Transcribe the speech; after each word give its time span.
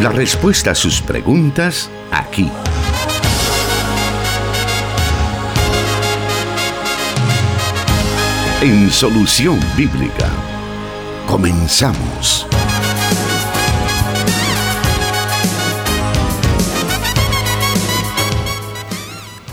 La 0.00 0.10
respuesta 0.10 0.70
a 0.70 0.74
sus 0.76 1.02
preguntas 1.02 1.90
aquí. 2.12 2.48
En 8.62 8.90
Solución 8.92 9.58
Bíblica. 9.76 10.30
Comenzamos. 11.26 12.46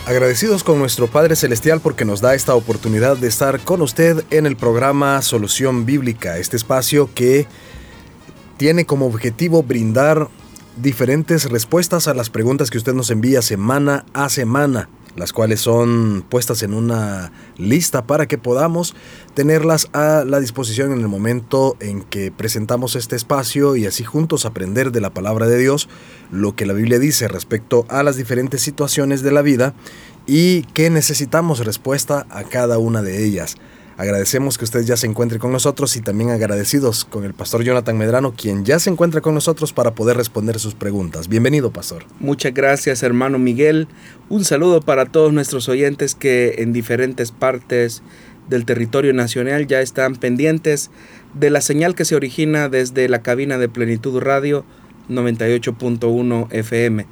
Agradecidos 0.06 0.64
con 0.64 0.78
nuestro 0.78 1.08
Padre 1.08 1.36
Celestial 1.36 1.82
porque 1.82 2.06
nos 2.06 2.22
da 2.22 2.36
esta 2.36 2.54
oportunidad 2.54 3.18
de 3.18 3.30
estar 3.30 3.62
con 3.62 3.82
usted 3.82 4.24
en 4.30 4.46
el 4.46 4.56
programa 4.56 5.24
Solución 5.24 5.88
Bíblica, 5.88 6.38
este 6.38 6.56
espacio 6.56 7.10
que 7.16 7.48
tiene 8.58 8.86
como 8.86 9.06
objetivo 9.06 9.64
brindar 9.64 10.30
diferentes 10.78 11.50
respuestas 11.50 12.08
a 12.08 12.14
las 12.14 12.30
preguntas 12.30 12.70
que 12.70 12.78
usted 12.78 12.94
nos 12.94 13.10
envía 13.10 13.42
semana 13.42 14.06
a 14.14 14.30
semana, 14.30 14.90
las 15.16 15.32
cuales 15.32 15.62
son 15.62 16.26
puestas 16.28 16.64
en 16.64 16.74
una 16.74 17.32
lista 17.58 18.06
para 18.06 18.28
que 18.28 18.38
podamos 18.38 18.94
tenerlas 19.34 19.88
a 19.94 20.24
la 20.26 20.40
disposición 20.40 20.92
en 20.92 21.00
el 21.00 21.08
momento 21.08 21.78
en 21.80 22.02
que 22.02 22.32
presentamos 22.32 22.96
este 22.96 23.16
espacio 23.16 23.76
y 23.76 23.86
así 23.86 24.04
juntos 24.04 24.46
aprender 24.46 24.92
de 24.92 25.02
la 25.02 25.14
palabra 25.14 25.48
de 25.48 25.58
Dios 25.58 25.88
lo 26.32 26.56
que 26.56 26.66
la 26.66 26.74
Biblia 26.74 27.00
dice 27.00 27.28
respecto 27.28 27.86
a 27.88 28.04
las 28.04 28.18
diferentes 28.18 28.62
situaciones 28.62 29.22
de 29.22 29.32
la 29.32 29.42
vida 29.42 29.74
y 30.28 30.64
que 30.74 30.90
necesitamos 30.90 31.64
respuesta 31.64 32.26
a 32.30 32.44
cada 32.44 32.78
una 32.78 33.02
de 33.02 33.24
ellas. 33.24 33.58
Agradecemos 33.98 34.58
que 34.58 34.66
usted 34.66 34.82
ya 34.82 34.98
se 34.98 35.08
encuentre 35.08 35.40
con 35.40 35.54
nosotros 35.54 35.96
y 35.96 36.02
también 36.02 36.30
agradecidos 36.30 37.06
con 37.06 37.24
el 37.24 37.34
pastor 37.34 37.64
Jonathan 37.64 37.98
Medrano, 37.98 38.34
quien 38.36 38.66
ya 38.66 38.78
se 38.78 38.90
encuentra 38.90 39.22
con 39.22 39.34
nosotros 39.34 39.72
para 39.72 39.96
poder 39.96 40.18
responder 40.18 40.60
sus 40.60 40.76
preguntas. 40.76 41.30
Bienvenido, 41.30 41.72
pastor. 41.72 42.04
Muchas 42.20 42.54
gracias, 42.54 43.04
hermano 43.04 43.40
Miguel. 43.40 43.88
Un 44.28 44.44
saludo 44.44 44.82
para 44.82 45.06
todos 45.06 45.32
nuestros 45.32 45.70
oyentes 45.70 46.14
que 46.14 46.56
en 46.58 46.74
diferentes 46.74 47.32
partes 47.32 48.04
del 48.50 48.66
territorio 48.66 49.14
nacional 49.14 49.66
ya 49.66 49.80
están 49.80 50.18
pendientes 50.18 50.92
de 51.34 51.50
la 51.50 51.62
señal 51.62 51.96
que 51.96 52.04
se 52.04 52.16
origina 52.16 52.68
desde 52.68 53.08
la 53.08 53.22
cabina 53.22 53.58
de 53.58 53.70
Plenitud 53.70 54.20
Radio 54.20 54.66
98.1 55.10 56.48
FM. 56.52 57.06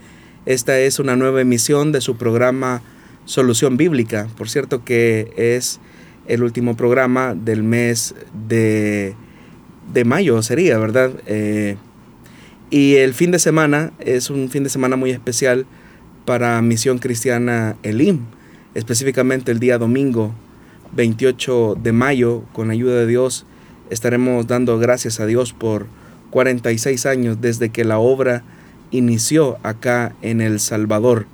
Esta 0.45 0.77
es 0.79 0.99
una 0.99 1.15
nueva 1.15 1.39
emisión 1.39 1.93
de 1.93 2.01
su 2.01 2.17
programa 2.17 2.81
Solución 3.23 3.77
Bíblica. 3.77 4.27
Por 4.37 4.49
cierto 4.49 4.83
que 4.83 5.31
es 5.37 5.79
el 6.27 6.43
último 6.43 6.75
programa 6.75 7.35
del 7.35 7.63
mes 7.63 8.15
de, 8.47 9.15
de 9.93 10.05
mayo, 10.05 10.41
sería, 10.41 10.77
¿verdad? 10.77 11.11
Eh, 11.25 11.77
y 12.69 12.95
el 12.95 13.13
fin 13.13 13.31
de 13.31 13.39
semana 13.39 13.91
es 13.99 14.29
un 14.29 14.49
fin 14.49 14.63
de 14.63 14.69
semana 14.69 14.95
muy 14.95 15.11
especial 15.11 15.65
para 16.25 16.61
Misión 16.61 16.99
Cristiana 16.99 17.75
Elim, 17.83 18.21
específicamente 18.73 19.51
el 19.51 19.59
día 19.59 19.77
domingo 19.77 20.33
28 20.95 21.77
de 21.81 21.91
mayo, 21.91 22.43
con 22.53 22.69
ayuda 22.69 22.95
de 22.99 23.07
Dios, 23.07 23.45
estaremos 23.89 24.47
dando 24.47 24.77
gracias 24.77 25.19
a 25.19 25.25
Dios 25.25 25.53
por 25.53 25.87
46 26.29 27.05
años 27.05 27.41
desde 27.41 27.69
que 27.69 27.83
la 27.83 27.99
obra 27.99 28.43
inició 28.91 29.57
acá 29.63 30.15
en 30.21 30.41
El 30.41 30.59
Salvador. 30.59 31.25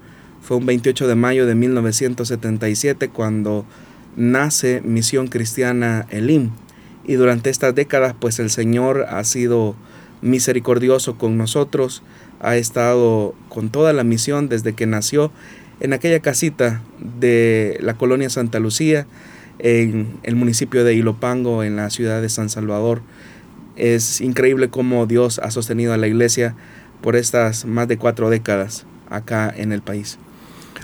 Fue 0.41 0.57
un 0.57 0.65
28 0.65 1.07
de 1.07 1.15
mayo 1.15 1.45
de 1.45 1.55
1977 1.55 3.09
cuando 3.09 3.65
nace 4.15 4.81
Misión 4.81 5.27
Cristiana 5.27 6.05
Elim. 6.09 6.51
Y 7.05 7.13
durante 7.13 7.49
estas 7.49 7.73
décadas, 7.73 8.15
pues 8.19 8.39
el 8.39 8.49
Señor 8.49 9.05
ha 9.09 9.23
sido 9.23 9.75
misericordioso 10.21 11.17
con 11.17 11.37
nosotros, 11.37 12.03
ha 12.39 12.55
estado 12.57 13.33
con 13.47 13.69
toda 13.69 13.93
la 13.93 14.03
misión 14.03 14.49
desde 14.49 14.73
que 14.73 14.85
nació 14.85 15.31
en 15.79 15.93
aquella 15.93 16.19
casita 16.19 16.81
de 16.99 17.77
la 17.81 17.95
colonia 17.95 18.29
Santa 18.29 18.59
Lucía, 18.59 19.07
en 19.59 20.17
el 20.23 20.35
municipio 20.35 20.83
de 20.83 20.93
Ilopango, 20.93 21.63
en 21.63 21.75
la 21.75 21.89
ciudad 21.89 22.21
de 22.21 22.29
San 22.29 22.49
Salvador. 22.49 23.01
Es 23.75 24.21
increíble 24.21 24.69
cómo 24.69 25.05
Dios 25.05 25.39
ha 25.39 25.51
sostenido 25.51 25.93
a 25.93 25.97
la 25.97 26.07
iglesia 26.07 26.55
por 27.01 27.15
estas 27.15 27.65
más 27.65 27.87
de 27.87 27.97
cuatro 27.97 28.29
décadas 28.29 28.85
acá 29.09 29.53
en 29.55 29.71
el 29.71 29.81
país 29.81 30.19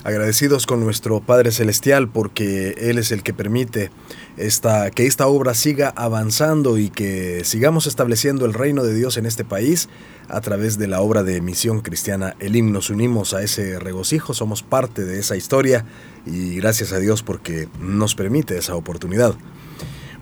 agradecidos 0.05 0.67
con 0.67 0.79
nuestro 0.81 1.19
Padre 1.19 1.51
Celestial 1.51 2.07
porque 2.07 2.75
Él 2.77 2.99
es 2.99 3.11
el 3.11 3.23
que 3.23 3.33
permite 3.33 3.89
esta, 4.37 4.91
que 4.91 5.07
esta 5.07 5.25
obra 5.25 5.55
siga 5.55 5.91
avanzando 5.95 6.77
y 6.77 6.89
que 6.89 7.43
sigamos 7.43 7.87
estableciendo 7.87 8.45
el 8.45 8.53
reino 8.53 8.83
de 8.83 8.93
Dios 8.93 9.17
en 9.17 9.25
este 9.25 9.43
país 9.43 9.89
a 10.29 10.41
través 10.41 10.77
de 10.77 10.87
la 10.87 11.01
obra 11.01 11.23
de 11.23 11.41
Misión 11.41 11.81
Cristiana 11.81 12.35
Elim. 12.39 12.71
Nos 12.71 12.91
unimos 12.91 13.33
a 13.33 13.41
ese 13.41 13.79
regocijo, 13.79 14.35
somos 14.35 14.61
parte 14.61 15.05
de 15.05 15.19
esa 15.19 15.35
historia 15.35 15.85
y 16.27 16.55
gracias 16.57 16.93
a 16.93 16.99
Dios 16.99 17.23
porque 17.23 17.67
nos 17.81 18.13
permite 18.13 18.59
esa 18.59 18.75
oportunidad. 18.75 19.33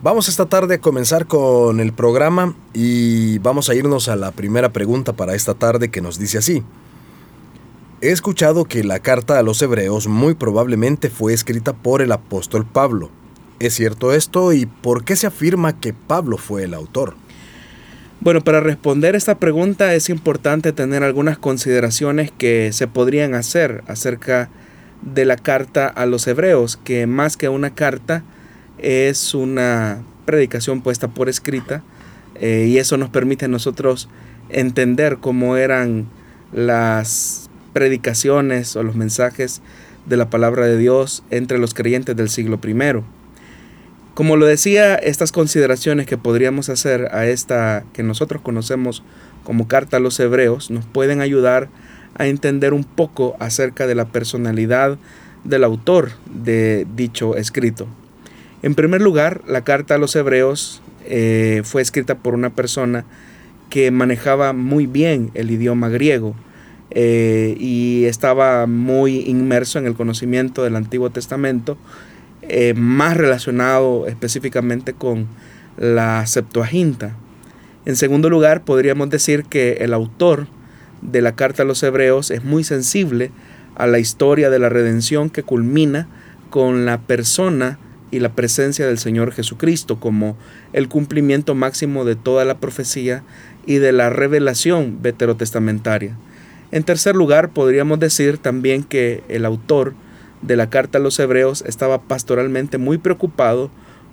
Vamos 0.01 0.29
esta 0.29 0.45
tarde 0.45 0.75
a 0.75 0.81
comenzar 0.81 1.27
con 1.27 1.81
el 1.81 1.91
programa 1.91 2.55
y 2.73 3.37
vamos 3.39 3.69
a 3.69 3.75
irnos 3.75 4.07
a 4.07 4.15
la 4.15 4.31
primera 4.31 4.71
pregunta 4.71 5.11
para 5.11 5.35
esta 5.35 5.55
tarde 5.55 5.91
que 5.91 6.01
nos 6.01 6.17
dice 6.17 6.37
así. 6.37 6.63
He 8.03 8.11
escuchado 8.11 8.65
que 8.65 8.83
la 8.83 8.99
carta 8.99 9.39
a 9.39 9.43
los 9.43 9.61
hebreos 9.61 10.07
muy 10.07 10.33
probablemente 10.33 11.09
fue 11.09 11.33
escrita 11.33 11.71
por 11.71 12.01
el 12.01 12.11
apóstol 12.11 12.65
Pablo. 12.65 13.09
¿Es 13.61 13.75
cierto 13.75 14.11
esto 14.11 14.51
y 14.51 14.65
por 14.65 15.05
qué 15.05 15.15
se 15.15 15.25
afirma 15.25 15.79
que 15.79 15.93
Pablo 15.93 16.37
fue 16.37 16.65
el 16.65 16.73
autor? 16.73 17.15
Bueno, 18.19 18.41
para 18.41 18.59
responder 18.59 19.15
esta 19.15 19.35
pregunta 19.39 19.95
es 19.95 20.09
importante 20.09 20.73
tener 20.73 21.01
algunas 21.01 21.37
consideraciones 21.37 22.29
que 22.37 22.73
se 22.73 22.87
podrían 22.87 23.35
hacer 23.35 23.85
acerca 23.87 24.49
de 25.01 25.23
la 25.23 25.37
carta 25.37 25.87
a 25.87 26.05
los 26.05 26.27
hebreos, 26.27 26.75
que 26.75 27.07
más 27.07 27.37
que 27.37 27.47
una 27.47 27.73
carta 27.73 28.25
es 28.79 29.33
una 29.33 30.03
predicación 30.25 30.81
puesta 30.81 31.07
por 31.07 31.29
escrita 31.29 31.83
eh, 32.35 32.65
y 32.67 32.79
eso 32.79 32.97
nos 32.97 33.11
permite 33.11 33.45
a 33.45 33.47
nosotros 33.47 34.09
entender 34.49 35.19
cómo 35.21 35.55
eran 35.55 36.09
las 36.51 37.49
predicaciones 37.73 38.75
o 38.75 38.83
los 38.83 38.95
mensajes 38.95 39.61
de 40.05 40.17
la 40.17 40.29
palabra 40.29 40.65
de 40.65 40.77
Dios 40.77 41.23
entre 41.29 41.57
los 41.57 41.73
creyentes 41.73 42.15
del 42.15 42.29
siglo 42.29 42.59
I. 42.63 43.03
Como 44.13 44.37
lo 44.37 44.45
decía, 44.45 44.95
estas 44.95 45.31
consideraciones 45.31 46.05
que 46.05 46.17
podríamos 46.17 46.69
hacer 46.69 47.09
a 47.13 47.25
esta 47.25 47.83
que 47.93 48.03
nosotros 48.03 48.41
conocemos 48.41 49.03
como 49.43 49.67
carta 49.67 49.97
a 49.97 49.99
los 49.99 50.19
hebreos 50.19 50.69
nos 50.69 50.85
pueden 50.85 51.19
ayudar 51.19 51.69
a 52.15 52.27
entender 52.27 52.73
un 52.73 52.83
poco 52.83 53.35
acerca 53.39 53.87
de 53.87 53.95
la 53.95 54.05
personalidad 54.05 54.97
del 55.43 55.63
autor 55.63 56.11
de 56.31 56.85
dicho 56.95 57.35
escrito. 57.35 57.87
En 58.61 58.75
primer 58.75 59.01
lugar, 59.01 59.41
la 59.47 59.63
carta 59.63 59.95
a 59.95 59.97
los 59.97 60.15
hebreos 60.15 60.81
eh, 61.05 61.61
fue 61.65 61.81
escrita 61.81 62.15
por 62.15 62.33
una 62.33 62.51
persona 62.51 63.05
que 63.69 63.89
manejaba 63.91 64.53
muy 64.53 64.85
bien 64.85 65.31
el 65.33 65.49
idioma 65.49 65.89
griego 65.89 66.35
eh, 66.95 67.55
y 67.59 68.05
estaba 68.05 68.67
muy 68.67 69.21
inmerso 69.21 69.79
en 69.79 69.87
el 69.87 69.95
conocimiento 69.95 70.63
del 70.63 70.75
Antiguo 70.75 71.09
Testamento, 71.09 71.77
eh, 72.43 72.73
más 72.75 73.17
relacionado 73.17 74.05
específicamente 74.07 74.93
con 74.93 75.27
la 75.77 76.25
Septuaginta. 76.27 77.15
En 77.85 77.95
segundo 77.95 78.29
lugar, 78.29 78.63
podríamos 78.63 79.09
decir 79.09 79.45
que 79.45 79.73
el 79.81 79.93
autor 79.93 80.47
de 81.01 81.21
la 81.21 81.35
carta 81.35 81.63
a 81.63 81.65
los 81.65 81.81
hebreos 81.83 82.31
es 82.31 82.43
muy 82.43 82.63
sensible 82.63 83.31
a 83.75 83.87
la 83.87 83.99
historia 83.99 84.49
de 84.49 84.59
la 84.59 84.69
redención 84.69 85.29
que 85.29 85.43
culmina 85.43 86.07
con 86.49 86.85
la 86.85 86.99
persona 86.99 87.79
y 88.11 88.19
la 88.19 88.33
presencia 88.33 88.85
del 88.85 88.99
Señor 88.99 89.31
Jesucristo 89.31 89.99
como 89.99 90.37
el 90.71 90.87
cumplimiento 90.87 91.55
máximo 91.55 92.05
de 92.05 92.15
toda 92.15 92.45
la 92.45 92.59
profecía 92.59 93.23
y 93.65 93.75
de 93.75 93.91
la 93.91 94.11
revelación 94.11 95.01
veterotestamentaria. 95.01 96.15
En 96.73 96.83
tercer 96.83 97.15
lugar, 97.15 97.51
podríamos 97.51 97.99
decir 97.99 98.39
también 98.39 98.83
que 98.83 99.23
el 99.27 99.45
autor 99.45 99.93
de 100.41 100.55
la 100.55 100.71
carta 100.71 100.97
a 100.97 101.01
los 101.01 101.19
hebreos 101.19 101.63
estaba 101.67 102.01
pastoralmente 102.01 102.79
muy 102.79 102.97
preocupado 102.97 103.69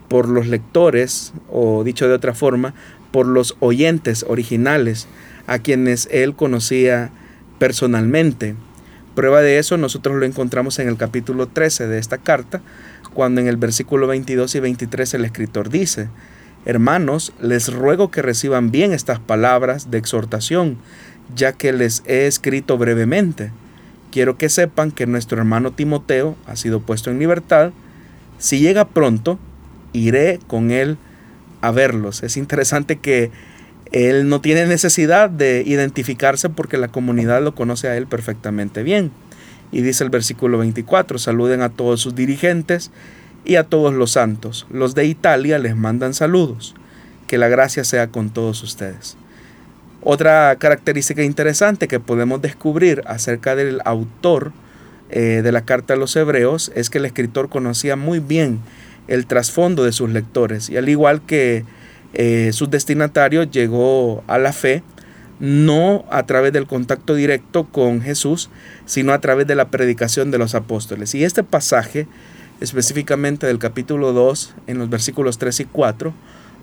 por 0.08 0.28
los 0.28 0.46
lectores, 0.46 1.32
o 1.50 1.84
dicho 1.84 2.06
de 2.06 2.12
otra 2.12 2.34
forma, 2.34 2.74
por 3.12 3.26
los 3.26 3.56
oyentes 3.60 4.26
originales, 4.28 5.08
a 5.46 5.60
quienes 5.60 6.06
él 6.12 6.36
conocía 6.36 7.10
personalmente. 7.58 8.56
Prueba 9.14 9.40
de 9.40 9.58
eso 9.58 9.78
nosotros 9.78 10.16
lo 10.16 10.26
encontramos 10.26 10.78
en 10.80 10.88
el 10.88 10.98
capítulo 10.98 11.46
13 11.46 11.86
de 11.86 11.98
esta 11.98 12.18
carta, 12.18 12.60
cuando 13.14 13.40
en 13.40 13.48
el 13.48 13.56
versículo 13.56 14.06
22 14.06 14.54
y 14.56 14.60
23 14.60 15.14
el 15.14 15.24
escritor 15.24 15.70
dice, 15.70 16.10
Hermanos, 16.66 17.32
les 17.40 17.72
ruego 17.72 18.10
que 18.10 18.20
reciban 18.20 18.70
bien 18.70 18.92
estas 18.92 19.18
palabras 19.18 19.90
de 19.90 19.96
exhortación 19.96 20.76
ya 21.34 21.52
que 21.52 21.72
les 21.72 22.02
he 22.06 22.26
escrito 22.26 22.78
brevemente. 22.78 23.50
Quiero 24.10 24.36
que 24.36 24.48
sepan 24.48 24.90
que 24.90 25.06
nuestro 25.06 25.38
hermano 25.38 25.72
Timoteo 25.72 26.36
ha 26.46 26.56
sido 26.56 26.80
puesto 26.80 27.10
en 27.10 27.18
libertad. 27.18 27.72
Si 28.38 28.58
llega 28.58 28.88
pronto, 28.88 29.38
iré 29.92 30.40
con 30.46 30.70
él 30.70 30.98
a 31.60 31.70
verlos. 31.70 32.22
Es 32.22 32.36
interesante 32.36 32.98
que 32.98 33.30
Él 33.92 34.28
no 34.28 34.40
tiene 34.40 34.66
necesidad 34.66 35.30
de 35.30 35.62
identificarse 35.66 36.48
porque 36.48 36.78
la 36.78 36.88
comunidad 36.88 37.42
lo 37.42 37.54
conoce 37.54 37.88
a 37.88 37.96
él 37.96 38.06
perfectamente 38.06 38.82
bien. 38.82 39.10
Y 39.72 39.82
dice 39.82 40.04
el 40.04 40.10
versículo 40.10 40.58
24, 40.58 41.18
saluden 41.18 41.62
a 41.62 41.70
todos 41.70 42.00
sus 42.00 42.14
dirigentes 42.14 42.90
y 43.44 43.56
a 43.56 43.64
todos 43.64 43.94
los 43.94 44.12
santos. 44.12 44.66
Los 44.70 44.94
de 44.94 45.06
Italia 45.06 45.58
les 45.58 45.76
mandan 45.76 46.14
saludos. 46.14 46.74
Que 47.26 47.38
la 47.38 47.48
gracia 47.48 47.84
sea 47.84 48.08
con 48.08 48.30
todos 48.30 48.62
ustedes. 48.62 49.16
Otra 50.02 50.56
característica 50.56 51.22
interesante 51.22 51.86
que 51.86 52.00
podemos 52.00 52.40
descubrir 52.40 53.02
acerca 53.06 53.54
del 53.54 53.80
autor 53.84 54.52
eh, 55.10 55.40
de 55.42 55.52
la 55.52 55.62
carta 55.66 55.94
a 55.94 55.96
los 55.96 56.16
hebreos 56.16 56.72
es 56.74 56.88
que 56.88 56.98
el 56.98 57.04
escritor 57.04 57.50
conocía 57.50 57.96
muy 57.96 58.18
bien 58.18 58.60
el 59.08 59.26
trasfondo 59.26 59.84
de 59.84 59.92
sus 59.92 60.08
lectores 60.08 60.70
y 60.70 60.78
al 60.78 60.88
igual 60.88 61.20
que 61.20 61.64
eh, 62.14 62.50
sus 62.52 62.70
destinatarios 62.70 63.50
llegó 63.50 64.24
a 64.26 64.38
la 64.38 64.52
fe 64.52 64.82
no 65.38 66.04
a 66.10 66.24
través 66.24 66.52
del 66.52 66.66
contacto 66.66 67.14
directo 67.14 67.64
con 67.64 68.02
Jesús, 68.02 68.50
sino 68.86 69.12
a 69.12 69.20
través 69.20 69.46
de 69.46 69.54
la 69.54 69.68
predicación 69.68 70.30
de 70.30 70.38
los 70.38 70.54
apóstoles. 70.54 71.14
Y 71.14 71.24
este 71.24 71.42
pasaje, 71.42 72.06
específicamente 72.60 73.46
del 73.46 73.58
capítulo 73.58 74.12
2, 74.12 74.54
en 74.66 74.78
los 74.78 74.90
versículos 74.90 75.38
3 75.38 75.60
y 75.60 75.64
4, 75.64 76.12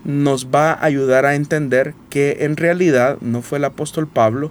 nos 0.08 0.46
va 0.46 0.72
a 0.72 0.86
ayudar 0.86 1.26
a 1.26 1.34
entender 1.34 1.92
que 2.08 2.38
en 2.40 2.56
realidad 2.56 3.18
no 3.20 3.42
fue 3.42 3.58
el 3.58 3.66
apóstol 3.66 4.06
Pablo 4.06 4.50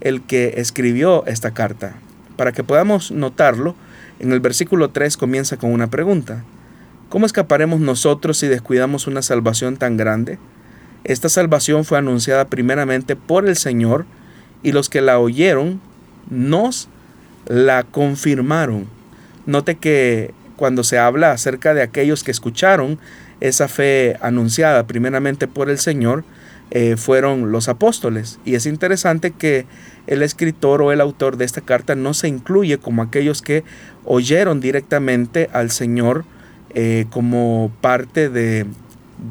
el 0.00 0.20
que 0.20 0.54
escribió 0.56 1.24
esta 1.26 1.52
carta. 1.52 1.94
Para 2.36 2.50
que 2.50 2.64
podamos 2.64 3.12
notarlo, 3.12 3.76
en 4.18 4.32
el 4.32 4.40
versículo 4.40 4.90
3 4.90 5.16
comienza 5.16 5.58
con 5.58 5.70
una 5.70 5.86
pregunta. 5.86 6.42
¿Cómo 7.08 7.24
escaparemos 7.24 7.78
nosotros 7.78 8.36
si 8.36 8.48
descuidamos 8.48 9.06
una 9.06 9.22
salvación 9.22 9.76
tan 9.76 9.96
grande? 9.96 10.40
Esta 11.04 11.28
salvación 11.28 11.84
fue 11.84 11.98
anunciada 11.98 12.46
primeramente 12.46 13.14
por 13.14 13.48
el 13.48 13.56
Señor 13.56 14.06
y 14.64 14.72
los 14.72 14.88
que 14.88 15.02
la 15.02 15.20
oyeron 15.20 15.80
nos 16.30 16.88
la 17.46 17.84
confirmaron. 17.84 18.88
Note 19.46 19.76
que 19.76 20.34
cuando 20.56 20.82
se 20.82 20.98
habla 20.98 21.30
acerca 21.30 21.74
de 21.74 21.82
aquellos 21.82 22.24
que 22.24 22.32
escucharon 22.32 22.98
esa 23.40 23.68
fe 23.68 24.16
anunciada 24.20 24.86
primeramente 24.86 25.46
por 25.48 25.70
el 25.70 25.78
Señor, 25.78 26.24
eh, 26.70 26.96
fueron 26.96 27.52
los 27.52 27.68
apóstoles. 27.68 28.38
Y 28.44 28.54
es 28.54 28.66
interesante 28.66 29.30
que 29.30 29.66
el 30.06 30.22
escritor 30.22 30.82
o 30.82 30.92
el 30.92 31.00
autor 31.00 31.36
de 31.36 31.44
esta 31.44 31.60
carta 31.60 31.94
no 31.94 32.14
se 32.14 32.28
incluye 32.28 32.78
como 32.78 33.02
aquellos 33.02 33.42
que 33.42 33.64
oyeron 34.04 34.60
directamente 34.60 35.48
al 35.52 35.70
Señor 35.70 36.24
eh, 36.74 37.06
como 37.10 37.70
parte 37.80 38.28
de, 38.28 38.66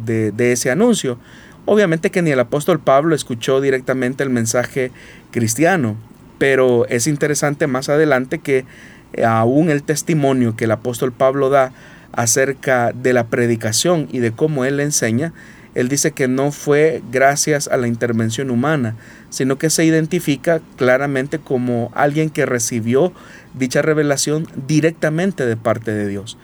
de 0.06 0.52
ese 0.52 0.72
anuncio, 0.72 1.18
Obviamente 1.66 2.12
que 2.12 2.22
ni 2.22 2.32
el 2.32 2.40
apóstol 2.40 2.80
Pablo 2.80 3.16
escuchó 3.16 3.60
directamente 3.60 4.24
el 4.24 4.30
mensaje 4.30 4.92
cristiano, 5.32 5.96
pero 6.38 6.86
es 6.88 7.08
interesante 7.08 7.66
más 7.66 7.90
adelante 7.90 8.38
que 8.38 8.66
eh, 9.14 9.26
aún 9.26 9.72
el 9.72 9.82
testimonio 9.82 10.56
que 10.56 10.66
el 10.66 10.72
apóstol 10.72 11.12
Pablo 11.12 11.50
da 11.50 11.72
acerca 12.16 12.92
de 12.94 13.14
la 13.14 13.28
predicación 13.28 14.08
y 14.12 14.20
de 14.20 14.32
cómo 14.32 14.66
él 14.66 14.80
enseña, 14.80 15.34
él 15.76 15.90
dice 15.90 16.14
que 16.14 16.30
no 16.30 16.52
fue 16.54 17.04
gracias 17.12 17.68
a 17.68 17.76
la 17.76 17.88
intervención 17.88 18.50
humana, 18.50 18.96
sino 19.30 19.58
que 19.58 19.70
se 19.70 19.84
identifica 19.84 20.62
claramente 20.78 21.38
como 21.38 21.92
alguien 21.94 22.30
que 22.30 22.46
recibió 22.46 23.12
dicha 23.54 23.82
revelación 23.82 24.48
directamente 24.68 25.46
de 25.46 25.58
parte 25.58 25.92
de 25.92 26.08
Dios. 26.08 26.38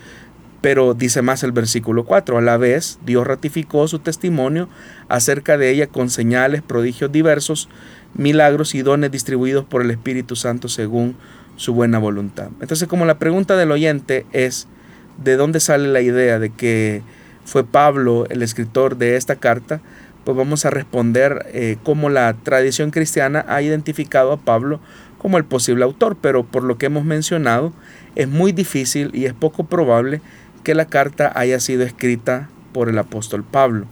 Pero 0.59 0.93
dice 0.93 1.21
más 1.21 1.43
el 1.43 1.53
versículo 1.53 2.03
4, 2.03 2.37
a 2.37 2.41
la 2.41 2.57
vez 2.57 2.99
Dios 3.05 3.25
ratificó 3.25 3.87
su 3.87 3.99
testimonio 3.99 4.67
acerca 5.07 5.57
de 5.57 5.71
ella 5.71 5.87
con 5.87 6.09
señales, 6.09 6.61
prodigios 6.61 7.11
diversos, 7.11 7.69
milagros 8.13 8.75
y 8.75 8.81
dones 8.81 9.11
distribuidos 9.11 9.63
por 9.65 9.81
el 9.81 9.91
Espíritu 9.91 10.35
Santo 10.35 10.67
según 10.67 11.15
su 11.55 11.73
buena 11.73 11.99
voluntad. 11.99 12.49
Entonces 12.59 12.87
como 12.89 13.05
la 13.05 13.17
pregunta 13.17 13.55
del 13.55 13.71
oyente 13.71 14.25
es, 14.33 14.67
¿de 15.17 15.35
dónde 15.35 15.59
sale 15.59 15.87
la 15.87 16.01
idea 16.01 16.39
de 16.39 16.49
que 16.49 17.01
fue 17.45 17.63
Pablo 17.63 18.25
el 18.29 18.41
escritor 18.41 18.97
de 18.97 19.15
esta 19.15 19.35
carta? 19.35 19.81
Pues 20.23 20.37
vamos 20.37 20.65
a 20.65 20.69
responder 20.69 21.45
eh, 21.53 21.77
cómo 21.83 22.09
la 22.09 22.33
tradición 22.43 22.91
cristiana 22.91 23.45
ha 23.47 23.61
identificado 23.61 24.31
a 24.31 24.37
Pablo 24.37 24.79
como 25.17 25.37
el 25.37 25.45
posible 25.45 25.83
autor, 25.83 26.17
pero 26.19 26.43
por 26.43 26.63
lo 26.63 26.77
que 26.77 26.87
hemos 26.87 27.05
mencionado, 27.05 27.73
es 28.15 28.27
muy 28.27 28.51
difícil 28.51 29.11
y 29.13 29.25
es 29.25 29.33
poco 29.33 29.65
probable 29.65 30.21
que 30.63 30.75
la 30.75 30.85
carta 30.85 31.31
haya 31.35 31.59
sido 31.59 31.83
escrita 31.83 32.49
por 32.73 32.89
el 32.89 32.97
apóstol 32.97 33.43
Pablo. 33.43 33.85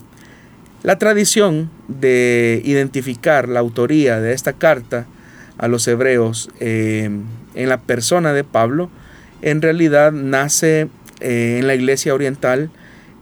La 0.82 0.98
tradición 0.98 1.70
de 1.88 2.62
identificar 2.64 3.50
la 3.50 3.60
autoría 3.60 4.20
de 4.20 4.34
esta 4.34 4.54
carta 4.54 5.06
a 5.58 5.68
los 5.68 5.88
hebreos 5.88 6.50
eh, 6.60 7.10
en 7.54 7.70
la 7.70 7.82
persona 7.82 8.34
de 8.34 8.44
Pablo 8.44 8.90
en 9.42 9.62
realidad 9.62 10.12
nace 10.12 10.88
eh, 11.20 11.58
en 11.60 11.68
la 11.68 11.76
iglesia 11.76 12.14
oriental 12.14 12.70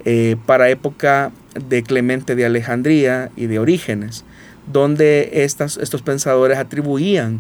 eh, 0.05 0.35
para 0.45 0.69
época 0.69 1.31
de 1.69 1.83
Clemente 1.83 2.35
de 2.35 2.45
Alejandría 2.45 3.31
y 3.35 3.47
de 3.47 3.59
Orígenes, 3.59 4.23
donde 4.71 5.29
estas, 5.33 5.77
estos 5.77 6.01
pensadores 6.01 6.57
atribuían 6.57 7.39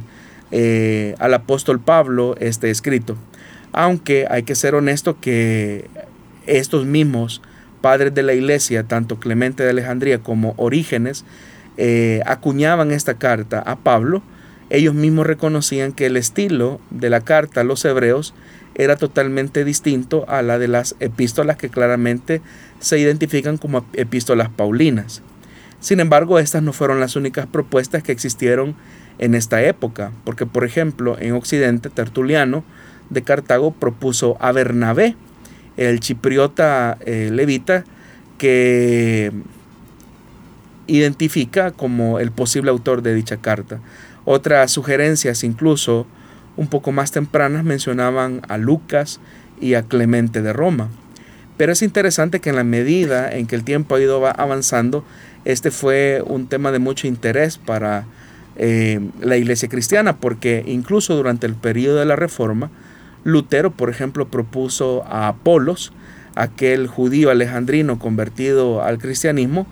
al 1.19 1.33
apóstol 1.33 1.81
Pablo 1.81 2.37
este 2.39 2.69
escrito. 2.69 3.17
Aunque 3.73 4.25
hay 4.29 4.43
que 4.43 4.55
ser 4.55 4.75
honesto 4.75 5.19
que 5.19 5.89
estos 6.45 6.85
mismos 6.85 7.41
padres 7.81 8.13
de 8.13 8.23
la 8.23 8.33
iglesia, 8.33 8.83
tanto 8.83 9.19
Clemente 9.19 9.63
de 9.63 9.69
Alejandría 9.69 10.19
como 10.19 10.53
Orígenes, 10.57 11.25
eh, 11.77 12.21
acuñaban 12.25 12.91
esta 12.91 13.13
carta 13.15 13.59
a 13.59 13.75
Pablo, 13.75 14.23
ellos 14.69 14.95
mismos 14.95 15.27
reconocían 15.27 15.93
que 15.93 16.07
el 16.07 16.17
estilo 16.17 16.81
de 16.89 17.09
la 17.09 17.21
carta 17.21 17.61
a 17.61 17.63
los 17.63 17.85
hebreos 17.85 18.33
era 18.77 18.95
totalmente 18.95 19.65
distinto 19.65 20.23
a 20.29 20.43
la 20.43 20.59
de 20.59 20.67
las 20.67 20.95
epístolas 20.99 21.57
que 21.57 21.69
claramente 21.69 22.41
se 22.79 22.99
identifican 22.99 23.57
como 23.57 23.83
epístolas 23.93 24.49
paulinas. 24.49 25.23
Sin 25.79 25.99
embargo, 25.99 26.37
estas 26.37 26.61
no 26.61 26.73
fueron 26.73 26.99
las 26.99 27.15
únicas 27.15 27.47
propuestas 27.47 28.03
que 28.03 28.11
existieron 28.11 28.75
en 29.17 29.33
esta 29.33 29.63
época, 29.63 30.11
porque 30.23 30.45
por 30.45 30.63
ejemplo 30.63 31.17
en 31.19 31.33
Occidente 31.33 31.89
Tertuliano 31.89 32.63
de 33.09 33.23
Cartago 33.23 33.71
propuso 33.71 34.37
a 34.39 34.51
Bernabé, 34.51 35.15
el 35.75 35.99
chipriota 35.99 36.97
eh, 37.01 37.29
levita, 37.31 37.83
que 38.37 39.31
identifica 40.85 41.71
como 41.71 42.19
el 42.19 42.31
posible 42.31 42.69
autor 42.69 43.01
de 43.01 43.15
dicha 43.15 43.37
carta. 43.37 43.79
Otras 44.25 44.71
sugerencias, 44.71 45.43
incluso 45.43 46.05
un 46.57 46.67
poco 46.67 46.91
más 46.91 47.11
tempranas, 47.11 47.63
mencionaban 47.63 48.41
a 48.49 48.57
Lucas 48.57 49.19
y 49.61 49.75
a 49.75 49.83
Clemente 49.83 50.41
de 50.41 50.53
Roma. 50.53 50.89
Pero 51.55 51.71
es 51.71 51.81
interesante 51.81 52.39
que 52.39 52.49
en 52.49 52.55
la 52.55 52.63
medida 52.63 53.31
en 53.31 53.47
que 53.47 53.55
el 53.55 53.63
tiempo 53.63 53.95
ha 53.95 54.01
ido 54.01 54.25
avanzando, 54.27 55.05
este 55.45 55.71
fue 55.71 56.21
un 56.25 56.47
tema 56.47 56.71
de 56.71 56.79
mucho 56.79 57.07
interés 57.07 57.57
para 57.57 58.05
eh, 58.57 58.99
la 59.21 59.37
iglesia 59.37 59.69
cristiana, 59.69 60.17
porque 60.17 60.63
incluso 60.67 61.15
durante 61.15 61.47
el 61.47 61.55
periodo 61.55 61.97
de 61.97 62.05
la 62.05 62.15
Reforma, 62.15 62.69
Lutero, 63.23 63.71
por 63.71 63.89
ejemplo, 63.89 64.27
propuso 64.27 65.03
a 65.07 65.27
Apolos, 65.27 65.93
aquel 66.35 66.87
judío 66.87 67.31
alejandrino 67.31 67.97
convertido 67.97 68.83
al 68.83 68.99
cristianismo, 68.99 69.67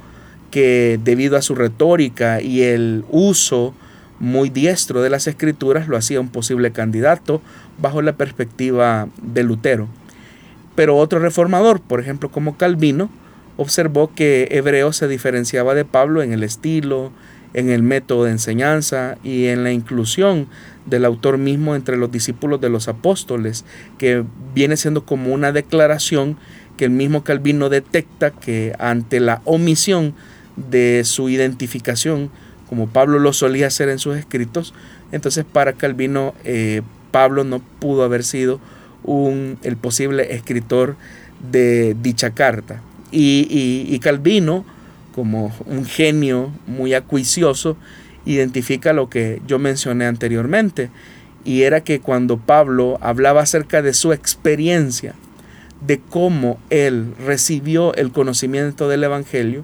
que 0.51 0.99
debido 1.03 1.37
a 1.37 1.41
su 1.41 1.55
retórica 1.55 2.41
y 2.41 2.63
el 2.63 3.05
uso 3.09 3.73
muy 4.19 4.49
diestro 4.49 5.01
de 5.01 5.09
las 5.09 5.27
escrituras 5.27 5.87
lo 5.87 5.97
hacía 5.97 6.21
un 6.21 6.29
posible 6.29 6.71
candidato 6.71 7.41
bajo 7.77 8.01
la 8.01 8.13
perspectiva 8.13 9.07
de 9.21 9.43
Lutero. 9.43 9.87
Pero 10.75 10.97
otro 10.97 11.19
reformador, 11.19 11.81
por 11.81 11.99
ejemplo 11.99 12.29
como 12.29 12.57
Calvino, 12.57 13.09
observó 13.57 14.13
que 14.13 14.47
Hebreo 14.51 14.93
se 14.93 15.07
diferenciaba 15.07 15.73
de 15.73 15.85
Pablo 15.85 16.21
en 16.21 16.33
el 16.33 16.43
estilo, 16.43 17.11
en 17.53 17.69
el 17.69 17.83
método 17.83 18.25
de 18.25 18.31
enseñanza 18.31 19.17
y 19.23 19.45
en 19.45 19.63
la 19.63 19.71
inclusión 19.71 20.47
del 20.85 21.05
autor 21.05 21.37
mismo 21.37 21.75
entre 21.75 21.97
los 21.97 22.11
discípulos 22.11 22.59
de 22.59 22.69
los 22.69 22.89
apóstoles, 22.89 23.63
que 23.97 24.25
viene 24.53 24.75
siendo 24.75 25.05
como 25.05 25.33
una 25.33 25.53
declaración 25.53 26.37
que 26.77 26.85
el 26.85 26.91
mismo 26.91 27.23
Calvino 27.23 27.69
detecta 27.69 28.31
que 28.31 28.75
ante 28.77 29.21
la 29.21 29.41
omisión 29.45 30.13
de 30.57 31.03
su 31.05 31.29
identificación, 31.29 32.29
como 32.69 32.87
Pablo 32.87 33.19
lo 33.19 33.33
solía 33.33 33.67
hacer 33.67 33.89
en 33.89 33.99
sus 33.99 34.17
escritos, 34.17 34.73
entonces 35.11 35.45
para 35.45 35.73
Calvino 35.73 36.33
eh, 36.43 36.81
Pablo 37.11 37.43
no 37.43 37.59
pudo 37.79 38.03
haber 38.03 38.23
sido 38.23 38.59
un, 39.03 39.57
el 39.63 39.77
posible 39.77 40.33
escritor 40.33 40.95
de 41.51 41.95
dicha 42.01 42.31
carta. 42.31 42.81
Y, 43.11 43.47
y 43.87 43.99
Calvino 43.99 44.65
como 45.15 45.55
un 45.65 45.85
genio 45.85 46.51
muy 46.67 46.93
acuicioso, 46.93 47.77
identifica 48.25 48.91
lo 48.91 49.09
que 49.09 49.41
yo 49.47 49.59
mencioné 49.59 50.07
anteriormente, 50.07 50.89
y 51.45 51.61
era 51.61 51.85
que 51.85 52.01
cuando 52.01 52.37
Pablo 52.37 52.97
hablaba 52.99 53.41
acerca 53.41 53.81
de 53.81 53.93
su 53.93 54.11
experiencia, 54.11 55.15
de 55.87 56.01
cómo 56.09 56.59
él 56.69 57.13
recibió 57.25 57.93
el 57.95 58.11
conocimiento 58.11 58.89
del 58.89 59.05
Evangelio, 59.05 59.63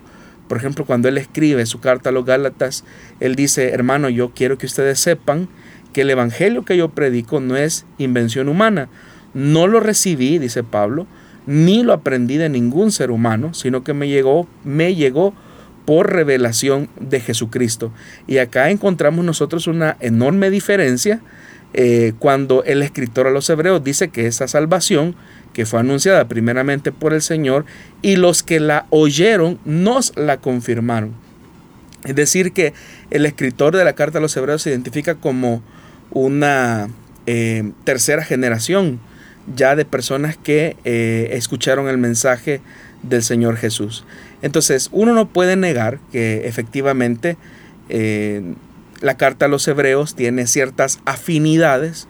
Por 0.51 0.57
ejemplo, 0.57 0.83
cuando 0.83 1.07
él 1.07 1.17
escribe 1.17 1.65
su 1.65 1.79
carta 1.79 2.09
a 2.09 2.11
los 2.11 2.25
Gálatas, 2.25 2.83
él 3.21 3.35
dice, 3.35 3.69
hermano, 3.69 4.09
yo 4.09 4.31
quiero 4.35 4.57
que 4.57 4.65
ustedes 4.65 4.99
sepan 4.99 5.47
que 5.93 6.01
el 6.01 6.09
Evangelio 6.09 6.65
que 6.65 6.75
yo 6.75 6.89
predico 6.89 7.39
no 7.39 7.55
es 7.55 7.85
invención 7.99 8.49
humana. 8.49 8.89
No 9.33 9.65
lo 9.67 9.79
recibí, 9.79 10.39
dice 10.39 10.61
Pablo, 10.65 11.07
ni 11.45 11.83
lo 11.83 11.93
aprendí 11.93 12.35
de 12.35 12.49
ningún 12.49 12.91
ser 12.91 13.11
humano, 13.11 13.53
sino 13.53 13.85
que 13.85 13.93
me 13.93 14.09
llegó, 14.09 14.45
me 14.65 14.93
llegó 14.93 15.33
por 15.85 16.11
revelación 16.11 16.89
de 16.99 17.21
Jesucristo. 17.21 17.93
Y 18.27 18.39
acá 18.39 18.71
encontramos 18.71 19.23
nosotros 19.23 19.67
una 19.67 19.95
enorme 20.01 20.49
diferencia 20.49 21.21
eh, 21.73 22.11
cuando 22.19 22.65
el 22.65 22.81
escritor 22.81 23.25
a 23.25 23.31
los 23.31 23.49
hebreos 23.49 23.81
dice 23.85 24.09
que 24.09 24.27
esa 24.27 24.49
salvación 24.49 25.15
que 25.53 25.65
fue 25.65 25.79
anunciada 25.79 26.27
primeramente 26.27 26.91
por 26.91 27.13
el 27.13 27.21
Señor 27.21 27.65
y 28.01 28.15
los 28.15 28.43
que 28.43 28.59
la 28.59 28.85
oyeron 28.89 29.59
nos 29.65 30.15
la 30.15 30.37
confirmaron. 30.37 31.13
Es 32.03 32.15
decir, 32.15 32.51
que 32.51 32.73
el 33.11 33.25
escritor 33.25 33.75
de 33.75 33.85
la 33.85 33.93
carta 33.93 34.17
a 34.17 34.21
los 34.21 34.35
hebreos 34.35 34.63
se 34.63 34.71
identifica 34.71 35.15
como 35.15 35.61
una 36.09 36.89
eh, 37.25 37.71
tercera 37.83 38.23
generación 38.23 38.99
ya 39.55 39.75
de 39.75 39.85
personas 39.85 40.37
que 40.37 40.77
eh, 40.83 41.29
escucharon 41.33 41.87
el 41.87 41.97
mensaje 41.97 42.61
del 43.03 43.23
Señor 43.23 43.57
Jesús. 43.57 44.05
Entonces, 44.41 44.89
uno 44.91 45.13
no 45.13 45.27
puede 45.29 45.55
negar 45.55 45.99
que 46.11 46.47
efectivamente 46.47 47.37
eh, 47.89 48.53
la 49.01 49.17
carta 49.17 49.45
a 49.45 49.49
los 49.49 49.67
hebreos 49.67 50.15
tiene 50.15 50.47
ciertas 50.47 50.99
afinidades 51.05 52.07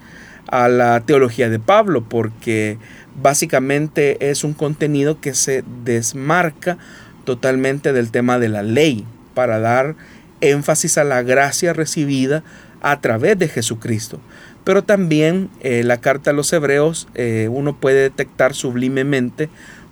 a 0.48 0.68
la 0.68 1.02
teología 1.02 1.50
de 1.50 1.60
Pablo, 1.60 2.04
porque 2.08 2.78
básicamente 3.22 4.30
es 4.30 4.44
un 4.44 4.54
contenido 4.54 5.20
que 5.20 5.34
se 5.34 5.64
desmarca 5.84 6.78
totalmente 7.26 7.94
del 7.94 8.12
tema 8.12 8.40
de 8.40 8.50
la 8.50 8.64
ley, 8.64 9.06
para 9.34 9.60
dar 9.60 9.96
énfasis 10.42 10.98
a 10.98 11.04
la 11.04 11.22
gracia 11.22 11.74
recibida 11.74 12.44
a 12.82 13.00
través 13.02 13.38
de 13.38 13.48
Jesucristo. 13.48 14.20
Pero 14.64 14.84
también 14.84 15.50
eh, 15.62 15.84
la 15.84 15.98
carta 15.98 16.32
a 16.32 16.34
los 16.34 16.52
hebreos 16.54 17.08
eh, 17.16 17.48
uno 17.52 17.80
puede 17.80 18.02
detectar 18.02 18.54
sublimemente 18.54 19.50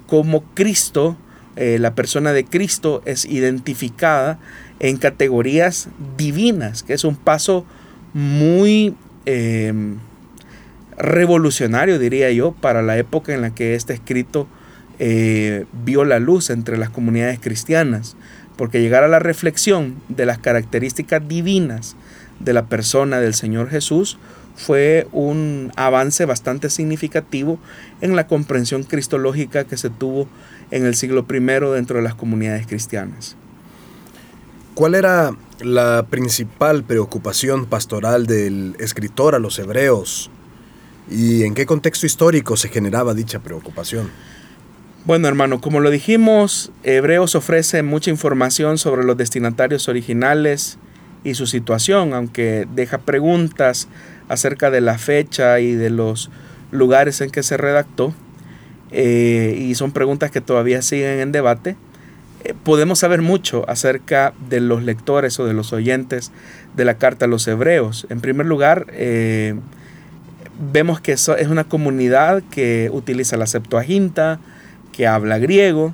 cómo 0.07 0.43
Cristo, 0.53 1.17
eh, 1.55 1.77
la 1.79 1.95
persona 1.95 2.33
de 2.33 2.45
Cristo 2.45 3.01
es 3.05 3.25
identificada 3.25 4.39
en 4.79 4.97
categorías 4.97 5.89
divinas, 6.17 6.83
que 6.83 6.93
es 6.93 7.03
un 7.03 7.15
paso 7.15 7.65
muy 8.13 8.95
revolucionario, 10.99 11.97
diría 11.97 12.29
yo, 12.31 12.51
para 12.51 12.81
la 12.81 12.97
época 12.97 13.33
en 13.33 13.41
la 13.41 13.55
que 13.55 13.73
este 13.73 13.93
escrito 13.93 14.47
vio 14.99 16.03
la 16.03 16.19
luz 16.19 16.49
entre 16.49 16.77
las 16.77 16.89
comunidades 16.89 17.39
cristianas, 17.39 18.17
porque 18.57 18.81
llegar 18.81 19.03
a 19.03 19.07
la 19.07 19.19
reflexión 19.19 19.95
de 20.09 20.25
las 20.25 20.37
características 20.37 21.25
divinas 21.25 21.95
de 22.41 22.53
la 22.53 22.65
persona 22.65 23.19
del 23.19 23.33
Señor 23.33 23.69
Jesús 23.69 24.17
fue 24.57 25.07
un 25.13 25.71
avance 25.77 26.25
bastante 26.25 26.69
significativo 26.69 27.59
en 28.01 28.17
la 28.17 28.27
comprensión 28.27 28.83
cristológica 28.83 29.63
que 29.63 29.77
se 29.77 29.89
tuvo 29.89 30.27
en 30.69 30.85
el 30.85 30.95
siglo 30.95 31.25
I 31.29 31.39
dentro 31.73 31.95
de 31.95 32.03
las 32.03 32.15
comunidades 32.15 32.67
cristianas. 32.67 33.37
¿Cuál 34.75 34.95
era 34.95 35.33
la 35.61 36.05
principal 36.09 36.83
preocupación 36.83 37.67
pastoral 37.67 38.27
del 38.27 38.75
escritor 38.79 39.35
a 39.35 39.39
los 39.39 39.57
hebreos? 39.59 40.29
¿Y 41.09 41.43
en 41.43 41.55
qué 41.55 41.65
contexto 41.65 42.05
histórico 42.05 42.55
se 42.55 42.69
generaba 42.69 43.13
dicha 43.13 43.39
preocupación? 43.39 44.09
Bueno, 45.05 45.27
hermano, 45.27 45.61
como 45.61 45.79
lo 45.79 45.89
dijimos, 45.89 46.71
Hebreos 46.83 47.35
ofrece 47.35 47.81
mucha 47.83 48.11
información 48.11 48.77
sobre 48.77 49.03
los 49.03 49.17
destinatarios 49.17 49.87
originales, 49.87 50.77
y 51.23 51.35
su 51.35 51.47
situación, 51.47 52.13
aunque 52.13 52.67
deja 52.73 52.99
preguntas 52.99 53.87
acerca 54.27 54.71
de 54.71 54.81
la 54.81 54.97
fecha 54.97 55.59
y 55.59 55.73
de 55.73 55.89
los 55.89 56.29
lugares 56.71 57.21
en 57.21 57.29
que 57.29 57.43
se 57.43 57.57
redactó, 57.57 58.13
eh, 58.91 59.57
y 59.59 59.75
son 59.75 59.91
preguntas 59.91 60.31
que 60.31 60.41
todavía 60.41 60.81
siguen 60.81 61.19
en 61.19 61.31
debate, 61.31 61.75
eh, 62.43 62.53
podemos 62.63 62.99
saber 62.99 63.21
mucho 63.21 63.69
acerca 63.69 64.33
de 64.49 64.61
los 64.61 64.83
lectores 64.83 65.39
o 65.39 65.45
de 65.45 65.53
los 65.53 65.73
oyentes 65.73 66.31
de 66.75 66.85
la 66.85 66.97
carta 66.97 67.25
a 67.25 67.27
los 67.27 67.47
hebreos. 67.47 68.07
En 68.09 68.21
primer 68.21 68.45
lugar, 68.45 68.87
eh, 68.91 69.55
vemos 70.59 71.01
que 71.01 71.13
es 71.13 71.27
una 71.27 71.63
comunidad 71.63 72.43
que 72.51 72.89
utiliza 72.91 73.37
la 73.37 73.47
Septuaginta, 73.47 74.39
que 74.91 75.07
habla 75.07 75.39
griego, 75.39 75.93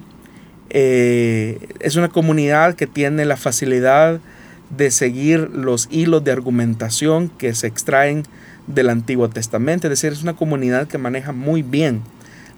es 0.69 1.95
una 1.95 2.09
comunidad 2.09 2.75
que 2.75 2.87
tiene 2.87 3.23
la 3.25 3.37
facilidad 3.37 4.19
de 4.75 4.91
seguir 4.91 5.51
los 5.53 5.87
hilos 5.91 6.23
de 6.23 6.31
argumentación 6.31 7.29
que 7.29 7.53
se 7.53 7.67
extraen 7.67 8.23
del 8.67 8.89
Antiguo 8.89 9.29
Testamento. 9.29 9.87
Es 9.87 9.91
decir, 9.91 10.11
es 10.11 10.23
una 10.23 10.35
comunidad 10.35 10.87
que 10.87 10.97
maneja 10.97 11.31
muy 11.31 11.61
bien 11.61 12.01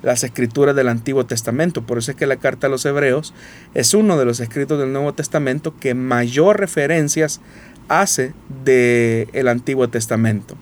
las 0.02 0.24
escrituras 0.24 0.76
del 0.76 0.88
Antiguo 0.88 1.26
Testamento. 1.26 1.82
Por 1.82 1.98
eso 1.98 2.12
es 2.12 2.18
que 2.18 2.28
la 2.28 2.38
carta 2.38 2.68
a 2.68 2.70
los 2.70 2.86
hebreos 2.86 3.34
es 3.74 3.94
uno 3.94 4.18
de 4.18 4.26
los 4.26 4.40
escritos 4.40 4.80
del 4.80 4.94
Nuevo 4.94 5.14
Testamento 5.14 5.76
que 5.80 5.94
mayor 5.94 6.60
referencias 6.60 7.42
hace 7.90 8.34
del 8.64 9.28
el 9.34 9.48
Antiguo 9.48 9.90
Testamento. 9.90 10.56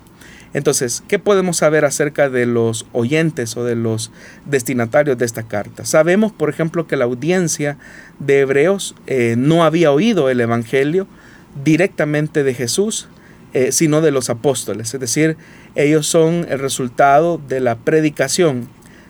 Entonces, 0.55 1.03
¿qué 1.09 1.19
podemos 1.19 1.57
saber 1.57 1.83
acerca 1.83 2.29
de 2.29 2.45
los 2.45 2.85
oyentes 2.93 3.57
o 3.57 3.65
de 3.65 3.75
los 3.75 4.09
destinatarios 4.45 5.17
de 5.17 5.25
esta 5.25 5.43
carta? 5.43 5.83
Sabemos, 5.83 6.31
por 6.31 6.50
ejemplo, 6.50 6.88
que 6.88 6.95
la 6.95 7.03
audiencia 7.03 7.77
de 8.19 8.39
Hebreos 8.39 8.95
eh, 9.05 9.35
no 9.38 9.65
había 9.65 9.91
oído 9.91 10.29
el 10.29 10.39
Evangelio 10.39 11.07
directamente 11.65 12.45
de 12.45 12.53
Jesús, 12.53 13.09
eh, 13.53 13.74
sino 13.74 14.00
de 14.00 14.12
los 14.12 14.29
apóstoles. 14.29 14.93
Es 14.93 15.00
decir, 15.01 15.35
ellos 15.75 16.07
son 16.07 16.45
el 16.47 16.59
resultado 16.59 17.38
de 17.50 17.59
la 17.59 17.75
predicación, 17.75 18.69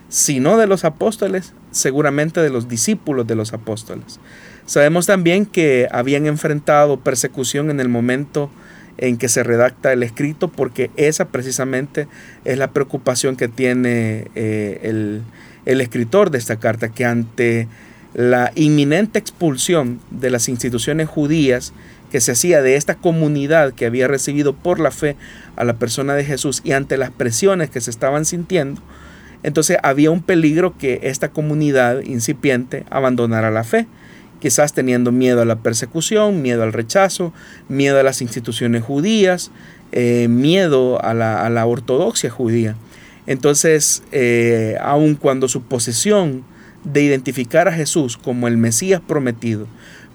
si 0.09 0.39
no 0.39 0.57
de 0.57 0.65
los 0.65 0.83
apóstoles, 0.83 1.53
seguramente 1.69 2.41
de 2.41 2.49
los 2.49 2.67
discípulos 2.67 3.27
de 3.27 3.35
los 3.35 3.53
apóstoles. 3.53 4.19
Sabemos 4.65 5.05
también 5.05 5.45
que 5.45 5.87
habían 5.91 6.25
enfrentado 6.25 7.01
persecución 7.01 7.69
en 7.69 7.79
el 7.79 7.87
momento 7.87 8.49
en 8.97 9.17
que 9.17 9.29
se 9.29 9.43
redacta 9.43 9.93
el 9.93 10.03
escrito, 10.03 10.47
porque 10.47 10.91
esa 10.95 11.25
precisamente 11.25 12.07
es 12.45 12.57
la 12.57 12.71
preocupación 12.71 13.35
que 13.35 13.47
tiene 13.47 14.27
eh, 14.35 14.79
el, 14.83 15.21
el 15.65 15.81
escritor 15.81 16.31
de 16.31 16.37
esta 16.37 16.57
carta, 16.57 16.89
que 16.89 17.05
ante 17.05 17.67
la 18.13 18.51
inminente 18.55 19.19
expulsión 19.19 19.99
de 20.09 20.29
las 20.29 20.47
instituciones 20.47 21.09
judías 21.09 21.73
que 22.11 22.21
se 22.21 22.31
hacía 22.31 22.61
de 22.61 22.77
esta 22.77 22.95
comunidad 22.95 23.73
que 23.73 23.85
había 23.85 24.07
recibido 24.07 24.53
por 24.55 24.79
la 24.79 24.91
fe 24.91 25.17
a 25.57 25.65
la 25.65 25.73
persona 25.73 26.13
de 26.13 26.23
Jesús 26.23 26.61
y 26.63 26.71
ante 26.71 26.97
las 26.97 27.11
presiones 27.11 27.69
que 27.69 27.81
se 27.81 27.89
estaban 27.89 28.23
sintiendo, 28.23 28.81
entonces 29.43 29.77
había 29.83 30.11
un 30.11 30.23
peligro 30.23 30.75
que 30.77 31.01
esta 31.03 31.29
comunidad 31.29 32.01
incipiente 32.01 32.83
abandonara 32.89 33.51
la 33.51 33.63
fe, 33.63 33.85
quizás 34.39 34.73
teniendo 34.73 35.11
miedo 35.11 35.41
a 35.41 35.45
la 35.45 35.57
persecución, 35.57 36.41
miedo 36.41 36.63
al 36.63 36.73
rechazo, 36.73 37.33
miedo 37.69 37.99
a 37.99 38.03
las 38.03 38.21
instituciones 38.21 38.83
judías, 38.83 39.51
eh, 39.91 40.27
miedo 40.29 41.03
a 41.03 41.13
la, 41.13 41.65
ortodoxia 41.65 42.29
judía. 42.29 42.75
Entonces, 43.27 44.03
eh, 44.11 44.77
aun 44.81 45.15
cuando 45.15 45.47
su 45.47 45.63
posesión 45.63 46.43
de 46.83 47.01
identificar 47.01 47.67
a 47.67 47.71
Jesús 47.71 48.17
como 48.17 48.47
el 48.47 48.57
Mesías 48.57 49.01
prometido 49.05 49.67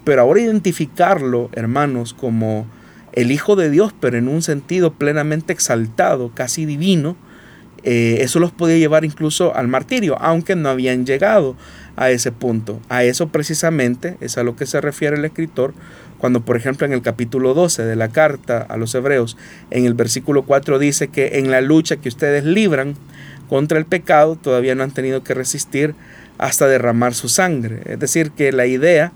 pero 0.04 0.22
ahora 0.22 0.40
identificarlo, 0.40 1.50
hermanos, 1.52 2.14
como 2.14 2.66
el 3.12 3.32
Hijo 3.32 3.56
de 3.56 3.70
Dios, 3.70 3.94
pero 3.98 4.16
en 4.16 4.28
un 4.28 4.42
sentido 4.42 4.92
plenamente 4.94 5.52
exaltado, 5.52 6.30
casi 6.34 6.64
divino, 6.64 7.16
eh, 7.82 8.18
eso 8.20 8.38
los 8.40 8.52
podía 8.52 8.76
llevar 8.78 9.04
incluso 9.04 9.54
al 9.54 9.68
martirio, 9.68 10.16
aunque 10.20 10.56
no 10.56 10.68
habían 10.68 11.06
llegado 11.06 11.56
a 12.00 12.10
ese 12.10 12.32
punto. 12.32 12.80
A 12.88 13.04
eso 13.04 13.28
precisamente 13.28 14.16
es 14.22 14.38
a 14.38 14.42
lo 14.42 14.56
que 14.56 14.64
se 14.64 14.80
refiere 14.80 15.16
el 15.16 15.24
escritor 15.26 15.74
cuando, 16.16 16.40
por 16.40 16.56
ejemplo, 16.56 16.86
en 16.86 16.94
el 16.94 17.02
capítulo 17.02 17.52
12 17.52 17.84
de 17.84 17.94
la 17.94 18.08
carta 18.08 18.66
a 18.68 18.78
los 18.78 18.94
hebreos, 18.94 19.36
en 19.70 19.84
el 19.84 19.92
versículo 19.92 20.42
4 20.42 20.78
dice 20.78 21.08
que 21.08 21.38
en 21.38 21.50
la 21.50 21.60
lucha 21.60 21.96
que 21.96 22.08
ustedes 22.08 22.44
libran 22.44 22.96
contra 23.50 23.78
el 23.78 23.84
pecado, 23.84 24.36
todavía 24.36 24.74
no 24.74 24.82
han 24.82 24.92
tenido 24.92 25.22
que 25.22 25.34
resistir 25.34 25.94
hasta 26.38 26.66
derramar 26.66 27.12
su 27.12 27.28
sangre. 27.28 27.82
Es 27.84 28.00
decir, 28.00 28.30
que 28.30 28.50
la 28.50 28.64
idea 28.64 29.12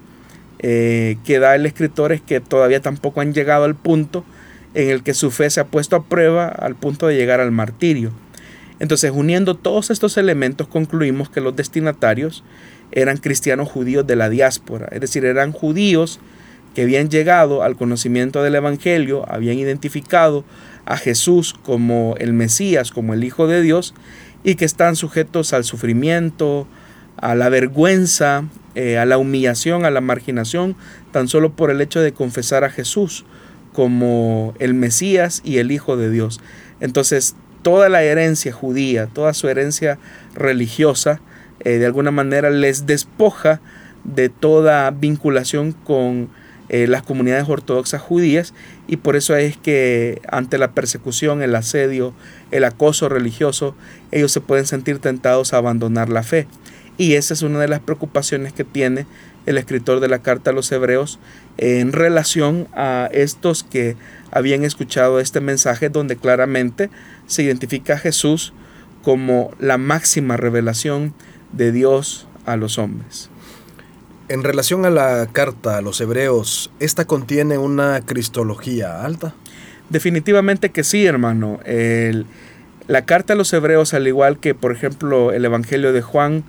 eh, 0.59 1.17
que 1.25 1.39
da 1.39 1.55
el 1.55 1.65
escritor 1.65 2.13
es 2.13 2.21
que 2.21 2.41
todavía 2.41 2.81
tampoco 2.81 3.23
han 3.23 3.33
llegado 3.33 3.65
al 3.65 3.77
punto 3.77 4.27
en 4.75 4.91
el 4.91 5.03
que 5.03 5.15
su 5.15 5.31
fe 5.31 5.49
se 5.49 5.61
ha 5.61 5.65
puesto 5.65 5.97
a 5.97 6.05
prueba 6.05 6.49
al 6.49 6.75
punto 6.75 7.07
de 7.07 7.17
llegar 7.17 7.41
al 7.41 7.51
martirio. 7.51 8.13
Entonces, 8.81 9.13
uniendo 9.15 9.55
todos 9.55 9.91
estos 9.91 10.17
elementos, 10.17 10.69
concluimos 10.69 11.31
que 11.31 11.41
los 11.41 11.55
destinatarios 11.55 12.45
eran 12.95 13.17
cristianos 13.17 13.69
judíos 13.69 14.07
de 14.07 14.15
la 14.15 14.31
diáspora, 14.31 14.89
es 14.93 15.01
decir, 15.01 15.25
eran 15.25 15.53
judíos 15.53 16.21
que 16.75 16.83
habían 16.83 17.11
llegado 17.11 17.63
al 17.63 17.77
conocimiento 17.77 18.43
del 18.43 18.55
Evangelio, 18.55 19.25
habían 19.29 19.59
identificado 19.59 20.45
a 20.87 20.97
Jesús 20.97 21.55
como 21.65 22.15
el 22.19 22.33
Mesías, 22.33 22.93
como 22.93 23.13
el 23.13 23.25
Hijo 23.25 23.47
de 23.47 23.63
Dios, 23.63 23.95
y 24.45 24.55
que 24.55 24.65
están 24.65 24.95
sujetos 24.95 25.53
al 25.53 25.65
sufrimiento, 25.65 26.69
a 27.17 27.35
la 27.35 27.49
vergüenza, 27.49 28.45
eh, 28.77 28.99
a 28.99 29.07
la 29.07 29.19
humillación, 29.19 29.85
a 29.85 29.91
la 29.91 30.01
marginación, 30.01 30.77
tan 31.13 31.29
solo 31.29 31.55
por 31.55 31.71
el 31.71 31.81
hecho 31.81 32.01
de 32.01 32.13
confesar 32.13 32.63
a 32.63 32.71
Jesús 32.71 33.25
como 33.73 34.55
el 34.61 34.75
Mesías 34.75 35.43
y 35.45 35.59
el 35.59 35.73
Hijo 35.73 35.97
de 35.97 36.11
Dios. 36.11 36.41
Entonces, 36.81 37.35
toda 37.63 37.89
la 37.89 38.03
herencia 38.03 38.53
judía, 38.53 39.07
toda 39.07 39.35
su 39.35 39.49
herencia 39.49 39.99
religiosa, 40.35 41.21
eh, 41.61 41.79
de 41.79 41.87
alguna 41.87 42.11
manera 42.11 42.51
les 42.51 42.87
despoja 42.87 43.61
de 44.05 44.29
toda 44.29 44.91
vinculación 44.91 45.73
con 45.73 46.29
eh, 46.69 46.87
las 46.87 47.03
comunidades 47.03 47.49
ortodoxas 47.49 48.01
judías 48.01 48.55
y 48.87 48.97
por 48.97 49.17
eso 49.17 49.37
es 49.37 49.57
que 49.57 50.21
ante 50.29 50.59
la 50.59 50.73
persecución, 50.73 51.43
el 51.43 51.55
asedio, 51.55 52.15
el 52.51 52.65
acoso 52.65 53.09
religioso, 53.09 53.75
ellos 54.13 54.33
se 54.33 54.41
pueden 54.41 54.67
sentir 54.67 54.99
tentados 54.99 55.53
a 55.53 55.59
abandonar 55.59 56.09
la 56.09 56.23
fe. 56.23 56.47
Y 56.97 57.15
esa 57.15 57.35
es 57.35 57.43
una 57.43 57.59
de 57.59 57.69
las 57.69 57.81
preocupaciones 57.81 58.53
que 58.53 58.65
tiene 58.65 59.07
el 59.47 59.59
escritor 59.59 60.01
de 60.01 60.09
la 60.09 60.21
carta 60.21 60.51
a 60.51 60.55
los 60.55 60.71
hebreos 60.73 61.19
en 61.59 61.93
relación 61.93 62.67
a 62.73 63.09
estos 63.13 63.63
que 63.63 63.97
habían 64.31 64.65
escuchado 64.65 65.21
este 65.21 65.41
mensaje 65.41 65.89
donde 65.89 66.17
claramente 66.17 66.91
se 67.27 67.43
identifica 67.43 67.95
a 67.95 67.99
Jesús 67.99 68.53
como 69.03 69.51
la 69.59 69.77
máxima 69.77 70.37
revelación 70.37 71.15
de 71.57 71.73
Dios 71.73 72.27
a 72.47 72.57
los 72.57 72.79
hombres. 72.79 73.31
En 74.29 74.43
relación 74.43 74.87
a 74.87 74.91
la 74.91 75.27
carta 75.31 75.77
a 75.77 75.83
los 75.83 76.01
hebreos, 76.01 76.71
¿esta 76.81 77.05
contiene 77.05 77.59
una 77.59 78.01
cristología 78.01 79.05
alta? 79.05 79.35
Definitivamente 79.91 80.71
que 80.71 80.83
sí, 80.83 81.05
hermano. 81.05 81.61
la 82.87 83.05
carta 83.05 83.35
a 83.35 83.37
los 83.37 83.53
hebreos, 83.53 83.95
al 83.95 84.07
igual 84.09 84.39
que 84.39 84.55
por 84.55 84.73
ejemplo 84.73 85.33
el 85.33 85.45
Evangelio 85.45 85.93
de 85.93 86.03
Juan, 86.03 86.45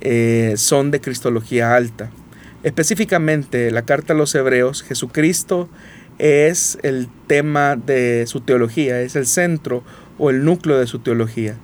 eh, 0.00 0.54
son 0.56 0.90
de 0.90 1.00
cristología 1.00 1.74
alta. 1.74 2.10
Específicamente, 2.62 3.70
la 3.70 3.82
carta 3.82 4.12
a 4.12 4.16
los 4.16 4.34
hebreos, 4.34 4.82
Jesucristo 4.82 5.68
es 6.18 6.78
el 6.82 7.08
tema 7.26 7.76
de 7.76 8.24
su 8.26 8.40
teología, 8.40 9.00
es 9.00 9.16
el 9.16 9.26
centro 9.26 9.82
o 10.18 10.30
el 10.30 10.44
núcleo 10.44 10.78
de 10.78 10.86
su 10.86 10.98
teología. 10.98 11.56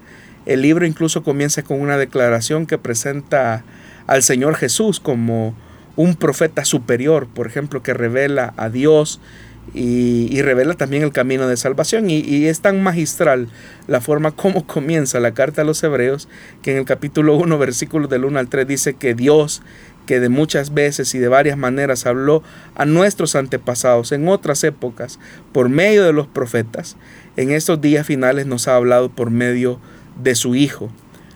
El 0.46 0.62
libro 0.62 0.86
incluso 0.86 1.22
comienza 1.22 1.62
con 1.62 1.80
una 1.80 1.96
declaración 1.96 2.66
que 2.66 2.78
presenta 2.78 3.64
al 4.06 4.22
Señor 4.22 4.56
Jesús 4.56 5.00
como 5.00 5.54
un 5.96 6.16
profeta 6.16 6.64
superior, 6.64 7.28
por 7.32 7.46
ejemplo, 7.46 7.82
que 7.82 7.94
revela 7.94 8.52
a 8.56 8.68
Dios 8.68 9.20
y, 9.72 10.42
revela 10.42 10.74
también 10.74 11.02
el 11.02 11.12
camino 11.12 11.48
de 11.48 11.56
salvación. 11.56 12.10
Y, 12.10 12.46
es 12.46 12.60
tan 12.60 12.82
magistral 12.82 13.48
la 13.86 14.00
forma 14.00 14.30
como 14.36 14.66
comienza 14.66 15.20
la 15.20 15.32
carta 15.32 15.62
a 15.62 15.64
los 15.64 15.82
hebreos, 15.82 16.28
que 16.62 16.72
en 16.72 16.78
el 16.78 16.84
capítulo 16.84 17.36
1, 17.36 17.58
versículos 17.58 18.10
del 18.10 18.24
1 18.24 18.38
al 18.38 18.48
3 18.48 18.66
dice 18.66 18.94
que 18.94 19.14
Dios, 19.14 19.62
que 20.06 20.20
de 20.20 20.28
muchas 20.28 20.74
veces 20.74 21.14
y 21.14 21.18
de 21.18 21.28
varias 21.28 21.56
maneras 21.56 22.04
habló 22.04 22.42
a 22.74 22.84
nuestros 22.84 23.34
antepasados 23.36 24.12
en 24.12 24.28
otras 24.28 24.62
épocas 24.62 25.18
por 25.52 25.70
medio 25.70 26.04
de 26.04 26.12
los 26.12 26.26
profetas, 26.26 26.96
en 27.38 27.50
estos 27.50 27.80
días 27.80 28.06
finales 28.06 28.44
nos 28.44 28.68
ha 28.68 28.76
hablado 28.76 29.08
por 29.08 29.30
medio 29.30 29.80
de 29.80 29.93
su 30.34 30.54
Hijo 30.54 30.90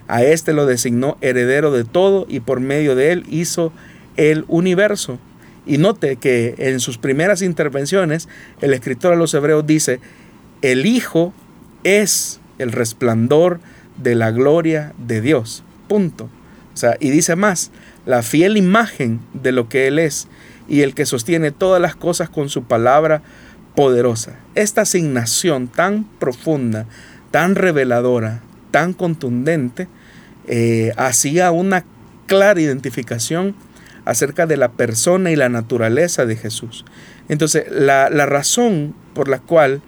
a 0.09 0.23
éste 0.23 0.55
lo 0.55 0.65
designó 0.65 1.19
heredero 1.21 1.71
de 1.71 1.85
todo 1.85 2.27
y 2.29 2.41
por 2.41 2.61
medio 2.61 2.97
de 2.97 3.13
él 3.13 3.25
hizo 3.29 3.73
el 4.17 4.45
universo. 4.49 5.19
Y 5.67 5.77
note 5.77 6.17
que 6.17 6.55
en 6.57 6.81
sus 6.81 6.97
primeras 6.97 7.43
intervenciones 7.43 8.27
el 8.63 8.73
escritor 8.73 9.13
a 9.13 9.17
los 9.17 9.35
hebreos 9.35 9.67
dice, 9.67 10.01
el 10.63 10.87
Hijo 10.87 11.35
es 11.85 12.41
el 12.59 12.73
resplandor 12.73 13.61
de 13.99 14.15
la 14.15 14.31
gloria 14.31 14.95
de 14.97 15.21
Dios. 15.21 15.63
Punto. 15.89 16.31
O 16.73 16.77
sea, 16.77 16.97
y 17.01 17.11
dice 17.11 17.37
más, 17.37 17.71
la 18.07 18.23
fiel 18.23 18.57
imagen 18.57 19.21
de 19.35 19.53
lo 19.53 19.69
que 19.69 19.89
Él 19.89 19.99
es 19.99 20.27
y 20.69 20.81
el 20.81 20.95
que 20.95 21.05
sostiene 21.05 21.51
todas 21.51 21.83
las 21.83 21.97
cosas 21.97 22.31
con 22.31 22.49
su 22.49 22.63
palabra 22.63 23.21
poderosa. 23.75 24.37
Esta 24.55 24.83
asignación 24.83 25.69
tan 25.69 26.05
profunda, 26.19 26.87
tan 27.31 27.57
reveladora, 27.57 28.41
tan 28.71 28.93
contundente, 28.93 29.89
eh, 30.47 30.93
hacía 30.97 31.51
una 31.51 31.85
clara 32.27 32.61
identificación 32.61 33.55
acerca 34.05 34.47
de 34.47 34.57
la 34.57 34.73
persona 34.73 35.31
y 35.31 35.37
la 35.37 35.49
naturaleza 35.49 36.25
de 36.25 36.37
Jesús. 36.37 36.85
Entonces, 37.29 37.65
la, 37.71 38.09
razón 38.09 38.95
por 39.15 39.29
la 39.29 39.39
cual 39.39 39.83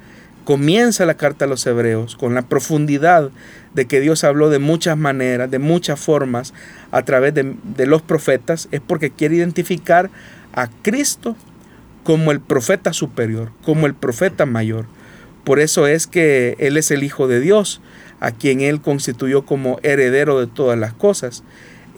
comienza 0.45 1.07
la 1.07 1.15
carta 1.15 1.47
a 1.47 1.49
los 1.49 1.67
hebreos 1.67 2.17
con 2.17 2.35
la 2.35 2.43
profundidad 2.43 3.31
de 3.73 3.87
que 3.87 4.01
Dios 4.01 4.25
habló 4.25 4.51
de 4.51 4.59
muchas 4.59 4.99
maneras, 4.99 5.51
de 5.51 5.59
muchas 5.59 5.99
formas, 5.99 6.53
a 6.91 7.03
través 7.05 7.33
de, 7.33 7.55
de 7.63 7.87
los 7.87 8.03
profetas, 8.03 8.69
es 8.73 8.81
porque 8.81 9.11
quiere 9.11 9.37
identificar 9.37 10.11
a 10.53 10.69
Cristo 10.83 11.37
como 12.05 12.33
el 12.33 12.41
profeta 12.41 12.93
superior, 12.93 13.53
como 13.65 13.87
el 13.87 13.95
profeta 13.95 14.45
mayor. 14.45 14.87
Por 15.51 15.59
eso 15.59 15.89
es 15.89 16.07
que 16.07 16.55
Él 16.61 16.77
es 16.77 16.93
el 16.93 17.03
Hijo 17.03 17.27
de 17.27 17.41
Dios, 17.41 17.81
a 18.21 18.31
quien 18.31 18.61
Él 18.61 18.81
constituyó 18.81 19.45
como 19.45 19.81
heredero 19.83 20.39
de 20.39 20.47
todas 20.47 20.79
las 20.79 20.93
cosas. 20.93 21.43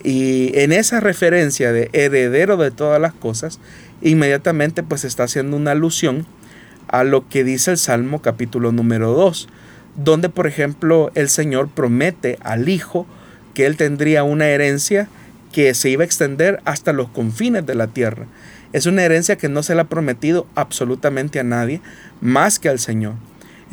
Y 0.03 0.57
en 0.57 0.71
esa 0.71 1.01
referencia 1.01 1.71
de 1.71 1.91
heredero 1.93 2.57
de 2.57 2.71
todas 2.71 2.99
las 2.99 3.13
cosas, 3.13 3.59
inmediatamente 4.01 4.81
pues 4.81 5.03
está 5.03 5.25
haciendo 5.25 5.55
una 5.55 5.69
alusión 5.69 6.25
a 6.87 7.03
lo 7.03 7.29
que 7.29 7.43
dice 7.43 7.69
el 7.69 7.77
Salmo 7.77 8.23
capítulo 8.23 8.71
número 8.71 9.13
2, 9.13 9.47
donde 9.97 10.29
por 10.29 10.47
ejemplo 10.47 11.11
el 11.13 11.29
Señor 11.29 11.69
promete 11.69 12.39
al 12.41 12.69
Hijo 12.69 13.05
que 13.53 13.67
Él 13.67 13.77
tendría 13.77 14.23
una 14.23 14.47
herencia 14.47 15.09
que 15.51 15.75
se 15.75 15.91
iba 15.91 16.01
a 16.01 16.05
extender 16.07 16.59
hasta 16.65 16.91
los 16.91 17.07
confines 17.09 17.67
de 17.67 17.75
la 17.75 17.85
tierra. 17.85 18.25
Es 18.71 18.87
una 18.87 19.03
herencia 19.03 19.37
que 19.37 19.47
no 19.47 19.61
se 19.61 19.75
le 19.75 19.81
ha 19.81 19.89
prometido 19.89 20.47
absolutamente 20.55 21.39
a 21.39 21.43
nadie 21.43 21.81
más 22.19 22.57
que 22.57 22.69
al 22.69 22.79
Señor. 22.79 23.13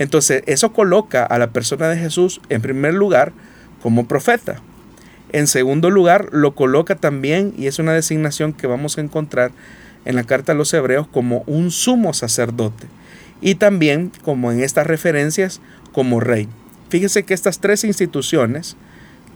Entonces, 0.01 0.43
eso 0.47 0.73
coloca 0.73 1.27
a 1.27 1.39
la 1.39 1.51
persona 1.51 1.91
de 1.91 1.99
Jesús 1.99 2.41
en 2.49 2.63
primer 2.63 2.95
lugar 2.95 3.35
como 3.83 4.09
profeta. 4.09 4.57
En 5.31 5.47
segundo 5.47 5.91
lugar, 5.91 6.31
lo 6.33 6.55
coloca 6.55 6.97
también, 6.97 7.53
y 7.59 7.67
es 7.67 7.79
una 7.79 7.93
designación 7.93 8.55
que 8.55 8.67
vamos 8.67 8.97
a 8.97 9.03
encontrar 9.03 9.53
en 10.07 10.17
la 10.17 10.25
carta 10.25 10.53
a 10.53 10.55
los 10.55 10.73
hebreos, 10.73 11.07
como 11.07 11.45
un 11.47 11.71
sumo 11.71 12.15
sacerdote. 12.15 12.87
Y 13.43 13.57
también, 13.57 14.11
como 14.23 14.51
en 14.51 14.63
estas 14.63 14.87
referencias, 14.87 15.61
como 15.93 16.19
rey. 16.19 16.49
Fíjese 16.89 17.25
que 17.25 17.35
estas 17.35 17.59
tres 17.61 17.85
instituciones 17.85 18.79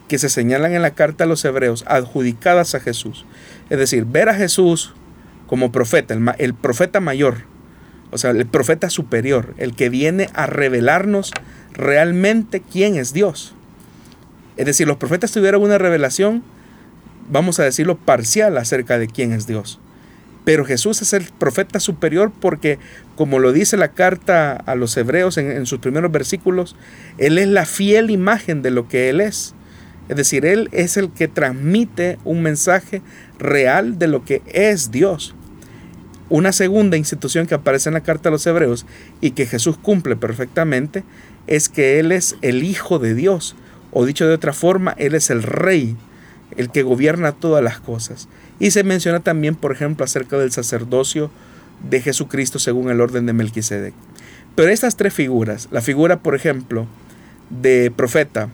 que 0.08 0.16
se 0.18 0.30
señalan 0.30 0.72
en 0.72 0.80
la 0.80 0.94
carta 0.94 1.24
a 1.24 1.26
los 1.26 1.44
hebreos, 1.44 1.84
adjudicadas 1.86 2.74
a 2.74 2.80
Jesús, 2.80 3.26
es 3.68 3.78
decir, 3.78 4.06
ver 4.06 4.30
a 4.30 4.34
Jesús 4.34 4.94
como 5.46 5.72
profeta, 5.72 6.16
el, 6.38 6.54
profeta 6.54 7.00
mayor, 7.00 7.42
o 8.14 8.18
sea, 8.18 8.30
el 8.30 8.46
profeta 8.46 8.90
superior, 8.90 9.54
el 9.58 9.74
que 9.74 9.88
viene 9.88 10.30
a 10.34 10.46
revelarnos 10.46 11.32
realmente 11.72 12.60
quién 12.62 12.94
es 12.94 13.12
Dios. 13.12 13.56
Es 14.56 14.66
decir, 14.66 14.86
los 14.86 14.98
profetas 14.98 15.32
tuvieron 15.32 15.64
una 15.64 15.78
revelación, 15.78 16.44
vamos 17.28 17.58
a 17.58 17.64
decirlo, 17.64 17.98
parcial 17.98 18.56
acerca 18.56 19.00
de 19.00 19.08
quién 19.08 19.32
es 19.32 19.48
Dios. 19.48 19.80
Pero 20.44 20.64
Jesús 20.64 21.02
es 21.02 21.12
el 21.12 21.24
profeta 21.24 21.80
superior 21.80 22.30
porque, 22.38 22.78
como 23.16 23.40
lo 23.40 23.52
dice 23.52 23.76
la 23.76 23.88
carta 23.88 24.52
a 24.52 24.76
los 24.76 24.96
hebreos 24.96 25.36
en, 25.36 25.66
sus 25.66 25.80
primeros 25.80 26.12
versículos, 26.12 26.76
Él 27.18 27.36
es 27.36 27.48
la 27.48 27.66
fiel 27.66 28.10
imagen 28.10 28.62
de 28.62 28.70
lo 28.70 28.86
que 28.86 29.10
Él 29.10 29.20
es. 29.20 29.56
Es 30.08 30.16
decir, 30.16 30.46
Él 30.46 30.68
es 30.70 30.96
el 30.96 31.10
que 31.10 31.26
transmite 31.26 32.20
un 32.22 32.42
mensaje 32.42 33.02
real 33.40 33.98
de 33.98 34.06
lo 34.06 34.24
que 34.24 34.40
es 34.46 34.92
Dios. 34.92 35.34
Una 36.30 36.52
segunda 36.52 36.96
institución 36.96 37.46
que 37.46 37.54
aparece 37.54 37.90
en 37.90 37.94
la 37.94 38.02
carta 38.02 38.28
a 38.28 38.32
los 38.32 38.46
hebreos 38.46 38.86
y 39.20 39.32
que 39.32 39.46
Jesús 39.46 39.76
cumple 39.76 40.16
perfectamente 40.16 41.04
es 41.46 41.68
que 41.68 41.98
Él 41.98 42.12
es 42.12 42.36
el 42.40 42.64
Hijo 42.64 42.98
de 42.98 43.14
Dios, 43.14 43.56
o 43.92 44.06
dicho 44.06 44.26
de 44.26 44.34
otra 44.34 44.52
forma, 44.52 44.94
Él 44.98 45.14
es 45.14 45.30
el 45.30 45.42
Rey, 45.42 45.96
el 46.56 46.70
que 46.70 46.82
gobierna 46.82 47.32
todas 47.32 47.62
las 47.62 47.78
cosas. 47.80 48.28
Y 48.58 48.70
se 48.70 48.84
menciona 48.84 49.20
también, 49.20 49.54
por 49.54 49.72
ejemplo, 49.72 50.04
acerca 50.04 50.38
del 50.38 50.52
sacerdocio 50.52 51.30
de 51.88 52.00
Jesucristo 52.00 52.58
según 52.58 52.90
el 52.90 53.00
orden 53.00 53.26
de 53.26 53.32
Melquisedec. 53.32 53.94
Pero 54.54 54.70
estas 54.70 54.96
tres 54.96 55.12
figuras, 55.12 55.68
la 55.72 55.82
figura, 55.82 56.20
por 56.20 56.34
ejemplo, 56.34 56.86
de 57.50 57.92
profeta, 57.94 58.48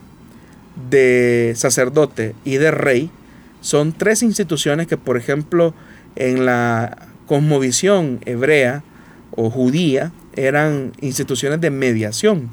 de 0.89 1.53
sacerdote 1.55 2.35
y 2.43 2.57
de 2.57 2.71
rey, 2.71 3.11
son 3.61 3.93
tres 3.93 4.23
instituciones 4.23 4.87
que, 4.87 4.97
por 4.97 5.17
ejemplo, 5.17 5.73
en 6.15 6.45
la 6.45 7.10
cosmovisión 7.31 8.19
hebrea 8.25 8.83
o 9.33 9.49
judía 9.49 10.11
eran 10.35 10.91
instituciones 10.99 11.61
de 11.61 11.69
mediación, 11.69 12.49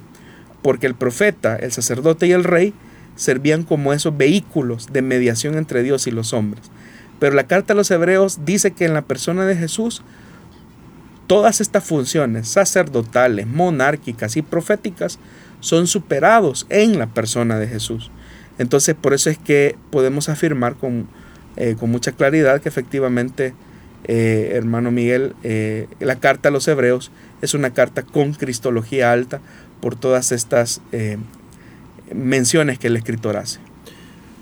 porque 0.62 0.86
el 0.86 0.94
profeta, 0.94 1.56
el 1.56 1.72
sacerdote 1.72 2.28
y 2.28 2.30
el 2.30 2.44
rey 2.44 2.72
servían 3.16 3.64
como 3.64 3.92
esos 3.92 4.16
vehículos 4.16 4.92
de 4.92 5.02
mediación 5.02 5.56
entre 5.56 5.82
Dios 5.82 6.06
y 6.06 6.12
los 6.12 6.32
hombres. 6.32 6.62
Pero 7.18 7.34
la 7.34 7.48
carta 7.48 7.72
a 7.72 7.76
los 7.76 7.90
hebreos 7.90 8.44
dice 8.44 8.70
que 8.70 8.84
en 8.84 8.94
la 8.94 9.02
persona 9.02 9.46
de 9.46 9.56
Jesús 9.56 10.02
todas 11.26 11.60
estas 11.60 11.82
funciones 11.82 12.46
sacerdotales, 12.46 13.48
monárquicas 13.48 14.36
y 14.36 14.42
proféticas 14.42 15.18
son 15.58 15.88
superados 15.88 16.68
en 16.68 17.00
la 17.00 17.08
persona 17.08 17.58
de 17.58 17.66
Jesús. 17.66 18.12
Entonces 18.58 18.94
por 18.94 19.12
eso 19.12 19.28
es 19.28 19.38
que 19.38 19.76
podemos 19.90 20.28
afirmar 20.28 20.76
con 20.76 21.08
eh, 21.60 21.74
con 21.76 21.90
mucha 21.90 22.12
claridad 22.12 22.60
que 22.60 22.68
efectivamente, 22.68 23.52
eh, 24.09 24.51
hermano 24.55 24.90
Miguel, 24.90 25.35
la 26.01 26.16
carta 26.16 26.49
a 26.49 26.53
los 26.53 26.66
hebreos 26.66 27.12
es 27.42 27.55
una 27.55 27.73
carta 27.73 28.03
con 28.03 28.33
cristología 28.33 29.12
alta 29.12 29.40
por 29.81 29.94
todas 29.94 30.33
estas 30.33 30.81
menciones 32.12 32.79
que 32.79 32.88
el 32.88 32.97
escritor 32.97 33.37
hace. 33.37 33.61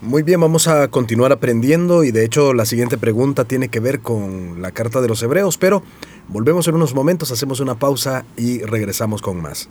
Muy 0.02 0.22
bien, 0.22 0.40
vamos 0.40 0.68
a 0.68 0.88
continuar 0.88 1.32
aprendiendo 1.32 2.04
y 2.04 2.12
de 2.12 2.24
hecho 2.24 2.52
la 2.52 2.66
siguiente 2.66 2.98
pregunta 2.98 3.44
tiene 3.44 3.68
que 3.68 3.80
ver 3.80 4.00
con 4.00 4.60
la 4.60 4.70
carta 4.70 5.00
de 5.00 5.08
los 5.08 5.22
hebreos, 5.22 5.56
pero 5.56 5.82
volvemos 6.28 6.68
en 6.68 6.74
unos 6.74 6.94
momentos, 6.94 7.32
hacemos 7.32 7.60
una 7.60 7.76
pausa 7.76 8.26
y 8.36 8.60
regresamos 8.60 9.22
con 9.22 9.40
más. 9.40 9.70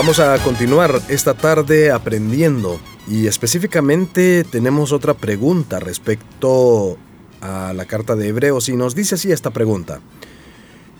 Vamos 0.00 0.18
a 0.18 0.42
continuar 0.42 0.98
esta 1.10 1.34
tarde 1.34 1.90
aprendiendo 1.90 2.80
y 3.06 3.26
específicamente 3.26 4.44
tenemos 4.44 4.92
otra 4.92 5.12
pregunta 5.12 5.78
respecto 5.78 6.96
a 7.42 7.74
la 7.74 7.84
carta 7.84 8.16
de 8.16 8.28
Hebreos 8.28 8.70
y 8.70 8.78
nos 8.78 8.94
dice 8.94 9.16
así 9.16 9.30
esta 9.30 9.50
pregunta. 9.50 10.00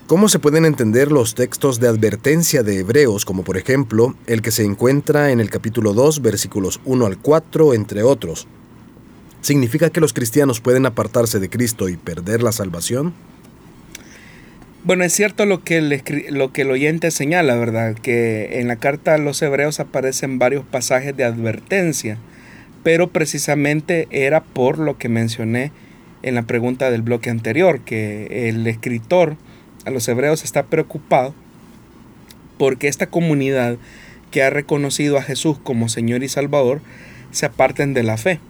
¿Cómo 0.07 0.29
se 0.29 0.39
pueden 0.39 0.67
entender 0.67 1.13
los 1.13 1.35
textos 1.35 1.81
de 1.81 1.89
advertencia 1.89 2.63
de 2.63 2.81
Hebreos, 2.81 3.25
como 3.25 3.43
por 3.43 3.57
ejemplo 3.57 4.17
el 4.27 4.43
que 4.43 4.51
se 4.51 4.67
encuentra 4.67 5.31
en 5.31 5.41
el 5.41 5.49
capítulo 5.49 5.95
2, 5.95 6.21
versículos 6.21 6.79
1 6.85 7.07
al 7.07 7.17
4, 7.17 7.73
entre 7.73 8.03
otros? 8.03 8.49
¿Significa 9.41 9.89
que 9.89 10.03
los 10.03 10.13
cristianos 10.13 10.61
pueden 10.61 10.85
apartarse 10.85 11.41
de 11.41 11.49
Cristo 11.49 11.89
y 11.89 11.97
perder 11.97 12.43
la 12.43 12.53
salvación? 12.53 13.15
Bueno, 14.83 15.05
es 15.05 15.12
cierto 15.12 15.45
lo 15.45 15.62
que, 15.62 15.77
el, 15.77 16.03
lo 16.31 16.53
que 16.53 16.62
el 16.62 16.71
oyente 16.71 17.11
señala, 17.11 17.55
¿verdad? 17.57 17.95
Que 17.95 18.61
en 18.61 18.69
la 18.69 18.77
carta 18.77 19.14
a 19.14 19.19
los 19.19 19.43
hebreos 19.43 19.79
aparecen 19.79 20.38
varios 20.38 20.64
pasajes 20.64 21.14
de 21.14 21.25
advertencia, 21.25 22.16
pero 22.83 23.09
precisamente 23.09 24.09
era 24.11 24.43
por 24.43 24.79
lo 24.79 24.97
que 24.97 25.11
mencioné 25.11 25.71
en 26.23 26.35
la 26.35 26.43
pregunta 26.43 26.90
del 26.90 27.03
bloque 27.03 27.29
anterior, 27.29 27.81
que 27.81 28.49
el 28.49 28.66
escritor 28.66 29.37
a 29.85 29.90
los 29.90 30.09
hebreos 30.09 30.45
está 30.45 30.62
preocupado 30.64 31.35
porque 32.57 32.88
esta 32.88 33.07
comunidad 33.07 33.77
que 34.31 34.43
ha 34.43 34.51
reconocido 34.51 35.19
a 35.19 35.23
Jesús 35.23 35.59
como 35.62 35.90
Señor 35.90 36.23
y 36.23 36.29
Salvador 36.29 36.81
se 37.33 37.47
aparten 37.47 37.93
de 37.93 38.03
la 38.03 38.16
fe. 38.16 38.40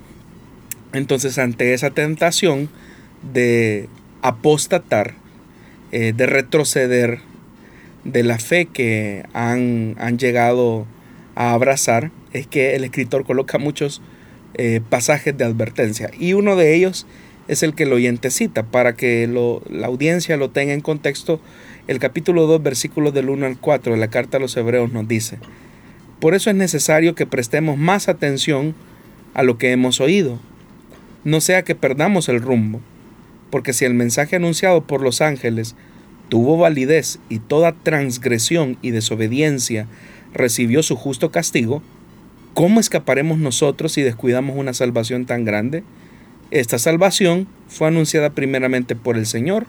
Entonces, 0.92 1.38
ante 1.38 1.74
esa 1.74 1.90
tentación 1.90 2.68
de 3.32 3.88
apostatar, 4.22 5.14
eh, 5.92 6.12
de 6.16 6.26
retroceder 6.26 7.20
de 8.04 8.22
la 8.22 8.38
fe 8.38 8.66
que 8.66 9.24
han, 9.32 9.96
han, 9.98 10.18
llegado 10.18 10.86
a 11.34 11.52
abrazar 11.52 12.10
es 12.32 12.46
que 12.46 12.76
el 12.76 12.84
escritor 12.84 13.24
coloca 13.24 13.58
muchos 13.58 14.00
eh, 14.54 14.80
pasajes 14.88 15.36
de 15.36 15.44
advertencia 15.44 16.10
y 16.18 16.32
uno 16.32 16.56
de 16.56 16.74
ellos 16.74 17.06
es 17.48 17.62
el 17.62 17.74
que 17.74 17.82
el 17.82 17.92
oyente 17.92 18.30
cita 18.30 18.62
para 18.62 18.94
que 18.94 19.26
la 19.68 19.86
audiencia 19.88 20.36
lo 20.36 20.50
tenga 20.50 20.72
en 20.72 20.80
contexto. 20.80 21.40
El 21.88 21.98
capítulo 21.98 22.46
2, 22.46 22.62
versículos 22.62 23.12
del 23.12 23.28
1 23.28 23.44
al 23.44 23.58
4 23.58 23.92
de 23.92 23.98
la 23.98 24.08
carta 24.08 24.36
a 24.36 24.40
los 24.40 24.56
hebreos 24.56 24.92
nos 24.92 25.08
dice, 25.08 25.38
por 26.20 26.34
eso 26.34 26.50
es 26.50 26.56
necesario 26.56 27.16
que 27.16 27.26
prestemos 27.26 27.76
más 27.76 28.08
atención 28.08 28.76
a 29.34 29.42
lo 29.42 29.58
que 29.58 29.72
hemos 29.72 30.00
oído, 30.00 30.38
no 31.24 31.40
sea 31.40 31.64
que 31.64 31.74
perdamos 31.74 32.28
el 32.28 32.40
rumbo 32.40 32.80
porque 33.50 33.72
si 33.72 33.84
el 33.84 33.94
mensaje 33.94 34.36
anunciado 34.36 34.82
por 34.82 35.02
los 35.02 35.20
ángeles 35.20 35.74
tuvo 36.28 36.56
validez 36.56 37.18
y 37.28 37.40
toda 37.40 37.72
transgresión 37.72 38.78
y 38.82 38.90
desobediencia 38.90 39.86
recibió 40.32 40.82
su 40.82 40.96
justo 40.96 41.30
castigo, 41.30 41.82
¿cómo 42.54 42.80
escaparemos 42.80 43.38
nosotros 43.38 43.92
si 43.92 44.02
descuidamos 44.02 44.56
una 44.56 44.72
salvación 44.72 45.26
tan 45.26 45.44
grande? 45.44 45.82
Esta 46.50 46.78
salvación 46.78 47.46
fue 47.68 47.88
anunciada 47.88 48.30
primeramente 48.30 48.96
por 48.96 49.16
el 49.16 49.26
Señor 49.26 49.66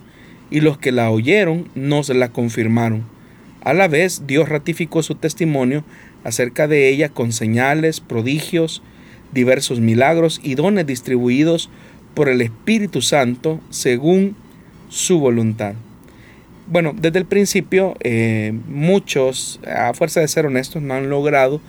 y 0.50 0.62
los 0.62 0.78
que 0.78 0.92
la 0.92 1.10
oyeron 1.10 1.70
nos 1.76 2.10
la 2.10 2.30
confirmaron. 2.30 3.04
A 3.64 3.74
la 3.74 3.88
vez 3.88 4.24
Dios 4.26 4.50
ratificó 4.50 5.04
su 5.04 5.16
testimonio 5.16 5.84
acerca 6.24 6.68
de 6.68 6.90
ella 6.90 7.10
con 7.10 7.32
señales, 7.32 8.00
prodigios, 8.00 8.82
diversos 9.32 9.80
milagros 9.80 10.42
y 10.44 10.56
dones 10.56 10.86
distribuidos 10.86 11.70
por 12.14 12.30
el 12.30 12.42
Espíritu 12.42 13.02
Santo 13.02 13.60
según 13.70 14.36
su 14.90 15.20
voluntad. 15.20 15.74
Bueno, 16.68 16.94
desde 16.98 17.20
el 17.20 17.26
principio 17.26 17.96
eh, 18.02 18.54
muchos, 18.68 19.60
a 19.68 19.94
fuerza 19.94 20.22
de 20.22 20.28
ser 20.28 20.46
honestos, 20.46 20.82
no 20.82 20.94
han 20.94 21.10
logrado 21.10 21.62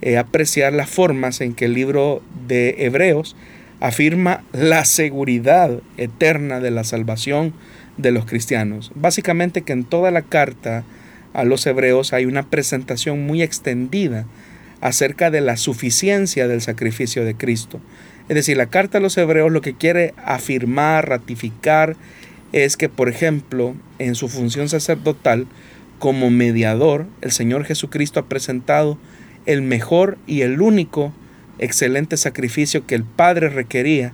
eh, 0.00 0.16
apreciar 0.16 0.72
las 0.72 0.88
formas 0.88 1.40
en 1.40 1.54
que 1.54 1.66
el 1.66 1.74
libro 1.74 2.22
de 2.46 2.74
Hebreos 2.78 3.36
afirma 3.80 4.42
la 4.52 4.84
seguridad 4.84 5.80
eterna 5.96 6.60
de 6.60 6.70
la 6.70 6.84
salvación 6.84 7.52
de 7.96 8.12
los 8.12 8.24
cristianos. 8.24 8.90
Básicamente 8.94 9.62
que 9.62 9.72
en 9.72 9.84
toda 9.84 10.10
la 10.10 10.22
carta 10.22 10.84
a 11.34 11.44
los 11.44 11.66
hebreos 11.66 12.12
hay 12.12 12.24
una 12.24 12.48
presentación 12.48 13.26
muy 13.26 13.42
extendida 13.42 14.26
acerca 14.80 15.30
de 15.30 15.40
la 15.40 15.56
suficiencia 15.56 16.48
del 16.48 16.60
sacrificio 16.60 17.24
de 17.24 17.34
Cristo. 17.34 17.80
Es 18.28 18.34
decir, 18.34 18.56
la 18.56 18.66
carta 18.66 18.98
a 18.98 19.00
los 19.00 19.16
hebreos 19.16 19.50
lo 19.50 19.60
que 19.60 19.74
quiere 19.74 20.14
afirmar, 20.24 21.08
ratificar, 21.08 21.96
es 22.52 22.76
que, 22.76 22.88
por 22.88 23.08
ejemplo, 23.08 23.74
en 23.98 24.14
su 24.14 24.28
función 24.28 24.68
sacerdotal, 24.68 25.46
como 25.98 26.30
mediador, 26.30 27.06
el 27.20 27.32
Señor 27.32 27.64
Jesucristo 27.64 28.20
ha 28.20 28.28
presentado 28.28 28.98
el 29.46 29.62
mejor 29.62 30.18
y 30.26 30.42
el 30.42 30.60
único 30.60 31.12
excelente 31.58 32.16
sacrificio 32.16 32.86
que 32.86 32.94
el 32.94 33.04
Padre 33.04 33.48
requería 33.48 34.12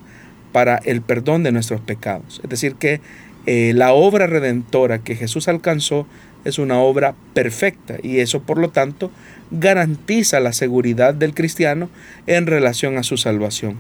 para 0.53 0.77
el 0.77 1.03
perdón 1.03 1.43
de 1.43 1.53
nuestros 1.53 1.81
pecados. 1.81 2.41
Es 2.43 2.49
decir, 2.49 2.77
que 2.77 3.01
eh, 3.47 3.73
la 3.75 3.93
obra 3.93 4.27
redentora 4.27 5.01
que 5.01 5.17
Jesús 5.17 5.49
alcanzó 5.49 6.07
es 6.45 6.59
una 6.59 6.79
obra 6.79 7.15
perfecta 7.35 7.97
y 8.03 8.21
eso 8.21 8.43
por 8.43 8.59
lo 8.59 8.71
tanto 8.71 9.11
garantiza 9.59 10.41
la 10.41 10.53
seguridad 10.53 11.15
del 11.15 11.35
cristiano 11.35 11.89
en 12.27 12.47
relación 12.47 12.99
a 12.99 13.03
su 13.03 13.17
salvación. 13.17 13.77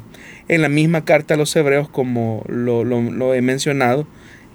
En 0.48 0.62
la 0.62 0.68
misma 0.68 1.04
carta 1.04 1.34
a 1.34 1.36
los 1.36 1.54
hebreos, 1.56 1.88
como 1.88 2.44
lo, 2.48 3.34
he 3.34 3.42
mencionado, 3.42 4.06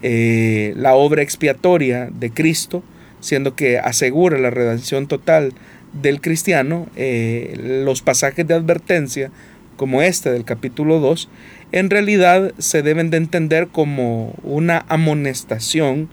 eh, 0.02 0.74
la 0.76 0.96
obra 0.96 1.22
expiatoria 1.22 2.10
de 2.12 2.32
Cristo, 2.32 2.84
siendo 3.20 3.56
que 3.56 3.80
asegura 3.80 4.38
la 4.38 4.50
redención 4.50 5.08
total 5.08 5.54
del 5.94 6.22
cristiano, 6.22 6.88
eh, 6.96 7.82
los 7.84 8.02
pasajes 8.02 8.48
de 8.48 8.54
advertencia, 8.54 9.32
como 9.76 10.02
este 10.02 10.32
del 10.32 10.44
capítulo 10.44 11.00
2, 11.00 11.30
en 11.72 11.90
realidad 11.90 12.54
se 12.58 12.82
deben 12.82 13.10
de 13.10 13.18
entender 13.18 13.68
como 13.68 14.34
una 14.44 14.86
amonestación 14.90 16.10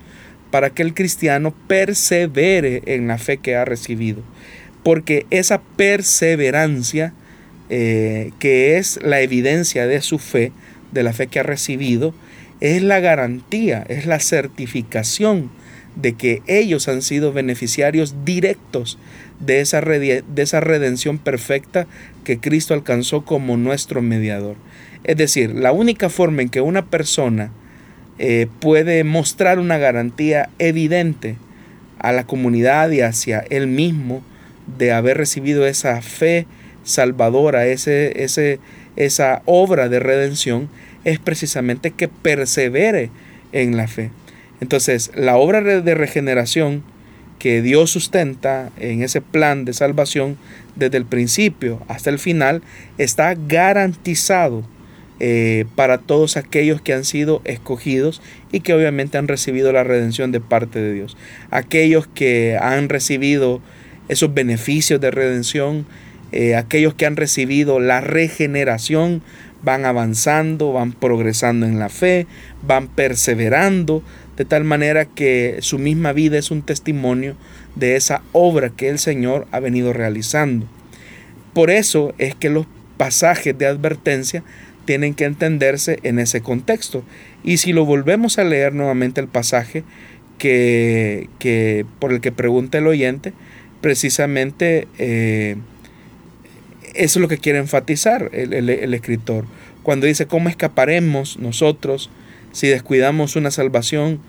para 0.50 0.70
que 0.70 0.82
el 0.82 0.94
cristiano 0.94 1.52
persevere 1.66 2.82
en 2.86 3.08
la 3.08 3.18
fe 3.18 3.38
que 3.38 3.56
ha 3.56 3.64
recibido. 3.64 4.22
Porque 4.86 5.26
esa 5.30 5.62
perseverancia, 5.62 7.12
eh, 7.70 8.30
que 8.38 8.78
es 8.78 9.00
la 9.02 9.20
evidencia 9.20 9.84
de 9.88 10.00
su 10.00 10.20
fe, 10.20 10.52
de 10.92 11.02
la 11.02 11.12
fe 11.12 11.26
que 11.26 11.40
ha 11.40 11.42
recibido, 11.42 12.14
es 12.60 12.84
la 12.84 13.00
garantía, 13.00 13.84
es 13.88 14.06
la 14.06 14.20
certificación 14.20 15.50
de 15.96 16.12
que 16.12 16.40
ellos 16.46 16.86
han 16.86 17.02
sido 17.02 17.32
beneficiarios 17.32 18.24
directos 18.24 18.96
de 19.40 19.60
esa, 19.60 19.80
de 19.80 20.22
esa 20.36 20.60
redención 20.60 21.18
perfecta 21.18 21.88
que 22.22 22.38
Cristo 22.38 22.72
alcanzó 22.72 23.24
como 23.24 23.56
nuestro 23.56 24.02
mediador. 24.02 24.54
Es 25.02 25.16
decir, 25.16 25.52
la 25.52 25.72
única 25.72 26.10
forma 26.10 26.42
en 26.42 26.48
que 26.48 26.60
una 26.60 26.84
persona 26.84 27.50
eh, 28.20 28.46
puede 28.60 29.02
mostrar 29.02 29.58
una 29.58 29.78
garantía 29.78 30.48
evidente 30.60 31.34
a 31.98 32.12
la 32.12 32.24
comunidad 32.24 32.92
y 32.92 33.00
hacia 33.00 33.40
él 33.50 33.66
mismo 33.66 34.22
de 34.66 34.92
haber 34.92 35.16
recibido 35.16 35.66
esa 35.66 36.00
fe 36.02 36.46
salvadora, 36.84 37.66
ese, 37.66 38.22
ese, 38.22 38.60
esa 38.96 39.42
obra 39.44 39.88
de 39.88 40.00
redención, 40.00 40.68
es 41.04 41.18
precisamente 41.18 41.90
que 41.90 42.08
persevere 42.08 43.10
en 43.52 43.76
la 43.76 43.88
fe. 43.88 44.10
Entonces, 44.60 45.10
la 45.14 45.36
obra 45.36 45.60
de 45.60 45.94
regeneración 45.94 46.82
que 47.38 47.62
Dios 47.62 47.90
sustenta 47.90 48.70
en 48.78 49.02
ese 49.02 49.20
plan 49.20 49.64
de 49.64 49.72
salvación 49.72 50.38
desde 50.74 50.96
el 50.96 51.04
principio 51.04 51.82
hasta 51.88 52.10
el 52.10 52.18
final 52.18 52.62
está 52.98 53.34
garantizado 53.34 54.64
eh, 55.18 55.64
para 55.76 55.98
todos 55.98 56.36
aquellos 56.36 56.80
que 56.82 56.92
han 56.92 57.04
sido 57.04 57.40
escogidos 57.44 58.20
y 58.52 58.60
que 58.60 58.74
obviamente 58.74 59.16
han 59.16 59.28
recibido 59.28 59.72
la 59.72 59.84
redención 59.84 60.32
de 60.32 60.40
parte 60.40 60.80
de 60.80 60.92
Dios. 60.92 61.16
Aquellos 61.50 62.06
que 62.06 62.58
han 62.60 62.88
recibido 62.88 63.60
esos 64.08 64.32
beneficios 64.34 65.00
de 65.00 65.10
redención, 65.10 65.86
eh, 66.32 66.56
aquellos 66.56 66.94
que 66.94 67.06
han 67.06 67.16
recibido 67.16 67.80
la 67.80 68.00
regeneración, 68.00 69.22
van 69.62 69.84
avanzando, 69.84 70.72
van 70.72 70.92
progresando 70.92 71.66
en 71.66 71.78
la 71.78 71.88
fe, 71.88 72.26
van 72.66 72.88
perseverando, 72.88 74.02
de 74.36 74.44
tal 74.44 74.64
manera 74.64 75.06
que 75.06 75.56
su 75.60 75.78
misma 75.78 76.12
vida 76.12 76.38
es 76.38 76.50
un 76.50 76.62
testimonio 76.62 77.36
de 77.74 77.96
esa 77.96 78.22
obra 78.32 78.70
que 78.70 78.88
el 78.88 78.98
Señor 78.98 79.46
ha 79.50 79.60
venido 79.60 79.92
realizando. 79.92 80.66
Por 81.52 81.70
eso 81.70 82.14
es 82.18 82.34
que 82.34 82.50
los 82.50 82.66
pasajes 82.96 83.56
de 83.56 83.66
advertencia 83.66 84.42
tienen 84.84 85.14
que 85.14 85.24
entenderse 85.24 85.98
en 86.02 86.18
ese 86.18 86.42
contexto. 86.42 87.02
Y 87.42 87.56
si 87.56 87.72
lo 87.72 87.84
volvemos 87.84 88.38
a 88.38 88.44
leer 88.44 88.74
nuevamente 88.74 89.20
el 89.20 89.28
pasaje 89.28 89.84
que, 90.38 91.28
que 91.38 91.86
por 91.98 92.12
el 92.12 92.20
que 92.20 92.30
pregunta 92.30 92.78
el 92.78 92.86
oyente, 92.86 93.32
precisamente 93.80 94.88
eh, 94.98 95.56
eso 96.94 97.18
es 97.18 97.22
lo 97.22 97.28
que 97.28 97.38
quiere 97.38 97.58
enfatizar 97.58 98.30
el, 98.32 98.52
el 98.52 98.94
escritor. 98.94 99.44
Cuando 99.82 100.06
dice, 100.06 100.26
¿cómo 100.26 100.48
escaparemos 100.48 101.38
nosotros 101.38 102.10
si 102.52 102.68
descuidamos 102.68 103.36
una 103.36 103.50
salvación 103.50 104.20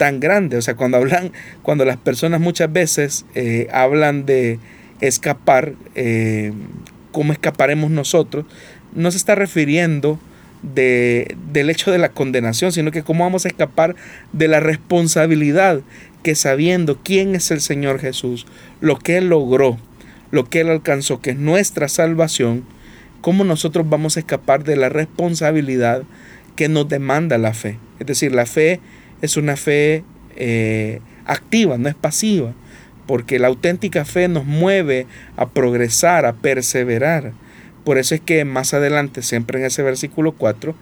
tan 0.00 0.18
grande. 0.18 0.56
O 0.56 0.62
sea, 0.62 0.76
cuando 0.76 0.96
hablan, 0.96 1.30
cuando 1.62 1.84
las 1.84 1.98
personas 1.98 2.40
muchas 2.40 2.72
veces 2.72 3.26
eh, 3.34 3.68
hablan 3.70 4.24
de 4.24 4.58
escapar, 5.02 5.74
eh, 5.94 6.52
¿cómo 7.12 7.34
escaparemos 7.34 7.90
nosotros? 7.90 8.46
No 8.94 9.10
se 9.10 9.18
está 9.18 9.34
refiriendo 9.34 10.18
de, 10.62 11.36
del 11.52 11.68
hecho 11.68 11.90
de 11.90 11.98
la 11.98 12.10
condenación, 12.10 12.72
sino 12.72 12.92
que 12.92 13.02
cómo 13.02 13.24
vamos 13.24 13.44
a 13.44 13.48
escapar 13.48 13.94
de 14.32 14.48
la 14.48 14.60
responsabilidad 14.60 15.82
que 16.22 16.34
sabiendo 16.34 16.98
quién 17.02 17.34
es 17.34 17.50
el 17.50 17.60
Señor 17.60 17.98
Jesús, 17.98 18.46
lo 18.80 18.98
que 18.98 19.16
Él 19.16 19.28
logró, 19.28 19.78
lo 20.30 20.44
que 20.48 20.60
Él 20.60 20.68
alcanzó, 20.68 21.20
que 21.20 21.30
es 21.30 21.36
nuestra 21.36 21.88
salvación, 21.88 22.64
cómo 23.20 23.44
nosotros 23.44 23.88
vamos 23.88 24.16
a 24.16 24.20
escapar 24.20 24.64
de 24.64 24.76
la 24.76 24.88
responsabilidad 24.88 26.02
que 26.56 26.68
nos 26.68 26.88
demanda 26.88 27.38
la 27.38 27.54
fe. 27.54 27.78
Es 27.98 28.06
decir, 28.06 28.34
la 28.34 28.46
fe 28.46 28.80
es 29.22 29.36
una 29.36 29.56
fe 29.56 30.04
eh, 30.36 31.00
activa, 31.26 31.78
no 31.78 31.88
es 31.88 31.94
pasiva, 31.94 32.54
porque 33.06 33.38
la 33.38 33.48
auténtica 33.48 34.04
fe 34.04 34.28
nos 34.28 34.44
mueve 34.44 35.06
a 35.36 35.48
progresar, 35.48 36.26
a 36.26 36.34
perseverar. 36.34 37.32
Por 37.84 37.98
eso 37.98 38.14
es 38.14 38.20
que 38.20 38.44
más 38.44 38.74
adelante, 38.74 39.22
siempre 39.22 39.58
en 39.58 39.66
ese 39.66 39.82
versículo 39.82 40.32
4 40.32 40.74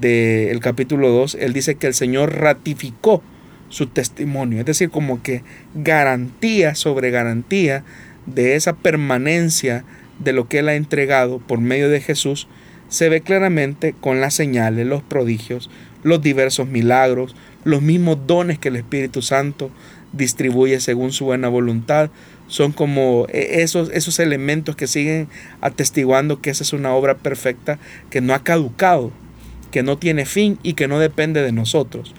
del 0.00 0.58
capítulo 0.60 1.10
2, 1.10 1.36
él 1.40 1.52
dice 1.52 1.74
que 1.74 1.86
el 1.86 1.94
Señor 1.94 2.34
ratificó 2.34 3.22
su 3.68 3.86
testimonio, 3.86 4.60
es 4.60 4.66
decir, 4.66 4.90
como 4.90 5.22
que 5.22 5.42
garantía 5.74 6.74
sobre 6.74 7.10
garantía 7.10 7.84
de 8.26 8.56
esa 8.56 8.74
permanencia 8.74 9.84
de 10.18 10.32
lo 10.32 10.48
que 10.48 10.60
él 10.60 10.68
ha 10.68 10.74
entregado 10.74 11.38
por 11.38 11.60
medio 11.60 11.88
de 11.88 12.00
Jesús 12.00 12.48
se 12.88 13.08
ve 13.08 13.20
claramente 13.20 13.94
con 14.00 14.20
las 14.20 14.34
señales, 14.34 14.86
los 14.86 15.02
prodigios, 15.02 15.70
los 16.02 16.22
diversos 16.22 16.68
milagros, 16.68 17.34
los 17.64 17.82
mismos 17.82 18.26
dones 18.26 18.58
que 18.58 18.68
el 18.68 18.76
Espíritu 18.76 19.22
Santo 19.22 19.70
distribuye 20.12 20.80
según 20.80 21.12
su 21.12 21.24
buena 21.24 21.48
voluntad. 21.48 22.10
Son 22.46 22.70
como 22.72 23.26
e, 23.28 23.62
esos, 23.62 23.90
esos 23.90 24.20
elementos 24.20 24.76
que 24.76 24.86
siguen 24.86 25.28
atestiguando 25.60 26.40
que 26.40 26.50
esa 26.50 26.62
es 26.62 26.72
una 26.72 26.94
obra 26.94 27.16
perfecta 27.16 27.78
que 28.08 28.20
no 28.20 28.34
ha 28.34 28.44
caducado, 28.44 29.10
que 29.72 29.82
no 29.82 29.98
tiene 29.98 30.26
fin 30.26 30.58
y 30.62 30.74
que 30.74 30.86
no 30.86 31.00
depende 31.00 31.42
de 31.42 31.52
nosotros. 31.52 32.14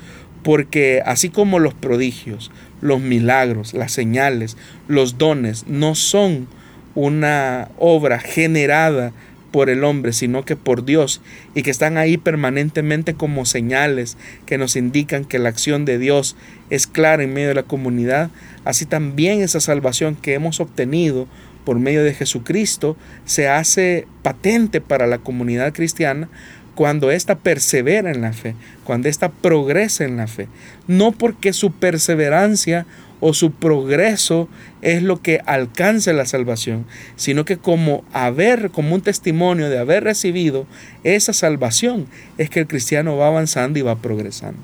Porque 0.47 1.01
así 1.05 1.27
como 1.27 1.59
los 1.59 1.73
prodigios, 1.73 2.51
los 2.79 3.01
milagros, 3.01 3.73
las 3.73 3.91
señales, 3.91 4.55
los 4.87 5.17
dones 5.17 5.65
no 5.67 5.93
son 5.93 6.47
una 6.95 7.67
obra 7.77 8.17
generada 8.17 9.11
por 9.51 9.69
el 9.69 9.83
hombre, 9.83 10.13
sino 10.13 10.45
que 10.45 10.55
por 10.55 10.85
Dios, 10.85 11.19
y 11.53 11.63
que 11.63 11.69
están 11.69 11.97
ahí 11.97 12.17
permanentemente 12.17 13.13
como 13.13 13.45
señales 13.45 14.15
que 14.45 14.57
nos 14.57 14.77
indican 14.77 15.25
que 15.25 15.37
la 15.37 15.49
acción 15.49 15.83
de 15.83 15.97
Dios 15.97 16.37
es 16.69 16.87
clara 16.87 17.23
en 17.23 17.33
medio 17.33 17.49
de 17.49 17.55
la 17.55 17.63
comunidad, 17.63 18.29
así 18.63 18.85
también 18.85 19.41
esa 19.41 19.59
salvación 19.59 20.15
que 20.15 20.33
hemos 20.33 20.61
obtenido 20.61 21.27
por 21.65 21.77
medio 21.77 22.05
de 22.05 22.13
Jesucristo 22.13 22.95
se 23.25 23.49
hace 23.49 24.07
patente 24.21 24.79
para 24.79 25.07
la 25.07 25.17
comunidad 25.17 25.73
cristiana 25.73 26.29
cuando 26.77 27.09
ésta 27.09 27.39
persevera 27.39 28.11
en 28.11 28.21
la 28.21 28.33
fe, 28.33 28.53
cuando 28.83 29.09
ésta 29.09 29.29
progresa 29.29 30.05
en 30.05 30.15
la 30.15 30.27
fe, 30.27 30.47
no 30.85 31.11
porque 31.11 31.51
su 31.51 31.71
perseverancia 31.71 32.85
o 33.19 33.33
su 33.33 33.49
progreso 33.49 34.47
es 34.83 35.01
lo 35.01 35.19
que 35.19 35.41
alcance 35.47 36.13
la 36.13 36.27
salvación, 36.27 36.85
sino 37.15 37.45
que 37.45 37.57
como 37.57 38.03
haber, 38.13 38.69
como 38.69 38.93
un 38.93 39.01
testimonio 39.01 39.71
de 39.71 39.79
haber 39.79 40.03
recibido 40.03 40.67
esa 41.03 41.33
salvación, 41.33 42.05
es 42.37 42.51
que 42.51 42.59
el 42.59 42.67
cristiano 42.67 43.17
va 43.17 43.25
avanzando 43.25 43.79
y 43.79 43.81
va 43.81 43.95
progresando. 43.95 44.59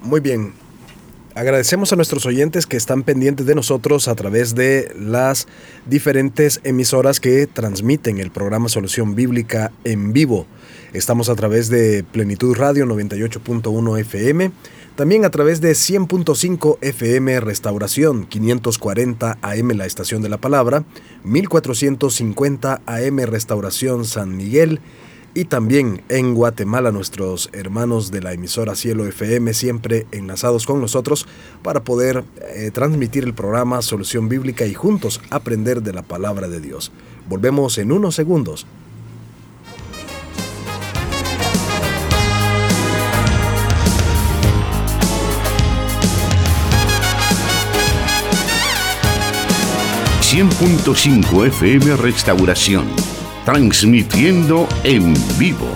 Muy 0.00 0.20
bien. 0.20 0.54
Agradecemos 1.34 1.92
a 1.92 1.96
nuestros 1.96 2.26
oyentes 2.26 2.66
que 2.66 2.76
están 2.76 3.04
pendientes 3.04 3.46
de 3.46 3.54
nosotros 3.54 4.08
a 4.08 4.16
través 4.16 4.54
de 4.56 4.92
las 4.98 5.46
diferentes 5.86 6.60
emisoras 6.64 7.20
que 7.20 7.46
transmiten 7.46 8.18
el 8.18 8.32
programa 8.32 8.68
Solución 8.68 9.14
Bíblica 9.14 9.70
en 9.84 10.12
vivo. 10.12 10.46
Estamos 10.92 11.28
a 11.28 11.36
través 11.36 11.68
de 11.68 12.02
Plenitud 12.02 12.56
Radio 12.56 12.84
98.1 12.84 14.00
FM 14.00 14.50
también 14.96 15.24
a 15.24 15.30
través 15.30 15.62
de 15.62 15.70
100.5 15.70 16.76
FM 16.82 17.40
Restauración, 17.40 18.26
540 18.26 19.38
AM 19.40 19.70
La 19.70 19.86
Estación 19.86 20.20
de 20.20 20.28
la 20.28 20.36
Palabra, 20.36 20.84
1450 21.24 22.82
AM 22.84 23.18
Restauración 23.20 24.04
San 24.04 24.36
Miguel 24.36 24.80
y 25.34 25.44
también 25.44 26.02
en 26.08 26.34
Guatemala 26.34 26.90
nuestros 26.92 27.50
hermanos 27.52 28.10
de 28.10 28.20
la 28.20 28.32
emisora 28.32 28.74
Cielo 28.74 29.06
FM 29.06 29.54
siempre 29.54 30.06
enlazados 30.12 30.66
con 30.66 30.80
nosotros 30.80 31.26
para 31.62 31.84
poder 31.84 32.24
eh, 32.54 32.70
transmitir 32.72 33.24
el 33.24 33.34
programa 33.34 33.82
Solución 33.82 34.28
Bíblica 34.28 34.66
y 34.66 34.74
juntos 34.74 35.20
aprender 35.30 35.82
de 35.82 35.92
la 35.92 36.02
palabra 36.02 36.48
de 36.48 36.60
Dios. 36.60 36.92
Volvemos 37.28 37.78
en 37.78 37.92
unos 37.92 38.14
segundos. 38.14 38.66
100.5 50.30 51.48
FM 51.48 51.96
Restauración, 51.96 52.86
transmitiendo 53.44 54.68
en 54.84 55.14
vivo. 55.38 55.68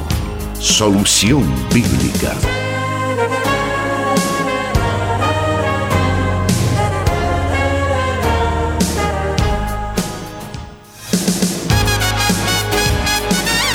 Solución 0.59 1.44
Bíblica. 1.72 2.35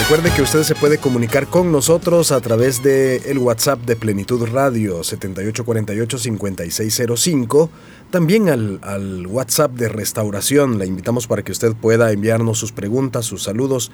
Recuerde 0.10 0.36
que 0.36 0.42
usted 0.42 0.64
se 0.64 0.74
puede 0.74 0.98
comunicar 0.98 1.46
con 1.46 1.72
nosotros 1.72 2.32
a 2.32 2.42
través 2.42 2.82
de 2.82 3.18
el 3.30 3.38
WhatsApp 3.38 3.82
de 3.82 3.96
Plenitud 3.96 4.44
Radio 4.52 5.02
7848-5605 5.02 7.70
también 8.12 8.50
al, 8.50 9.28
WhatsApp 9.28 9.72
de 9.74 9.90
restauración. 9.90 10.80
Le 10.80 10.86
invitamos 10.86 11.28
para 11.28 11.44
que 11.44 11.52
usted 11.52 11.74
pueda 11.76 12.12
enviarnos 12.12 12.58
sus 12.58 12.72
preguntas, 12.72 13.26
sus 13.26 13.44
saludos, 13.44 13.92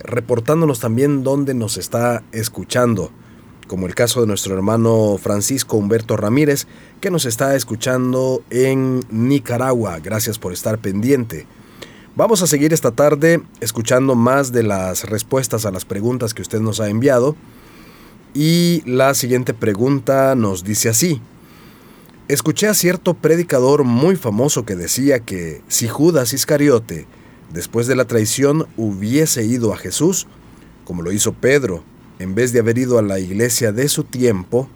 reportándonos 0.00 0.80
también 0.80 1.22
dónde 1.22 1.54
nos 1.54 1.76
está 1.76 2.22
escuchando, 2.32 3.10
como 3.66 3.86
el 3.86 3.94
caso 3.94 4.20
de 4.20 4.26
nuestro 4.26 4.54
hermano 4.54 5.18
Francisco 5.20 5.76
Humberto 5.76 6.16
Ramírez, 6.16 6.66
que 7.00 7.10
nos 7.10 7.24
está 7.26 7.54
escuchando 7.54 8.42
en 8.50 9.00
Nicaragua. 9.10 9.98
Gracias 10.00 10.38
por 10.38 10.52
estar 10.52 10.78
pendiente. 10.78 11.46
Vamos 12.16 12.42
a 12.42 12.46
seguir 12.46 12.72
esta 12.72 12.90
tarde 12.90 13.42
escuchando 13.60 14.14
más 14.14 14.50
de 14.50 14.64
las 14.64 15.04
respuestas 15.08 15.66
a 15.66 15.70
las 15.70 15.84
preguntas 15.84 16.34
que 16.34 16.42
usted 16.42 16.60
nos 16.60 16.80
ha 16.80 16.88
enviado. 16.88 17.36
Y 18.34 18.82
la 18.86 19.14
siguiente 19.14 19.54
pregunta 19.54 20.34
nos 20.34 20.64
dice 20.64 20.88
así. 20.88 21.20
Escuché 22.28 22.68
a 22.68 22.74
cierto 22.74 23.14
predicador 23.14 23.84
muy 23.84 24.14
famoso 24.14 24.66
que 24.66 24.76
decía 24.76 25.20
que 25.20 25.62
si 25.66 25.88
Judas 25.88 26.34
Iscariote, 26.34 27.06
después 27.54 27.86
de 27.86 27.96
la 27.96 28.04
traición, 28.04 28.66
hubiese 28.76 29.46
ido 29.46 29.72
a 29.72 29.78
Jesús, 29.78 30.26
como 30.84 31.00
lo 31.00 31.10
hizo 31.10 31.32
Pedro, 31.32 31.82
en 32.18 32.34
vez 32.34 32.52
de 32.52 32.60
haber 32.60 32.76
ido 32.76 32.98
a 32.98 33.02
la 33.02 33.18
iglesia 33.18 33.72
de 33.72 33.88
su 33.88 34.04
tiempo, 34.04 34.68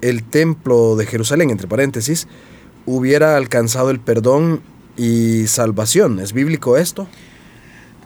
el 0.00 0.24
templo 0.24 0.96
de 0.96 1.06
Jerusalén, 1.06 1.50
entre 1.50 1.68
paréntesis, 1.68 2.26
hubiera 2.84 3.36
alcanzado 3.36 3.90
el 3.90 4.00
perdón 4.00 4.60
y 4.96 5.46
salvación. 5.46 6.18
¿Es 6.18 6.32
bíblico 6.32 6.76
esto? 6.76 7.06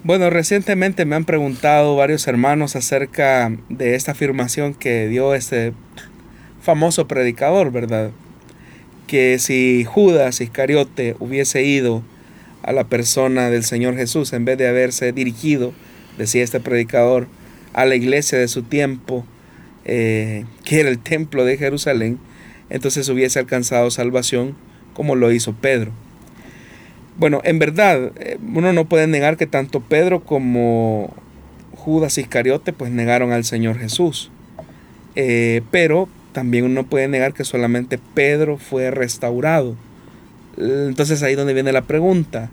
Bueno, 0.04 0.28
recientemente 0.28 1.06
me 1.06 1.16
han 1.16 1.24
preguntado 1.24 1.96
varios 1.96 2.28
hermanos 2.28 2.76
acerca 2.76 3.56
de 3.70 3.94
esta 3.94 4.12
afirmación 4.12 4.74
que 4.74 5.08
dio 5.08 5.34
este 5.34 5.72
famoso 6.60 7.08
predicador, 7.08 7.72
¿verdad? 7.72 8.10
Que 9.06 9.38
si 9.38 9.84
Judas 9.84 10.40
Iscariote 10.40 11.16
hubiese 11.20 11.62
ido 11.62 12.02
a 12.62 12.72
la 12.72 12.84
persona 12.84 13.50
del 13.50 13.62
Señor 13.64 13.96
Jesús 13.96 14.32
en 14.32 14.44
vez 14.44 14.58
de 14.58 14.68
haberse 14.68 15.12
dirigido, 15.12 15.72
decía 16.18 16.42
este 16.42 16.60
predicador, 16.60 17.28
a 17.72 17.84
la 17.84 17.94
iglesia 17.94 18.38
de 18.38 18.48
su 18.48 18.62
tiempo, 18.62 19.24
eh, 19.84 20.44
que 20.64 20.80
era 20.80 20.88
el 20.88 20.98
templo 20.98 21.44
de 21.44 21.58
Jerusalén, 21.58 22.18
entonces 22.70 23.08
hubiese 23.08 23.38
alcanzado 23.38 23.90
salvación 23.90 24.56
como 24.94 25.14
lo 25.14 25.30
hizo 25.30 25.52
Pedro. 25.52 25.92
Bueno, 27.18 27.40
en 27.44 27.58
verdad, 27.58 28.12
eh, 28.16 28.38
uno 28.52 28.72
no 28.72 28.86
puede 28.86 29.06
negar 29.06 29.36
que 29.36 29.46
tanto 29.46 29.80
Pedro 29.80 30.24
como 30.24 31.14
Judas 31.72 32.18
Iscariote 32.18 32.72
pues 32.72 32.90
negaron 32.90 33.32
al 33.32 33.44
Señor 33.44 33.78
Jesús. 33.78 34.30
Eh, 35.14 35.62
pero 35.70 36.08
también 36.36 36.66
uno 36.66 36.84
puede 36.84 37.08
negar 37.08 37.32
que 37.32 37.44
solamente 37.44 37.98
Pedro 38.12 38.58
fue 38.58 38.90
restaurado. 38.90 39.74
Entonces 40.58 41.22
ahí 41.22 41.34
donde 41.34 41.54
viene 41.54 41.72
la 41.72 41.86
pregunta. 41.86 42.50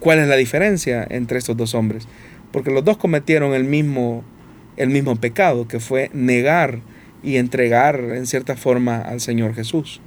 ¿Cuál 0.00 0.18
es 0.18 0.28
la 0.28 0.36
diferencia 0.36 1.06
entre 1.08 1.38
estos 1.38 1.56
dos 1.56 1.74
hombres? 1.74 2.06
Porque 2.52 2.70
los 2.70 2.84
dos 2.84 2.98
cometieron 2.98 3.54
el 3.54 3.64
mismo, 3.64 4.22
el 4.76 4.90
mismo 4.90 5.16
pecado, 5.16 5.66
que 5.66 5.80
fue 5.80 6.10
negar 6.12 6.80
y 7.22 7.38
entregar 7.38 7.98
en 8.00 8.26
cierta 8.26 8.54
forma 8.54 8.98
al 8.98 9.22
Señor 9.22 9.54
Jesús. 9.54 10.02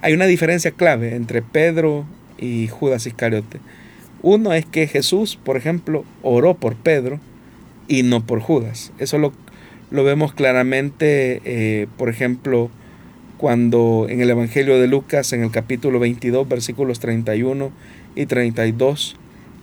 Hay 0.00 0.12
una 0.12 0.26
diferencia 0.26 0.72
clave 0.72 1.14
entre 1.14 1.40
Pedro 1.40 2.04
y 2.36 2.66
Judas 2.66 3.06
Iscariote. 3.06 3.60
Uno 4.22 4.52
es 4.52 4.66
que 4.66 4.88
Jesús, 4.88 5.38
por 5.40 5.56
ejemplo, 5.56 6.04
oró 6.22 6.54
por 6.54 6.74
Pedro 6.74 7.20
y 7.86 8.02
no 8.02 8.26
por 8.26 8.40
Judas. 8.40 8.92
Eso 8.98 9.18
lo, 9.18 9.32
lo 9.92 10.04
vemos 10.04 10.32
claramente, 10.32 11.40
eh, 11.44 11.86
por 11.98 12.08
ejemplo, 12.08 12.70
cuando 13.36 14.06
en 14.08 14.20
el 14.20 14.30
Evangelio 14.30 14.80
de 14.80 14.88
Lucas, 14.88 15.32
en 15.32 15.42
el 15.42 15.50
capítulo 15.50 16.00
22, 16.00 16.48
versículos 16.48 16.98
31 16.98 17.70
y 18.14 18.26
32, 18.26 19.16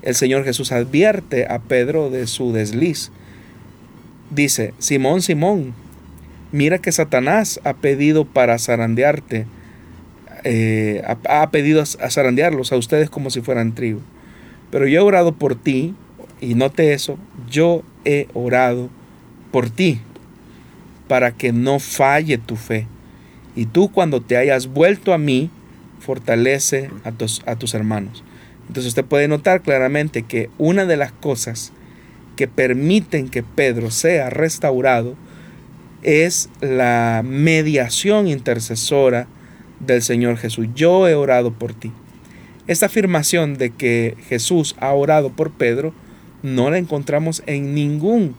el 0.04 0.16
Señor 0.16 0.44
Jesús 0.46 0.72
advierte 0.72 1.48
a 1.50 1.60
Pedro 1.60 2.10
de 2.10 2.28
su 2.28 2.54
desliz. 2.54 3.12
Dice, 4.30 4.74
Simón, 4.78 5.22
Simón, 5.22 5.74
mira 6.52 6.78
que 6.78 6.92
Satanás 6.92 7.60
ha 7.64 7.74
pedido 7.74 8.26
para 8.26 8.60
zarandearte 8.60 9.48
eh, 10.44 11.04
ha, 11.06 11.52
pedido 11.52 11.82
a 11.82 12.10
zarandearlos 12.10 12.72
a 12.72 12.78
ustedes 12.78 13.10
como 13.10 13.30
si 13.30 13.42
fueran 13.42 13.74
trigo. 13.76 14.00
Pero 14.72 14.88
yo 14.88 15.02
he 15.02 15.04
orado 15.04 15.34
por 15.34 15.56
ti, 15.56 15.96
y 16.40 16.56
note 16.56 16.94
eso, 16.94 17.18
yo 17.50 17.84
he 18.06 18.28
orado 18.34 18.90
por 19.52 19.70
ti, 19.70 20.00
para 21.10 21.32
que 21.32 21.52
no 21.52 21.80
falle 21.80 22.38
tu 22.38 22.56
fe. 22.56 22.88
Y 23.56 23.66
tú 23.66 23.92
cuando 23.92 24.22
te 24.22 24.38
hayas 24.38 24.68
vuelto 24.68 25.12
a 25.12 25.18
mí, 25.18 25.50
fortalece 26.00 26.90
a 27.04 27.12
tus, 27.12 27.42
a 27.46 27.58
tus 27.58 27.74
hermanos. 27.74 28.24
Entonces 28.68 28.90
usted 28.90 29.04
puede 29.04 29.28
notar 29.28 29.62
claramente 29.62 30.22
que 30.22 30.50
una 30.60 30.86
de 30.86 30.96
las 30.96 31.12
cosas 31.12 31.74
que 32.38 32.48
permiten 32.48 33.28
que 33.28 33.44
Pedro 33.44 33.92
sea 33.92 34.30
restaurado 34.30 35.16
es 36.04 36.50
la 36.62 37.24
mediación 37.26 38.28
intercesora 38.28 39.28
del 39.80 40.04
Señor 40.04 40.38
Jesús. 40.38 40.68
Yo 40.76 41.08
he 41.08 41.16
orado 41.16 41.52
por 41.52 41.74
ti. 41.74 41.92
Esta 42.68 42.86
afirmación 42.86 43.58
de 43.58 43.72
que 43.72 44.16
Jesús 44.30 44.76
ha 44.80 44.94
orado 44.94 45.32
por 45.32 45.50
Pedro 45.52 45.92
no 46.44 46.70
la 46.70 46.78
encontramos 46.78 47.42
en 47.48 47.74
ningún 47.74 48.36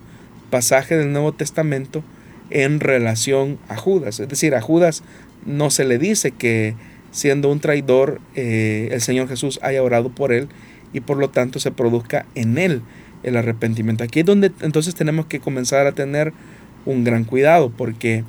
pasaje 0.51 0.97
del 0.97 1.13
Nuevo 1.13 1.33
Testamento 1.33 2.05
en 2.51 2.81
relación 2.81 3.59
a 3.69 3.77
Judas. 3.77 4.21
Es 4.21 4.29
decir, 4.29 4.55
a 4.55 4.61
Judas 4.61 5.03
no 5.47 5.71
se 5.71 5.85
le 5.85 5.99
dice 5.99 6.33
que 6.33 6.75
siendo 7.13 7.51
un 7.51 7.61
traidor 7.61 8.21
eh, 8.35 8.89
el 8.93 9.01
Señor 9.01 9.29
Jesús 9.29 9.59
haya 9.63 9.83
orado 9.83 10.11
por 10.11 10.33
él 10.33 10.49
y 10.93 11.01
por 11.01 11.17
lo 11.17 11.31
tanto 11.31 11.59
se 11.59 11.71
produzca 11.71 12.27
en 12.35 12.59
él 12.59 12.83
el 13.23 13.37
arrepentimiento. 13.37 14.05
Aquí 14.05 14.21
es 14.21 14.27
donde 14.27 14.53
entonces 14.61 14.95
tenemos 14.95 15.27
que 15.27 15.41
comenzar 15.41 15.87
a 15.87 15.93
tener 15.93 16.33
un 16.87 17.05
gran 17.05 17.25
cuidado 17.25 17.71
porque 17.71 18.25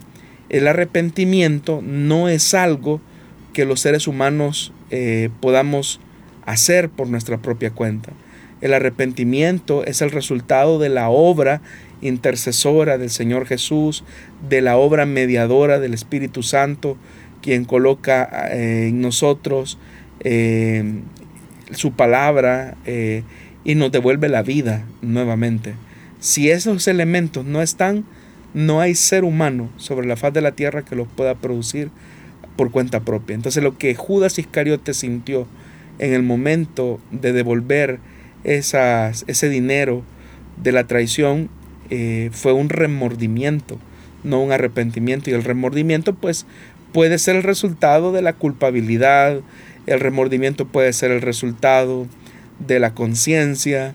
el 0.50 0.68
arrepentimiento 0.68 1.82
no 1.82 2.28
es 2.28 2.54
algo 2.54 3.02
que 3.54 3.66
los 3.66 3.80
seres 3.80 4.08
humanos 4.08 4.74
eh, 4.90 5.30
podamos 5.40 6.00
hacer 6.46 6.90
por 6.90 7.08
nuestra 7.08 7.38
propia 7.38 7.72
cuenta. 7.72 8.12
El 8.62 8.74
arrepentimiento 8.74 9.84
es 9.86 10.02
el 10.02 10.12
resultado 10.12 10.78
de 10.78 10.90
la 10.90 11.10
obra 11.10 11.62
intercesora 12.02 12.98
del 12.98 13.10
Señor 13.10 13.46
Jesús, 13.46 14.04
de 14.48 14.62
la 14.62 14.78
obra 14.78 15.06
mediadora 15.06 15.80
del 15.80 15.94
Espíritu 15.94 16.44
Santo, 16.44 16.98
quien 17.42 17.66
coloca 17.66 18.50
eh, 18.52 18.88
en 18.90 19.02
nosotros 19.02 19.78
eh, 20.20 20.84
su 21.72 21.94
palabra 21.94 22.76
y 23.64 23.76
nos 23.76 23.92
devuelve 23.92 24.28
la 24.28 24.44
vida 24.44 24.86
nuevamente. 25.02 25.76
Si 26.20 26.50
esos 26.50 26.88
elementos 26.88 27.46
no 27.46 27.62
están, 27.62 28.06
no 28.54 28.82
hay 28.82 28.96
ser 28.96 29.24
humano 29.24 29.70
sobre 29.78 30.08
la 30.08 30.18
faz 30.18 30.34
de 30.34 30.42
la 30.42 30.52
tierra 30.52 30.84
que 30.84 30.96
los 30.96 31.08
pueda 31.08 31.36
producir 31.36 31.90
por 32.56 32.72
cuenta 32.72 33.00
propia. 33.00 33.34
Entonces 33.34 33.64
lo 33.64 33.78
que 33.78 33.96
Judas 33.96 34.38
Iscariote 34.38 34.94
sintió 34.94 35.48
en 36.00 36.14
el 36.14 36.24
momento 36.24 37.00
de 37.12 37.32
devolver 37.34 38.00
esas, 38.44 39.24
ese 39.28 39.50
dinero 39.50 40.04
de 40.62 40.72
la 40.72 40.86
traición 40.86 41.50
eh, 41.92 42.30
fue 42.32 42.54
un 42.54 42.70
remordimiento, 42.70 43.78
no 44.24 44.42
un 44.42 44.54
arrepentimiento. 44.54 45.30
Y 45.30 45.34
el 45.34 45.44
remordimiento 45.44 46.16
pues 46.16 46.46
puede 46.94 47.20
ser 47.20 47.36
el 47.36 47.44
resultado 47.44 48.14
de 48.14 48.22
la 48.22 48.34
culpabilidad, 48.34 49.42
el 49.88 50.00
remordimiento 50.00 50.66
puede 50.66 50.94
ser 50.94 51.12
el 51.12 51.22
resultado 51.22 52.08
de 52.66 52.80
la 52.80 52.94
conciencia, 52.94 53.94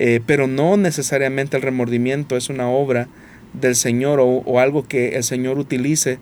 eh, 0.00 0.20
pero 0.26 0.48
no 0.48 0.76
necesariamente 0.76 1.56
el 1.56 1.62
remordimiento 1.62 2.36
es 2.36 2.48
una 2.48 2.68
obra 2.68 3.06
del 3.52 3.76
Señor 3.76 4.18
o, 4.20 4.58
algo 4.58 4.86
que 4.86 5.16
el 5.16 5.22
Señor 5.22 5.58
utilice 5.58 6.18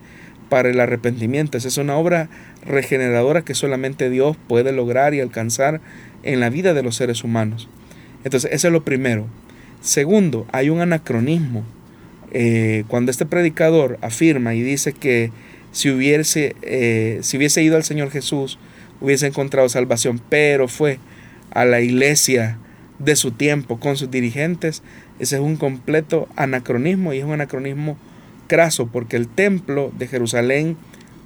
para 0.49 0.69
el 0.69 0.79
arrepentimiento. 0.79 1.57
Esa 1.57 1.67
es 1.67 1.77
una 1.77 1.97
obra 1.97 2.29
regeneradora 2.63 3.43
que 3.43 3.55
solamente 3.55 4.11
Dios 4.11 4.37
puede 4.47 4.71
lograr 4.71 5.15
y 5.15 5.19
alcanzar 5.19 5.81
en 6.21 6.39
la 6.39 6.49
vida 6.49 6.75
de 6.75 6.83
los 6.83 6.95
seres 6.95 7.23
humanos. 7.23 7.69
Entonces, 8.23 8.51
eso 8.53 8.67
es 8.67 8.73
lo 8.73 8.83
primero. 8.83 9.27
Segundo, 9.87 10.45
hay 10.51 10.69
un 10.69 10.81
anacronismo. 10.81 11.63
Eh, 12.33 12.83
cuando 12.89 13.09
este 13.09 13.25
predicador 13.25 13.97
afirma 14.01 14.53
y 14.53 14.61
dice 14.61 14.91
que 14.91 15.31
si 15.71 15.89
hubiese, 15.89 16.57
eh, 16.61 17.19
si 17.21 17.37
hubiese 17.37 17.63
ido 17.63 17.77
al 17.77 17.85
Señor 17.85 18.11
Jesús, 18.11 18.59
hubiese 18.99 19.27
encontrado 19.27 19.69
salvación, 19.69 20.19
pero 20.27 20.67
fue 20.67 20.99
a 21.51 21.63
la 21.63 21.79
iglesia 21.79 22.57
de 22.99 23.15
su 23.15 23.31
tiempo 23.31 23.79
con 23.79 23.95
sus 23.95 24.11
dirigentes, 24.11 24.83
ese 25.19 25.37
es 25.37 25.41
un 25.41 25.55
completo 25.55 26.27
anacronismo 26.35 27.13
y 27.13 27.19
es 27.19 27.23
un 27.23 27.31
anacronismo 27.31 27.97
craso 28.47 28.87
porque 28.87 29.15
el 29.15 29.29
templo 29.29 29.93
de 29.97 30.07
Jerusalén 30.07 30.75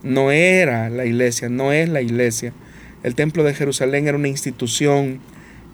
no 0.03 0.29
era 0.29 0.91
la 0.91 1.05
iglesia, 1.05 1.49
no 1.49 1.71
es 1.71 1.89
la 1.89 2.03
iglesia. 2.03 2.53
El 3.01 3.15
templo 3.15 3.43
de 3.43 3.55
Jerusalén 3.55 4.07
era 4.07 4.17
una 4.17 4.27
institución 4.27 5.19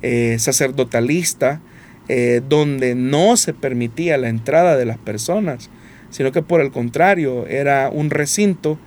eh, 0.04 0.38
sacerdotalista 0.40 1.60
eh, 2.10 2.42
donde 2.48 2.96
no 2.96 3.38
se 3.38 3.54
permitía 3.54 4.18
la 4.18 4.30
entrada 4.30 4.78
de 4.78 4.86
las 4.86 4.98
personas, 4.98 5.70
sino 6.10 6.32
que 6.32 6.42
por 6.42 6.62
el 6.62 6.72
contrario 6.72 7.48
era 7.48 7.90
un 7.90 8.10
recinto 8.10 8.80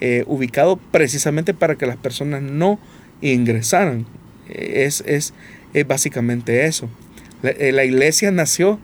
eh, 0.00 0.24
ubicado 0.26 0.76
precisamente 0.92 1.54
para 1.54 1.74
que 1.74 1.86
las 1.86 1.96
personas 1.96 2.42
no 2.42 2.78
ingresaran. 3.20 4.06
Es, 4.48 5.02
es, 5.06 5.34
es 5.74 5.86
básicamente 5.86 6.66
eso. 6.66 6.88
Eh, 7.42 7.72
la, 7.72 7.84
iglesia 7.84 8.30
nació 8.30 8.78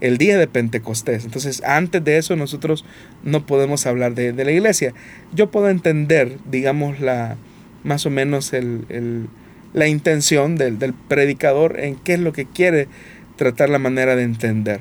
el 0.00 0.18
día 0.18 0.38
de 0.38 0.46
Pentecostés. 0.46 1.24
Entonces, 1.24 1.62
antes 1.64 2.02
de 2.04 2.18
eso 2.18 2.36
nosotros 2.36 2.84
no 3.22 3.46
podemos 3.46 3.86
hablar 3.86 4.14
de, 4.14 4.32
la 4.32 4.50
iglesia. 4.50 4.94
Yo 5.32 5.50
puedo 5.50 5.68
entender, 5.68 6.38
digamos, 6.50 7.00
la, 7.00 7.36
más 7.84 8.06
o 8.06 8.10
menos 8.10 8.52
el, 8.52 9.28
la 9.72 9.86
intención 9.86 10.56
del, 10.56 10.76
predicador 11.08 11.78
en 11.78 11.96
qué 11.96 12.14
es 12.14 12.20
lo 12.20 12.32
que 12.32 12.46
quiere 12.46 12.88
tratar 13.40 13.70
la 13.70 13.78
manera 13.78 14.16
de 14.16 14.22
entender. 14.22 14.80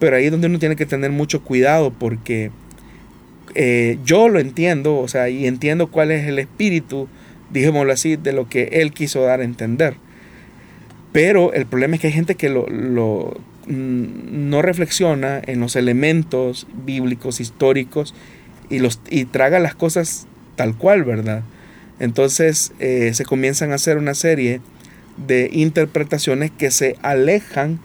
Pero 0.00 0.16
ahí 0.16 0.24
es 0.24 0.32
donde 0.32 0.48
uno 0.48 0.58
tiene 0.58 0.74
que 0.74 0.86
tener 0.86 1.12
mucho 1.12 1.44
cuidado 1.44 1.92
porque 1.92 2.50
eh, 3.54 3.98
yo 4.04 4.28
lo 4.28 4.40
entiendo, 4.40 4.98
o 4.98 5.06
sea, 5.06 5.28
y 5.28 5.46
entiendo 5.46 5.86
cuál 5.86 6.10
es 6.10 6.26
el 6.26 6.40
espíritu, 6.40 7.08
dijémoslo 7.52 7.92
así, 7.92 8.16
de 8.16 8.32
lo 8.32 8.48
que 8.48 8.64
él 8.72 8.92
quiso 8.92 9.22
dar 9.22 9.38
a 9.38 9.44
entender. 9.44 9.94
Pero 11.12 11.52
el 11.52 11.64
problema 11.66 11.94
es 11.94 12.00
que 12.00 12.08
hay 12.08 12.12
gente 12.12 12.34
que 12.34 12.48
lo, 12.48 12.66
mm, 13.68 14.50
no 14.50 14.62
reflexiona 14.62 15.40
en 15.46 15.60
los 15.60 15.76
elementos 15.76 16.66
bíblicos, 16.84 17.40
históricos 17.40 18.16
y, 18.68 18.80
los, 18.80 19.00
y 19.10 19.26
traga 19.26 19.60
las 19.60 19.76
cosas 19.76 20.26
tal 20.56 20.76
cual, 20.76 21.04
¿verdad? 21.04 21.44
Entonces 22.00 22.72
eh, 22.80 23.14
se 23.14 23.24
comienzan 23.24 23.70
a 23.70 23.76
hacer 23.76 23.96
una 23.96 24.14
serie 24.14 24.60
de 25.24 25.50
interpretaciones 25.52 26.50
que 26.50 26.72
se 26.72 26.96
alejan 27.02 27.78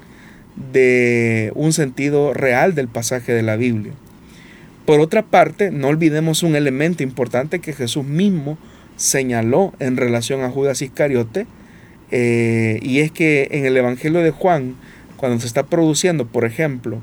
de 0.72 1.52
un 1.56 1.74
sentido 1.74 2.34
real 2.34 2.76
del 2.76 2.88
pasaje 2.88 3.34
de 3.34 3.44
la 3.44 3.56
Biblia. 3.56 3.94
Por 4.86 5.00
otra 5.00 5.22
parte, 5.24 5.72
no 5.72 5.90
olvidemos 5.90 6.44
un 6.44 6.56
elemento 6.56 7.04
importante 7.04 7.60
que 7.60 7.74
Jesús 7.74 8.06
mismo 8.06 8.58
señaló 8.96 9.74
en 9.80 9.98
relación 9.98 10.42
a 10.42 10.50
Judas 10.50 10.82
Iscariote, 10.82 11.46
eh, 12.10 12.80
y 12.82 13.00
es 13.00 13.12
que 13.12 13.50
en 13.52 13.66
el 13.66 13.76
Evangelio 13.76 14.22
de 14.22 14.32
Juan, 14.32 14.76
cuando 15.18 15.40
se 15.40 15.48
está 15.48 15.66
produciendo, 15.66 16.26
por 16.26 16.46
ejemplo, 16.46 17.02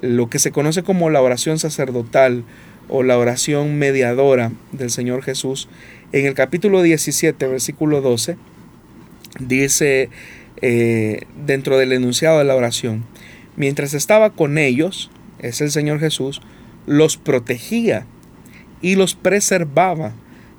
lo 0.00 0.30
que 0.30 0.38
se 0.38 0.52
conoce 0.52 0.82
como 0.82 1.10
la 1.10 1.20
oración 1.20 1.58
sacerdotal 1.58 2.44
o 2.88 3.02
la 3.02 3.18
oración 3.18 3.76
mediadora 3.78 4.52
del 4.72 4.90
Señor 4.90 5.22
Jesús, 5.22 5.68
en 6.12 6.26
el 6.26 6.34
capítulo 6.34 6.82
17, 6.82 7.46
versículo 7.48 8.00
12, 8.00 8.36
dice 9.40 10.10
eh, 10.62 11.22
dentro 11.44 11.78
del 11.78 11.92
enunciado 11.92 12.38
de 12.38 12.44
la 12.44 12.54
oración, 12.54 13.04
mientras 13.56 13.94
estaba 13.94 14.30
con 14.30 14.58
ellos, 14.58 15.10
es 15.38 15.60
el 15.60 15.70
Señor 15.70 16.00
Jesús, 16.00 16.40
los 16.86 17.16
protegía 17.16 18.06
y 18.80 18.94
los 18.94 19.14
preservaba 19.14 20.12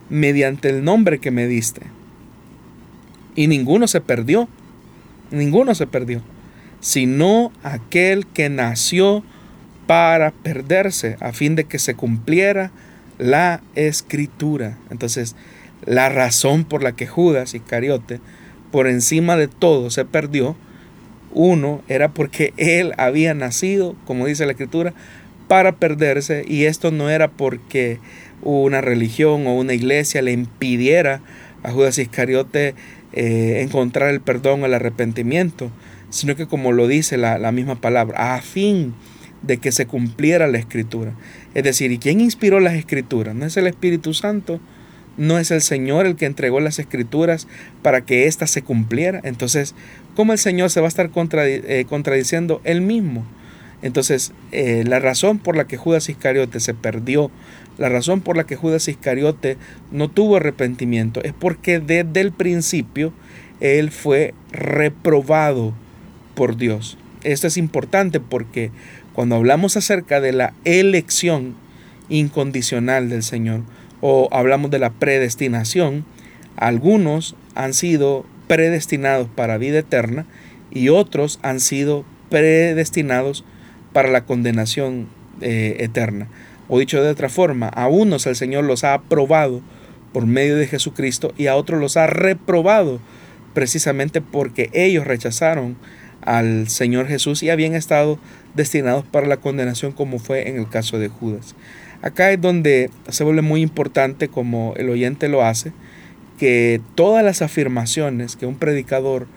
mediante 0.10 0.70
el 0.70 0.84
nombre 0.84 1.20
que 1.20 1.32
me 1.32 1.48
diste. 1.48 1.82
Y 3.36 3.48
ninguno 3.48 3.88
se 3.88 4.02
perdió, 4.02 4.48
ninguno 5.32 5.76
se 5.76 5.88
perdió, 5.88 6.22
sino 6.80 7.52
aquel 7.64 8.26
que 8.28 8.50
nació 8.50 9.24
para 9.86 10.32
perderse, 10.32 11.18
a 11.20 11.32
fin 11.32 11.56
de 11.56 11.64
que 11.64 11.80
se 11.80 11.96
cumpliera 11.96 12.72
la 13.18 13.62
escritura. 13.76 14.78
Entonces, 14.90 15.36
la 15.86 16.10
razón 16.10 16.66
por 16.66 16.84
la 16.84 16.94
que 16.94 17.08
Judas 17.08 17.54
Iscariote, 17.54 18.20
por 18.72 18.88
encima 18.88 19.38
de 19.38 19.48
todo, 19.48 19.90
se 19.90 20.06
perdió, 20.06 20.56
uno 21.34 21.82
era 21.88 22.10
porque 22.10 22.54
él 22.58 22.94
había 22.98 23.34
nacido, 23.34 23.96
como 24.06 24.26
dice 24.26 24.46
la 24.46 24.54
escritura, 24.54 24.94
para 25.48 25.74
perderse, 25.74 26.44
y 26.48 26.66
esto 26.66 26.92
no 26.92 27.10
era 27.10 27.30
porque 27.30 28.00
una 28.42 28.82
religión 28.82 29.48
o 29.48 29.56
una 29.56 29.74
iglesia 29.74 30.22
le 30.22 30.32
impidiera 30.32 31.22
a 31.64 31.72
Judas 31.72 31.98
Iscariote 31.98 32.76
eh, 33.14 33.62
encontrar 33.62 34.10
el 34.10 34.20
perdón 34.20 34.64
o 34.64 34.66
el 34.66 34.74
arrepentimiento, 34.74 35.72
sino 36.10 36.36
que 36.36 36.48
como 36.48 36.72
lo 36.72 36.88
dice 36.88 37.18
la, 37.18 37.38
la 37.38 37.52
misma 37.52 37.80
palabra, 37.80 38.36
a 38.36 38.42
fin 38.42 38.94
de 39.42 39.58
que 39.58 39.72
se 39.72 39.86
cumpliera 39.86 40.48
la 40.48 40.58
escritura. 40.58 41.14
Es 41.54 41.64
decir, 41.64 41.92
¿y 41.92 41.98
quién 41.98 42.22
inspiró 42.22 42.60
las 42.60 42.74
escrituras? 42.74 43.36
¿No 43.36 43.46
es 43.46 43.56
el 43.58 43.68
Espíritu 43.68 44.14
Santo? 44.14 44.60
¿No 45.18 45.40
es 45.40 45.50
el 45.50 45.62
Señor 45.62 46.06
el 46.06 46.16
que 46.16 46.26
entregó 46.26 46.60
las 46.60 46.78
escrituras 46.78 47.48
para 47.82 48.02
que 48.02 48.28
ésta 48.28 48.46
se 48.46 48.62
cumpliera? 48.62 49.20
Entonces, 49.24 49.74
¿cómo 50.16 50.32
el 50.32 50.40
Señor 50.40 50.70
se 50.70 50.80
va 50.80 50.88
a 50.88 50.90
estar 50.90 51.10
eh, 51.14 51.86
contradiciendo 51.90 52.62
él 52.64 52.82
mismo? 52.82 53.26
Entonces, 53.82 54.32
eh, 54.52 54.84
la 54.88 55.00
razón 55.00 55.40
por 55.40 55.56
la 55.56 55.66
que 55.68 55.78
Judas 55.78 56.10
Iscariote 56.10 56.60
se 56.60 56.74
perdió, 56.74 57.32
la 57.78 57.90
razón 57.90 58.22
por 58.22 58.38
la 58.38 58.46
que 58.46 58.56
Judas 58.56 58.88
Iscariote 58.88 59.58
no 59.92 60.10
tuvo 60.10 60.38
arrepentimiento, 60.38 61.24
es 61.24 61.34
porque 61.34 61.80
desde 61.80 62.22
el 62.22 62.32
principio 62.32 63.14
él 63.60 63.92
fue 63.92 64.34
reprobado 64.52 65.74
por 66.36 66.58
Dios. 66.58 66.98
Esto 67.24 67.48
es 67.48 67.58
importante 67.58 68.20
porque 68.20 68.72
cuando 69.14 69.36
hablamos 69.36 69.78
acerca 69.78 70.22
de 70.22 70.32
la 70.32 70.54
elección 70.64 71.56
incondicional 72.10 73.10
del 73.10 73.24
Señor 73.24 73.62
o 74.02 74.28
hablamos 74.32 74.72
de 74.72 74.80
la 74.80 74.92
predestinación, 74.92 76.06
algunos 76.56 77.36
han 77.56 77.74
sido 77.74 78.26
predestinados 78.48 79.28
para 79.28 79.58
vida 79.58 79.80
eterna 79.80 80.26
y 80.72 80.90
otros 80.90 81.40
han 81.44 81.60
sido 81.60 82.06
predestinados 82.30 83.44
para 83.94 84.10
la 84.10 84.26
condenación 84.26 85.08
eh, 85.42 85.78
eterna. 85.80 86.28
O 86.68 86.80
dicho 86.80 87.02
de 87.02 87.10
otra 87.10 87.30
forma, 87.30 87.68
a 87.70 87.88
unos 87.88 88.26
el 88.26 88.36
Señor 88.36 88.66
los 88.66 88.84
ha 88.84 88.94
aprobado 88.94 89.62
por 90.14 90.26
medio 90.26 90.56
de 90.56 90.68
Jesucristo 90.68 91.34
y 91.38 91.48
a 91.48 91.56
otros 91.56 91.80
los 91.80 91.98
ha 91.98 92.08
reprobado 92.08 93.00
precisamente 93.54 94.22
porque 94.22 94.70
ellos 94.74 95.08
rechazaron 95.08 95.78
al 96.22 96.68
Señor 96.68 97.08
Jesús 97.08 97.42
y 97.42 97.50
habían 97.50 97.74
estado 97.74 98.20
destinados 98.54 99.06
para 99.06 99.28
la 99.28 99.38
condenación 99.38 99.92
como 99.94 100.20
fue 100.20 100.50
en 100.50 100.58
el 100.58 100.68
caso 100.68 101.00
de 101.00 101.08
Judas. 101.08 101.56
Acá 102.02 102.32
es 102.32 102.42
donde 102.42 102.90
se 103.10 103.24
vuelve 103.24 103.42
muy 103.42 103.62
importante, 103.62 104.28
como 104.28 104.74
el 104.78 104.90
oyente 104.90 105.28
lo 105.30 105.44
hace, 105.44 105.72
que 106.38 106.82
todas 106.96 107.24
las 107.24 107.42
afirmaciones 107.42 108.36
que 108.36 108.46
un 108.46 108.56
predicador 108.56 109.28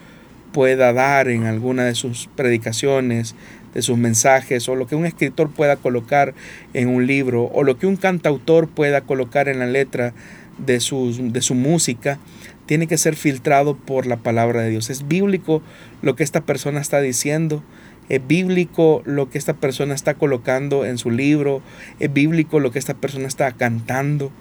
pueda 0.53 0.93
dar 0.93 1.29
en 1.29 1.45
alguna 1.45 1.85
de 1.85 1.95
sus 1.95 2.29
predicaciones, 2.37 3.35
de 3.75 3.83
sus 3.83 3.97
mensajes 3.97 4.69
o 4.69 4.75
lo 4.75 4.87
que 4.87 4.97
un 4.97 5.07
escritor 5.07 5.51
pueda 5.51 5.77
colocar 5.77 6.35
en 6.75 6.89
un 6.89 7.07
libro 7.07 7.45
o 7.45 7.63
lo 7.63 7.79
que 7.79 7.87
un 7.87 7.97
cantautor 7.97 8.69
pueda 8.69 9.03
colocar 9.03 9.49
en 9.49 9.61
la 9.61 9.67
letra 9.67 10.13
de 10.59 10.79
de 10.79 11.41
su 11.41 11.55
música, 11.55 12.19
tiene 12.67 12.87
que 12.87 12.99
ser 12.99 13.17
filtrado 13.17 13.75
por 13.75 14.07
la 14.07 14.19
palabra 14.19 14.61
de 14.61 14.71
Dios. 14.71 14.91
Es 14.91 15.09
bíblico 15.09 15.63
lo 16.03 16.17
que 16.17 16.23
esta 16.23 16.43
persona 16.43 16.81
está 16.81 17.01
diciendo, 17.01 17.63
es 18.11 18.27
bíblico 18.27 19.03
lo 19.07 19.31
que 19.31 19.39
esta 19.39 19.55
persona 19.55 19.95
está 19.95 20.15
colocando 20.15 20.85
en 20.85 20.99
su 20.99 21.11
libro, 21.11 21.63
es 22.01 22.13
bíblico 22.13 22.59
lo 22.59 22.73
que 22.73 22.81
esta 22.81 22.95
persona 22.95 23.29
está 23.29 23.53
cantando, 23.53 24.33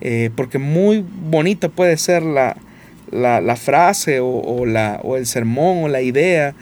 eh, 0.00 0.30
porque 0.34 0.58
muy 0.58 1.04
bonita 1.30 1.68
puede 1.68 1.98
ser 1.98 2.22
la, 2.22 2.56
la, 3.12 3.56
frase 3.56 4.20
o, 4.20 4.64
la, 4.64 5.00
o 5.04 5.18
el 5.18 5.26
sermón 5.26 5.84
o 5.84 5.88
la 5.88 6.00
idea, 6.00 6.54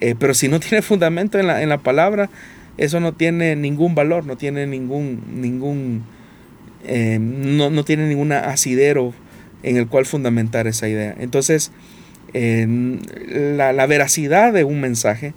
eh, 0.00 0.14
pero 0.18 0.34
si 0.34 0.48
no 0.48 0.60
tiene 0.60 0.82
fundamento 0.82 1.38
en 1.38 1.46
la, 1.46 1.62
en 1.62 1.70
la 1.70 1.78
palabra, 1.78 2.28
eso 2.76 3.00
no 3.00 3.14
tiene 3.14 3.56
ningún 3.56 3.94
valor, 3.94 4.26
no 4.26 4.36
tiene 4.36 4.66
ningún, 4.66 5.40
ningún, 5.40 6.02
eh, 6.86 7.18
no, 7.18 7.70
no, 7.70 7.84
tiene 7.84 8.06
ningún 8.06 8.32
asidero 8.32 9.14
en 9.62 9.78
el 9.78 9.86
cual 9.86 10.04
fundamentar 10.04 10.66
esa 10.66 10.88
idea. 10.88 11.14
Entonces, 11.18 11.72
la, 12.34 13.72
la, 13.72 13.86
veracidad 13.86 14.52
de 14.52 14.64
un 14.64 14.80
mensaje 14.80 15.34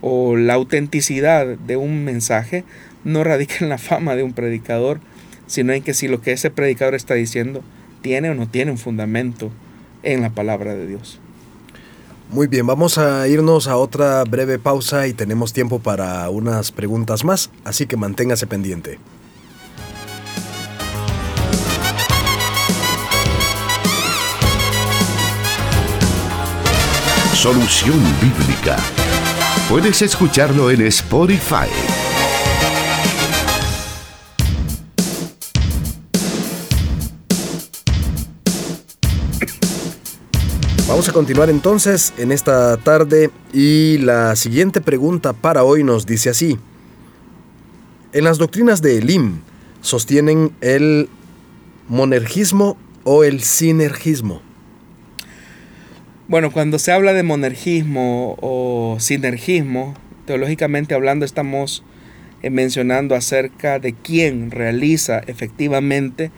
o 0.00 0.36
la 0.36 0.54
autenticidad 0.54 1.46
de 1.46 1.76
un 1.76 2.04
mensaje 2.04 2.64
no 3.04 3.24
radica 3.24 3.56
en 3.60 3.68
la 3.68 3.78
fama 3.78 4.16
de 4.16 4.22
un 4.22 4.32
predicador, 4.32 5.00
sino 5.46 5.72
en 5.72 5.82
que 5.82 5.94
si 5.94 6.08
lo 6.08 6.20
que 6.20 6.32
ese 6.32 6.50
predicador 6.50 6.94
está 6.94 7.14
diciendo 7.14 7.62
tiene 8.02 8.30
o 8.30 8.34
no 8.34 8.48
tiene 8.48 8.70
un 8.70 8.78
fundamento 8.78 9.50
en 10.02 10.22
la 10.22 10.30
palabra 10.30 10.74
de 10.74 10.86
Dios. 10.86 11.20
Muy 12.30 12.46
bien, 12.46 12.64
vamos 12.64 12.96
a 12.96 13.26
irnos 13.26 13.66
a 13.66 13.76
otra 13.76 14.22
breve 14.22 14.58
pausa 14.58 15.08
y 15.08 15.12
tenemos 15.12 15.52
tiempo 15.52 15.80
para 15.80 16.30
unas 16.30 16.70
preguntas 16.70 17.24
más, 17.24 17.50
así 17.64 17.86
que 17.86 17.96
manténgase 17.96 18.46
pendiente. 18.46 18.98
Solución 27.34 27.98
Bíblica. 28.20 28.76
Puedes 29.70 30.02
escucharlo 30.02 30.68
en 30.72 30.80
Spotify. 30.88 31.70
Vamos 40.88 41.08
a 41.08 41.12
continuar 41.12 41.50
entonces 41.50 42.12
en 42.18 42.32
esta 42.32 42.78
tarde 42.78 43.30
y 43.52 43.98
la 43.98 44.34
siguiente 44.34 44.80
pregunta 44.80 45.34
para 45.34 45.62
hoy 45.62 45.84
nos 45.84 46.04
dice 46.04 46.30
así. 46.30 46.58
En 48.12 48.24
las 48.24 48.38
doctrinas 48.38 48.82
de 48.82 48.98
Elim 48.98 49.38
sostienen 49.82 50.50
el 50.60 51.08
monergismo 51.86 52.76
o 53.04 53.22
el 53.22 53.40
sinergismo. 53.40 54.42
Bueno, 56.30 56.52
cuando 56.52 56.78
se 56.78 56.92
habla 56.92 57.12
de 57.12 57.24
monergismo 57.24 58.36
o 58.40 58.98
sinergismo, 59.00 59.94
teológicamente 60.26 60.94
hablando 60.94 61.24
estamos 61.24 61.82
eh, 62.44 62.50
mencionando 62.50 63.16
acerca 63.16 63.80
de 63.80 63.94
quién 63.94 64.52
realiza 64.52 65.24
efectivamente 65.26 66.30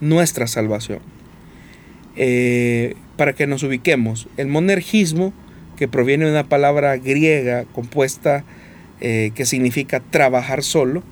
nuestra 0.00 0.46
salvación. 0.46 1.00
Eh, 2.14 2.94
para 3.16 3.32
que 3.32 3.48
nos 3.48 3.64
ubiquemos. 3.64 4.28
El 4.36 4.46
monergismo, 4.46 5.32
que 5.76 5.88
proviene 5.88 6.26
de 6.26 6.30
una 6.30 6.48
palabra 6.48 6.96
griega 6.96 7.64
compuesta 7.72 8.44
eh, 9.00 9.32
que 9.34 9.46
significa 9.46 9.98
trabajar 9.98 10.62
solo, 10.62 11.02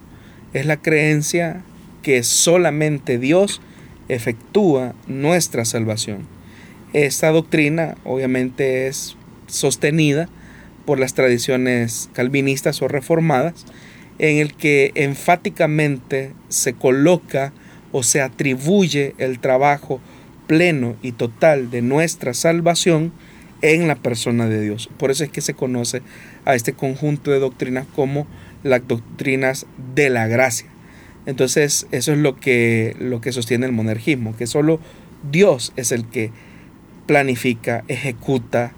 es 0.53 0.65
la 0.65 0.77
creencia 0.77 1.65
que 2.05 2.23
solamente 2.23 3.19
Dios 3.19 3.61
efectúa 4.09 4.95
nuestra 5.09 5.65
salvación. 5.65 6.38
Esta 6.93 7.31
doctrina 7.31 7.97
obviamente 8.05 8.87
es 8.87 9.17
sostenida 9.47 10.29
por 10.87 10.99
las 10.99 11.13
tradiciones 11.13 12.09
calvinistas 12.15 12.81
o 12.81 12.89
reformadas 12.89 13.67
en 14.19 14.39
el 14.39 14.55
que 14.55 14.93
enfáticamente 14.95 16.33
se 16.49 16.73
coloca 16.73 17.53
o 17.93 18.03
se 18.03 18.21
atribuye 18.21 19.15
el 19.19 19.39
trabajo 19.39 20.01
pleno 20.47 20.97
y 21.03 21.13
total 21.13 21.71
de 21.71 21.83
nuestra 21.83 22.33
salvación 22.33 23.13
en 23.61 23.87
la 23.87 23.97
persona 23.97 24.49
de 24.49 24.63
Dios. 24.63 24.89
Por 24.99 25.11
eso 25.11 25.25
es 25.25 25.31
que 25.31 25.41
se 25.41 25.55
conoce 25.55 26.03
a 26.45 26.55
este 26.55 26.73
conjunto 26.73 27.31
de 27.31 27.39
doctrinas 27.39 27.87
como 27.95 28.27
las 28.63 28.87
doctrinas 28.89 29.67
de 29.95 30.11
la 30.11 30.27
gracia. 30.27 30.69
Entonces, 31.27 31.87
eso 31.91 32.13
es 32.13 32.19
lo 32.19 32.37
que, 32.37 32.97
lo 32.99 33.21
que 33.21 33.33
sostiene 33.33 33.67
el 33.67 33.73
monergismo, 33.73 34.35
que 34.37 34.47
solo 34.47 34.81
Dios 35.31 35.73
es 35.77 35.93
el 35.93 36.07
que 36.07 36.31
planifica, 37.09 37.83
ejecuta, 37.89 38.73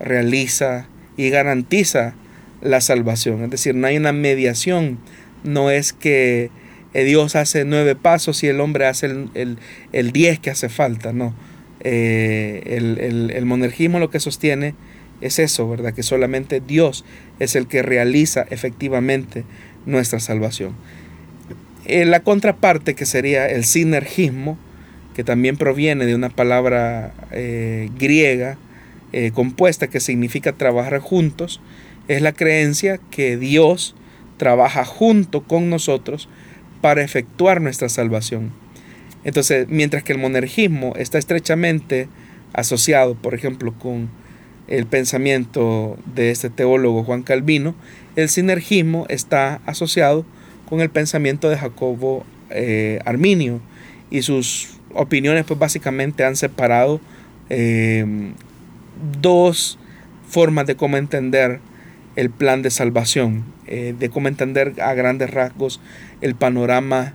realiza 0.00 0.88
y 1.16 1.30
garantiza 1.30 2.14
la 2.60 2.82
salvación. 2.82 3.44
Es 3.44 3.50
decir, 3.50 3.74
no 3.74 3.86
hay 3.86 3.96
una 3.96 4.12
mediación, 4.12 4.98
no 5.44 5.70
es 5.70 5.92
que 5.94 6.50
eh, 6.92 7.04
Dios 7.04 7.36
hace 7.36 7.64
nueve 7.64 7.94
pasos 7.94 8.42
y 8.42 8.48
el 8.48 8.60
hombre 8.60 8.86
hace 8.86 9.06
el, 9.34 10.12
diez 10.12 10.38
que 10.40 10.50
hace 10.50 10.68
falta, 10.68 11.12
no. 11.12 11.32
Eh, 11.80 12.62
el, 12.66 13.30
el, 13.32 13.46
monergismo 13.46 14.00
lo 14.00 14.10
que 14.10 14.18
sostiene 14.18 14.74
es 15.20 15.38
eso, 15.38 15.68
¿verdad? 15.68 15.94
Que 15.94 16.02
solamente 16.02 16.60
Dios 16.60 17.04
es 17.38 17.54
el 17.54 17.68
que 17.68 17.82
realiza 17.82 18.44
efectivamente 18.50 19.44
nuestra 19.86 20.18
salvación. 20.18 20.74
Eh, 21.84 22.04
la 22.04 22.20
contraparte 22.20 22.94
que 22.94 23.06
sería 23.06 23.46
el 23.46 23.64
sinergismo, 23.64 24.58
que 25.16 25.24
también 25.24 25.56
proviene 25.56 26.04
de 26.04 26.14
una 26.14 26.28
palabra 26.28 27.14
griega 27.98 28.58
compuesta 29.32 29.88
que 29.88 29.98
significa 29.98 30.52
trabajar 30.52 30.98
juntos, 30.98 31.62
es 32.06 32.20
la 32.20 32.32
creencia 32.32 33.00
que 33.10 33.38
Dios 33.38 33.96
trabaja 34.36 34.84
junto 34.84 35.42
con 35.42 35.70
nosotros 35.70 36.28
para 36.80 37.02
efectuar 37.02 37.60
nuestra 37.60 37.88
salvación. 37.88 38.52
Entonces, 39.24 39.66
mientras 39.68 40.02
que 40.04 40.12
el 40.12 40.18
monergismo 40.18 40.94
está 40.96 41.18
estrechamente 41.18 42.08
asociado, 42.52 43.14
por 43.16 43.34
ejemplo, 43.34 43.74
con 43.76 44.08
el 44.68 44.86
pensamiento 44.86 45.98
de 46.14 46.30
este 46.30 46.50
teólogo 46.50 47.04
Juan 47.04 47.22
Calvino, 47.22 47.74
el 48.14 48.28
sinergismo 48.28 49.06
está 49.08 49.60
asociado 49.66 50.24
con 50.68 50.80
el 50.80 50.90
pensamiento 50.90 51.48
de 51.50 51.56
Jacobo 51.56 52.24
eh, 52.50 53.00
Arminio 53.04 53.60
y 54.10 54.22
sus 54.22 54.75
opiniones 54.96 55.44
pues 55.44 55.58
básicamente 55.58 56.24
han 56.24 56.36
separado 56.36 57.00
eh, 57.48 58.32
dos 59.20 59.78
formas 60.28 60.66
de 60.66 60.76
cómo 60.76 60.96
entender 60.96 61.60
el 62.16 62.30
plan 62.30 62.62
de 62.62 62.70
salvación, 62.70 63.44
eh, 63.66 63.94
de 63.98 64.08
cómo 64.08 64.28
entender 64.28 64.80
a 64.80 64.94
grandes 64.94 65.30
rasgos 65.30 65.80
el 66.20 66.34
panorama 66.34 67.14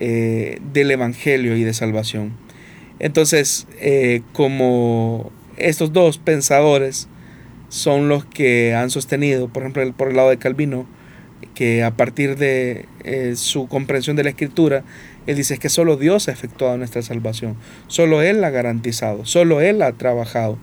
eh, 0.00 0.58
del 0.72 0.90
Evangelio 0.90 1.56
y 1.56 1.64
de 1.64 1.72
salvación. 1.72 2.32
Entonces, 2.98 3.66
eh, 3.80 4.22
como 4.32 5.30
estos 5.56 5.92
dos 5.92 6.18
pensadores 6.18 7.08
son 7.68 8.08
los 8.08 8.24
que 8.24 8.74
han 8.74 8.90
sostenido, 8.90 9.48
por 9.48 9.62
ejemplo, 9.62 9.92
por 9.96 10.08
el 10.08 10.16
lado 10.16 10.30
de 10.30 10.36
Calvino, 10.36 10.86
que 11.54 11.82
a 11.84 11.92
partir 11.92 12.36
de 12.36 12.86
su 13.36 13.68
comprensión 13.68 14.16
de 14.16 14.24
la 14.24 14.30
escritura, 14.30 14.82
él 15.26 15.36
dice 15.36 15.58
que 15.58 15.68
solo 15.68 15.96
Dios 15.96 16.28
ha 16.28 16.32
efectuado 16.32 16.76
nuestra 16.76 17.02
salvación, 17.02 17.56
solo 17.88 18.22
Él 18.22 18.40
la 18.40 18.48
ha 18.48 18.50
garantizado, 18.50 19.24
solo 19.24 19.60
Él 19.60 19.82
ha 19.82 19.92
trabajado. 19.92 20.58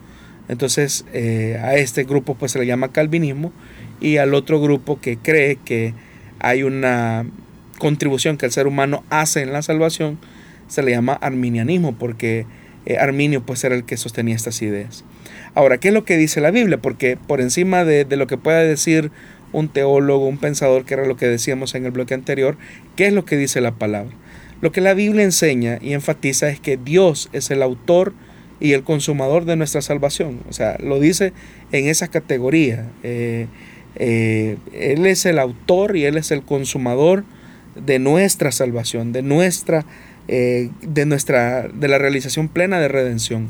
Entonces 0.49 1.05
a 1.13 1.75
este 1.75 2.03
grupo 2.05 2.35
pues 2.35 2.53
se 2.53 2.59
le 2.59 2.65
llama 2.65 2.91
calvinismo 2.91 3.51
y 3.99 4.17
al 4.17 4.33
otro 4.33 4.61
grupo 4.61 4.99
que 4.99 5.17
cree 5.17 5.57
que 5.57 5.93
hay 6.39 6.63
una 6.63 7.25
contribución 7.77 8.37
que 8.37 8.45
el 8.45 8.51
ser 8.51 8.67
humano 8.67 9.03
hace 9.09 9.41
en 9.41 9.53
la 9.53 9.61
salvación, 9.61 10.17
se 10.67 10.83
le 10.83 10.91
llama 10.91 11.13
arminianismo, 11.13 11.95
porque 11.97 12.45
eh, 12.85 12.97
Arminio 12.97 13.45
pues 13.45 13.63
era 13.63 13.75
el 13.75 13.85
que 13.85 13.97
sostenía 13.97 14.35
estas 14.35 14.61
ideas. 14.61 15.03
Ahora, 15.55 15.77
¿qué 15.77 15.89
es 15.89 15.93
lo 15.93 16.05
que 16.05 16.17
dice 16.17 16.41
la 16.41 16.51
Biblia? 16.51 16.77
Porque 16.77 17.17
por 17.17 17.41
encima 17.41 17.85
de, 17.85 18.05
de 18.05 18.17
lo 18.17 18.27
que 18.27 18.37
pueda 18.37 18.59
decir 18.59 19.11
un 19.53 19.69
teólogo, 19.69 20.27
un 20.27 20.37
pensador, 20.37 20.85
que 20.85 20.93
era 20.93 21.05
lo 21.05 21.17
que 21.17 21.27
decíamos 21.27 21.73
en 21.75 21.85
el 21.85 21.91
bloque 21.91 22.13
anterior, 22.13 22.57
¿qué 22.95 23.07
es 23.07 23.13
lo 23.13 23.25
que 23.25 23.37
dice 23.37 23.61
la 23.61 23.71
palabra? 23.71 24.11
Lo 24.61 24.71
que 24.71 24.81
la 24.81 24.93
Biblia 24.93 25.23
enseña 25.23 25.77
y 25.81 25.93
enfatiza 25.93 26.49
es 26.49 26.59
que 26.59 26.77
Dios 26.77 27.29
es 27.33 27.51
el 27.51 27.61
autor 27.61 28.13
y 28.59 28.73
el 28.73 28.83
consumador 28.83 29.45
de 29.45 29.55
nuestra 29.55 29.81
salvación. 29.81 30.41
O 30.49 30.53
sea, 30.53 30.77
lo 30.79 30.99
dice 30.99 31.33
en 31.71 31.87
esa 31.87 32.07
categoría. 32.07 32.89
Eh, 33.03 33.47
eh, 33.95 34.57
él 34.73 35.05
es 35.05 35.25
el 35.25 35.39
autor 35.39 35.95
y 35.95 36.05
Él 36.05 36.17
es 36.17 36.31
el 36.31 36.43
consumador 36.43 37.23
de 37.75 37.99
nuestra 37.99 38.51
salvación, 38.51 39.11
de 39.11 39.21
nuestra, 39.21 39.85
eh, 40.27 40.69
de 40.81 41.05
nuestra, 41.05 41.67
de 41.67 41.87
la 41.87 41.97
realización 41.97 42.47
plena 42.47 42.79
de 42.79 42.87
redención. 42.87 43.49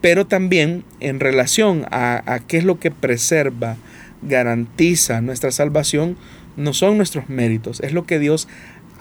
Pero 0.00 0.26
también 0.26 0.84
en 1.00 1.20
relación 1.20 1.86
a, 1.90 2.22
a 2.32 2.40
qué 2.40 2.58
es 2.58 2.64
lo 2.64 2.80
que 2.80 2.90
preserva, 2.90 3.76
garantiza 4.22 5.20
nuestra 5.20 5.50
salvación, 5.50 6.16
no 6.56 6.74
son 6.74 6.96
nuestros 6.96 7.28
méritos, 7.28 7.80
es 7.80 7.92
lo 7.92 8.04
que 8.04 8.18
Dios 8.18 8.48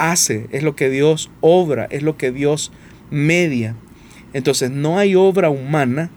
hace, 0.01 0.47
es 0.51 0.63
lo 0.63 0.75
que 0.75 0.89
Dios 0.89 1.29
obra, 1.41 1.87
es 1.91 2.01
lo 2.01 2.17
que 2.17 2.31
Dios 2.31 2.71
media. 3.11 3.75
Entonces 4.33 4.71
no 4.71 4.97
hay 4.97 5.15
obra 5.15 5.49
humana 5.49 6.09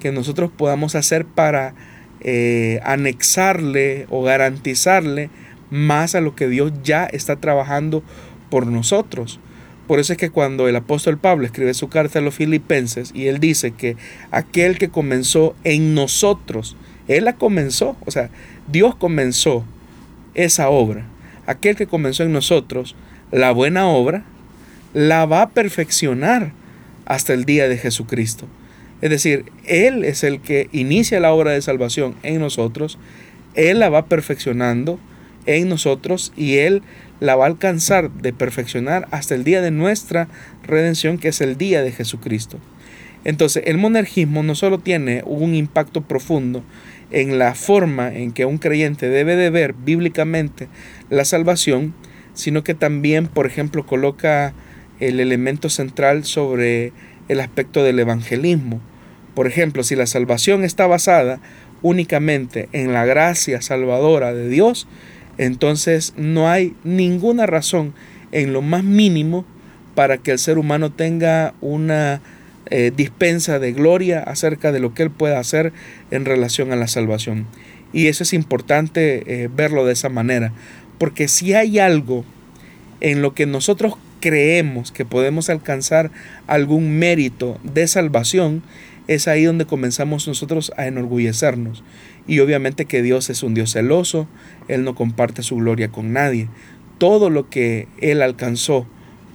que 0.00 0.10
nosotros 0.10 0.50
podamos 0.50 0.94
hacer 0.96 1.26
para 1.26 1.74
eh, 2.20 2.80
anexarle 2.82 4.06
o 4.10 4.22
garantizarle 4.22 5.30
más 5.70 6.14
a 6.14 6.20
lo 6.20 6.34
que 6.34 6.48
Dios 6.48 6.72
ya 6.82 7.06
está 7.06 7.36
trabajando 7.36 8.02
por 8.50 8.66
nosotros. 8.66 9.38
Por 9.86 10.00
eso 10.00 10.12
es 10.12 10.18
que 10.18 10.30
cuando 10.30 10.68
el 10.68 10.76
apóstol 10.76 11.18
Pablo 11.18 11.46
escribe 11.46 11.74
su 11.74 11.88
carta 11.88 12.18
a 12.18 12.22
los 12.22 12.34
filipenses 12.34 13.12
y 13.14 13.26
él 13.26 13.38
dice 13.38 13.72
que 13.72 13.96
aquel 14.30 14.78
que 14.78 14.88
comenzó 14.88 15.54
en 15.62 15.94
nosotros, 15.94 16.76
él 17.06 17.24
la 17.24 17.34
comenzó, 17.34 17.96
o 18.06 18.10
sea, 18.10 18.30
Dios 18.70 18.94
comenzó 18.96 19.64
esa 20.34 20.68
obra. 20.68 21.06
Aquel 21.46 21.76
que 21.76 21.86
comenzó 21.86 22.22
en 22.22 22.32
nosotros 22.32 22.94
la 23.32 23.52
buena 23.52 23.88
obra, 23.88 24.24
la 24.94 25.26
va 25.26 25.42
a 25.42 25.50
perfeccionar 25.50 26.52
hasta 27.06 27.32
el 27.32 27.44
día 27.44 27.68
de 27.68 27.76
Jesucristo. 27.76 28.46
Es 29.00 29.10
decir, 29.10 29.46
Él 29.66 30.04
es 30.04 30.24
el 30.24 30.40
que 30.40 30.68
inicia 30.72 31.20
la 31.20 31.32
obra 31.32 31.52
de 31.52 31.62
salvación 31.62 32.14
en 32.22 32.40
nosotros, 32.40 32.98
Él 33.54 33.78
la 33.78 33.88
va 33.88 34.06
perfeccionando 34.06 34.98
en 35.46 35.68
nosotros 35.68 36.32
y 36.36 36.58
Él 36.58 36.82
la 37.18 37.36
va 37.36 37.44
a 37.44 37.48
alcanzar 37.48 38.10
de 38.10 38.32
perfeccionar 38.32 39.08
hasta 39.10 39.34
el 39.34 39.44
día 39.44 39.62
de 39.62 39.70
nuestra 39.70 40.28
redención, 40.62 41.18
que 41.18 41.28
es 41.28 41.40
el 41.40 41.56
día 41.56 41.82
de 41.82 41.92
Jesucristo. 41.92 42.58
Entonces, 43.24 43.64
el 43.66 43.78
monergismo 43.78 44.42
no 44.42 44.54
solo 44.54 44.78
tiene 44.78 45.22
un 45.26 45.54
impacto 45.54 46.02
profundo 46.02 46.62
en 47.10 47.38
la 47.38 47.54
forma 47.54 48.14
en 48.14 48.32
que 48.32 48.44
un 48.44 48.58
creyente 48.58 49.08
debe 49.08 49.36
de 49.36 49.50
ver 49.50 49.74
bíblicamente 49.74 50.68
la 51.10 51.24
salvación, 51.24 51.92
sino 52.40 52.64
que 52.64 52.74
también, 52.74 53.26
por 53.26 53.46
ejemplo, 53.46 53.86
coloca 53.86 54.52
el 54.98 55.20
elemento 55.20 55.70
central 55.70 56.24
sobre 56.24 56.92
el 57.28 57.40
aspecto 57.40 57.82
del 57.84 57.98
evangelismo. 57.98 58.80
Por 59.34 59.46
ejemplo, 59.46 59.82
si 59.84 59.96
la 59.96 60.06
salvación 60.06 60.64
está 60.64 60.86
basada 60.86 61.40
únicamente 61.82 62.68
en 62.72 62.92
la 62.92 63.04
gracia 63.04 63.62
salvadora 63.62 64.34
de 64.34 64.48
Dios, 64.48 64.86
entonces 65.38 66.12
no 66.16 66.50
hay 66.50 66.74
ninguna 66.84 67.46
razón 67.46 67.94
en 68.32 68.52
lo 68.52 68.62
más 68.62 68.84
mínimo 68.84 69.44
para 69.94 70.18
que 70.18 70.32
el 70.32 70.38
ser 70.38 70.58
humano 70.58 70.92
tenga 70.92 71.54
una 71.60 72.20
eh, 72.66 72.92
dispensa 72.94 73.58
de 73.58 73.72
gloria 73.72 74.20
acerca 74.20 74.72
de 74.72 74.80
lo 74.80 74.94
que 74.94 75.02
él 75.02 75.10
pueda 75.10 75.38
hacer 75.38 75.72
en 76.10 76.24
relación 76.24 76.72
a 76.72 76.76
la 76.76 76.88
salvación. 76.88 77.46
Y 77.92 78.06
eso 78.06 78.22
es 78.22 78.32
importante 78.32 79.24
eh, 79.26 79.48
verlo 79.54 79.84
de 79.84 79.92
esa 79.92 80.08
manera, 80.08 80.52
porque 81.00 81.28
si 81.28 81.54
hay 81.54 81.78
algo 81.78 82.26
en 83.00 83.22
lo 83.22 83.32
que 83.32 83.46
nosotros 83.46 83.94
creemos 84.20 84.92
que 84.92 85.06
podemos 85.06 85.48
alcanzar 85.48 86.10
algún 86.46 86.98
mérito 86.98 87.58
de 87.64 87.88
salvación, 87.88 88.62
es 89.08 89.26
ahí 89.26 89.44
donde 89.44 89.64
comenzamos 89.64 90.28
nosotros 90.28 90.72
a 90.76 90.86
enorgullecernos. 90.86 91.82
Y 92.26 92.40
obviamente 92.40 92.84
que 92.84 93.00
Dios 93.00 93.30
es 93.30 93.42
un 93.42 93.54
Dios 93.54 93.72
celoso, 93.72 94.28
Él 94.68 94.84
no 94.84 94.94
comparte 94.94 95.42
su 95.42 95.56
gloria 95.56 95.90
con 95.90 96.12
nadie. 96.12 96.48
Todo 96.98 97.30
lo 97.30 97.48
que 97.48 97.88
Él 98.02 98.20
alcanzó 98.20 98.86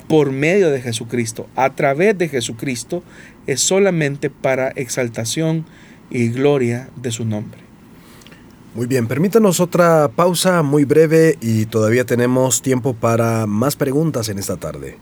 por 0.07 0.31
medio 0.31 0.69
de 0.69 0.83
Jesucristo, 0.83 1.49
a 1.55 1.73
través 1.73 2.15
de 2.15 2.29
Jesucristo, 2.29 3.03
es 3.47 3.59
solamente 3.59 4.29
para 4.29 4.69
exaltación 4.69 5.65
y 6.11 6.27
gloria 6.27 6.89
de 6.95 7.11
su 7.11 7.25
nombre. 7.25 7.64
Muy 8.75 8.87
bien, 8.87 9.07
permítanos 9.07 9.61
otra 9.61 10.09
pausa 10.09 10.61
muy 10.61 10.83
breve 10.83 11.37
y 11.39 11.65
todavía 11.65 12.03
tenemos 12.03 12.61
tiempo 12.61 12.93
para 12.93 13.45
más 13.45 13.77
preguntas 13.77 14.27
en 14.27 14.37
esta 14.37 14.57
tarde. 14.57 14.97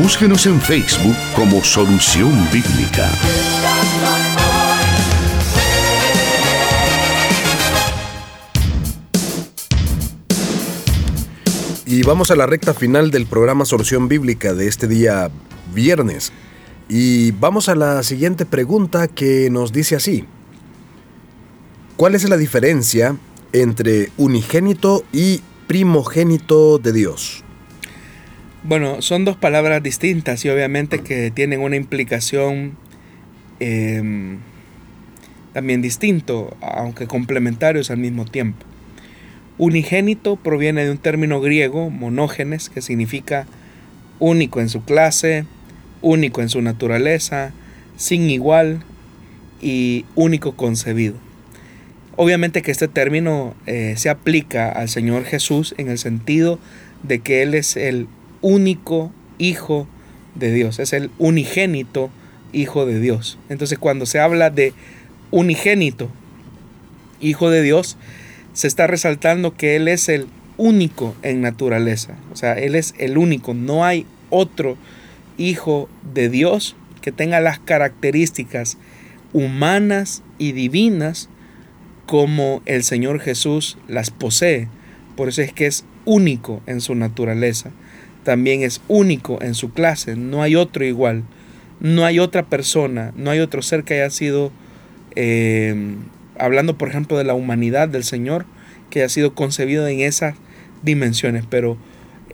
Búsquenos 0.00 0.46
en 0.46 0.60
Facebook 0.60 1.16
como 1.34 1.60
Solución 1.64 2.32
Bíblica. 2.52 3.10
Y 11.92 12.04
vamos 12.04 12.30
a 12.30 12.36
la 12.36 12.46
recta 12.46 12.72
final 12.72 13.10
del 13.10 13.26
programa 13.26 13.66
Solución 13.66 14.08
Bíblica 14.08 14.54
de 14.54 14.66
este 14.66 14.88
día 14.88 15.30
viernes. 15.74 16.32
Y 16.88 17.32
vamos 17.32 17.68
a 17.68 17.74
la 17.74 18.02
siguiente 18.02 18.46
pregunta 18.46 19.08
que 19.08 19.50
nos 19.50 19.74
dice 19.74 19.96
así. 19.96 20.24
¿Cuál 21.98 22.14
es 22.14 22.26
la 22.26 22.38
diferencia 22.38 23.18
entre 23.52 24.08
unigénito 24.16 25.04
y 25.12 25.42
primogénito 25.66 26.78
de 26.78 26.94
Dios? 26.94 27.44
Bueno, 28.62 29.02
son 29.02 29.26
dos 29.26 29.36
palabras 29.36 29.82
distintas 29.82 30.42
y 30.46 30.48
obviamente 30.48 31.00
que 31.00 31.30
tienen 31.30 31.60
una 31.60 31.76
implicación 31.76 32.72
em, 33.60 34.38
también 35.52 35.82
distinto, 35.82 36.56
aunque 36.62 37.06
complementarios 37.06 37.90
al 37.90 37.98
mismo 37.98 38.24
tiempo. 38.24 38.64
Unigénito 39.58 40.36
proviene 40.36 40.84
de 40.84 40.90
un 40.90 40.98
término 40.98 41.40
griego, 41.40 41.90
monógenes, 41.90 42.70
que 42.70 42.80
significa 42.80 43.46
único 44.18 44.60
en 44.60 44.68
su 44.68 44.84
clase, 44.84 45.44
único 46.00 46.42
en 46.42 46.48
su 46.48 46.62
naturaleza, 46.62 47.52
sin 47.96 48.30
igual 48.30 48.82
y 49.60 50.04
único 50.14 50.56
concebido. 50.56 51.14
Obviamente 52.16 52.62
que 52.62 52.70
este 52.70 52.88
término 52.88 53.54
eh, 53.66 53.94
se 53.96 54.10
aplica 54.10 54.70
al 54.70 54.88
Señor 54.88 55.24
Jesús 55.24 55.74
en 55.78 55.88
el 55.88 55.98
sentido 55.98 56.58
de 57.02 57.20
que 57.20 57.42
Él 57.42 57.54
es 57.54 57.76
el 57.76 58.06
único 58.42 59.12
Hijo 59.38 59.88
de 60.34 60.52
Dios, 60.52 60.78
es 60.78 60.92
el 60.92 61.10
unigénito 61.18 62.10
Hijo 62.52 62.86
de 62.86 63.00
Dios. 63.00 63.38
Entonces 63.48 63.78
cuando 63.78 64.06
se 64.06 64.20
habla 64.20 64.50
de 64.50 64.72
unigénito 65.30 66.10
Hijo 67.20 67.50
de 67.50 67.62
Dios, 67.62 67.96
se 68.52 68.66
está 68.66 68.86
resaltando 68.86 69.56
que 69.56 69.76
Él 69.76 69.88
es 69.88 70.08
el 70.08 70.26
único 70.56 71.14
en 71.22 71.40
naturaleza. 71.40 72.16
O 72.32 72.36
sea, 72.36 72.54
Él 72.54 72.74
es 72.74 72.94
el 72.98 73.18
único. 73.18 73.54
No 73.54 73.84
hay 73.84 74.06
otro 74.30 74.76
Hijo 75.38 75.88
de 76.14 76.28
Dios 76.28 76.76
que 77.00 77.10
tenga 77.10 77.40
las 77.40 77.58
características 77.58 78.76
humanas 79.32 80.22
y 80.38 80.52
divinas 80.52 81.30
como 82.06 82.62
el 82.66 82.84
Señor 82.84 83.18
Jesús 83.18 83.78
las 83.88 84.10
posee. 84.10 84.68
Por 85.16 85.30
eso 85.30 85.40
es 85.40 85.52
que 85.52 85.66
es 85.66 85.84
único 86.04 86.62
en 86.66 86.82
su 86.82 86.94
naturaleza. 86.94 87.70
También 88.24 88.62
es 88.62 88.82
único 88.88 89.42
en 89.42 89.54
su 89.54 89.72
clase. 89.72 90.16
No 90.16 90.42
hay 90.42 90.54
otro 90.54 90.84
igual. 90.84 91.24
No 91.80 92.04
hay 92.04 92.20
otra 92.20 92.44
persona, 92.44 93.12
no 93.16 93.30
hay 93.30 93.40
otro 93.40 93.60
ser 93.60 93.82
que 93.82 93.94
haya 93.94 94.10
sido 94.10 94.52
eh, 95.16 95.96
hablando 96.42 96.76
por 96.76 96.88
ejemplo 96.88 97.16
de 97.16 97.24
la 97.24 97.34
humanidad 97.34 97.88
del 97.88 98.04
Señor, 98.04 98.46
que 98.90 99.02
ha 99.02 99.08
sido 99.08 99.34
concebido 99.34 99.86
en 99.86 100.00
esas 100.00 100.34
dimensiones, 100.82 101.44
pero 101.48 101.76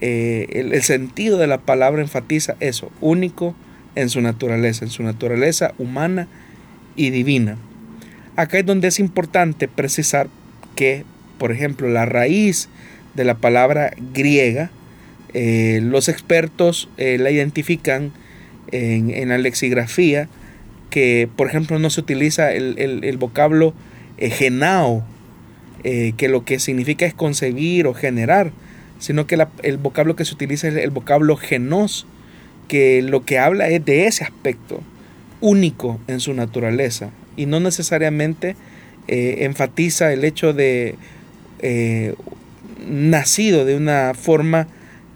eh, 0.01 0.47
el, 0.51 0.83
sentido 0.83 1.39
de 1.39 1.47
la 1.47 1.59
palabra 1.59 2.03
enfatiza 2.03 2.57
eso, 2.61 2.91
único 3.01 3.55
en 3.95 4.09
su 4.09 4.21
naturaleza, 4.21 4.85
en 4.85 4.91
su 4.91 5.03
naturaleza 5.03 5.75
humana 5.79 6.27
y 6.97 7.11
divina. 7.11 7.59
Acá 8.37 8.59
es 8.59 8.67
donde 8.67 8.89
es 8.89 8.99
importante 8.99 9.69
precisar 9.69 10.29
que, 10.75 11.05
por 11.39 11.53
ejemplo, 11.53 11.89
la 11.89 12.07
raíz 12.07 12.69
de 13.15 13.25
la 13.25 13.37
palabra 13.37 13.93
griega, 14.15 14.71
eh, 15.35 15.81
los 15.83 16.09
expertos 16.09 16.89
eh, 16.97 17.19
la 17.19 17.31
identifican 17.31 18.13
en, 18.71 19.29
la 19.29 19.39
lexigrafía, 19.39 20.29
que 20.91 21.29
por 21.37 21.49
ejemplo 21.49 21.79
no 21.79 21.91
se 21.91 22.01
utiliza 22.01 22.53
el 22.53 23.17
vocablo 23.19 23.75
eh, 24.19 24.31
genao, 24.31 25.05
eh, 25.85 26.13
que 26.17 26.29
lo 26.29 26.45
que 26.45 26.59
significa 26.59 27.07
es 27.07 27.15
concebir 27.15 27.87
o 27.87 27.95
generar, 27.95 28.51
sino 28.99 29.27
que 29.27 29.39
el 29.63 29.79
vocablo 29.79 30.17
que 30.17 30.25
se 30.25 30.35
utiliza 30.35 30.69
es 30.69 30.75
el 30.75 30.91
vocablo 30.91 31.37
genos, 31.37 32.07
que 32.67 33.01
lo 33.03 33.25
que 33.25 33.39
habla 33.39 33.69
es 33.69 33.85
de 33.85 34.07
ese 34.07 34.25
aspecto 34.25 34.83
único 35.41 36.01
en 36.09 36.19
su 36.19 36.35
naturaleza 36.35 37.11
y 37.37 37.47
no 37.47 37.61
necesariamente 37.61 38.57
eh, 39.07 39.37
enfatiza 39.41 40.13
el 40.13 40.25
hecho 40.25 40.53
de 40.53 40.97
nacido 42.89 43.65
de 43.65 43.77
una 43.77 44.15
forma 44.15 44.69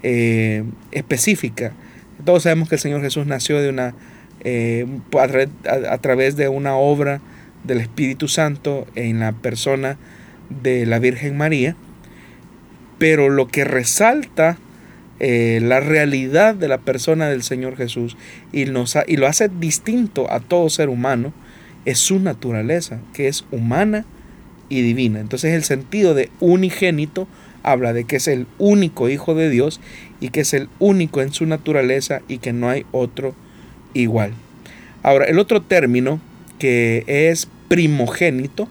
específica. 0.03 1.73
Todos 2.25 2.45
sabemos 2.45 2.69
que 2.69 2.77
el 2.77 2.81
Señor 2.81 3.01
Jesús 3.01 3.27
nació 3.27 3.61
de 3.61 3.69
una, 3.69 3.95
a, 5.19 5.99
través 5.99 6.37
de 6.37 6.49
una 6.49 6.77
obra 6.77 7.21
del 7.65 7.81
Espíritu 7.81 8.29
Santo 8.29 8.87
en 8.95 9.21
la 9.21 9.33
persona 9.33 9.97
de 10.63 10.87
la 10.87 10.99
Virgen 10.99 11.37
María, 11.37 11.77
pero 12.99 13.29
lo 13.29 13.49
que 13.49 13.65
resalta 13.65 14.59
eh, 15.21 15.61
la 15.63 15.81
realidad 15.81 16.55
de 16.55 16.69
la 16.69 16.79
persona 16.79 17.29
del 17.29 17.43
Señor 17.43 17.77
Jesús 17.77 18.17
y, 18.53 18.65
lo 18.67 18.83
hace 19.27 19.49
distinto 19.49 20.31
a 20.31 20.41
todo 20.41 20.69
ser 20.69 20.89
humano 20.89 21.33
es 21.85 21.99
su 21.99 22.19
naturaleza, 22.19 23.01
que 23.13 23.29
es 23.29 23.45
humana 23.53 24.05
y 24.69 24.83
divina. 24.83 25.21
Entonces 25.21 25.55
el 25.55 25.63
sentido 25.63 26.15
de 26.15 26.31
unigénito 26.41 27.29
habla 27.63 27.93
de 27.93 28.05
que 28.05 28.17
es 28.17 28.27
el 28.27 28.47
único 28.59 29.09
Hijo 29.09 29.35
de 29.35 29.49
Dios 29.49 29.81
y 30.21 30.31
que 30.31 30.41
es 30.41 30.55
el 30.55 30.69
único 30.81 31.21
en 31.21 31.33
su 31.33 31.47
naturaleza 31.47 32.23
y 32.27 32.39
que 32.39 32.53
no 32.53 32.69
hay 32.69 32.85
otro 32.91 33.35
igual. 33.95 34.33
Ahora, 35.05 35.27
el 35.27 35.39
otro 35.39 35.63
término 35.63 36.21
que 36.63 37.03
es 37.09 37.49
primogénito, 37.67 38.69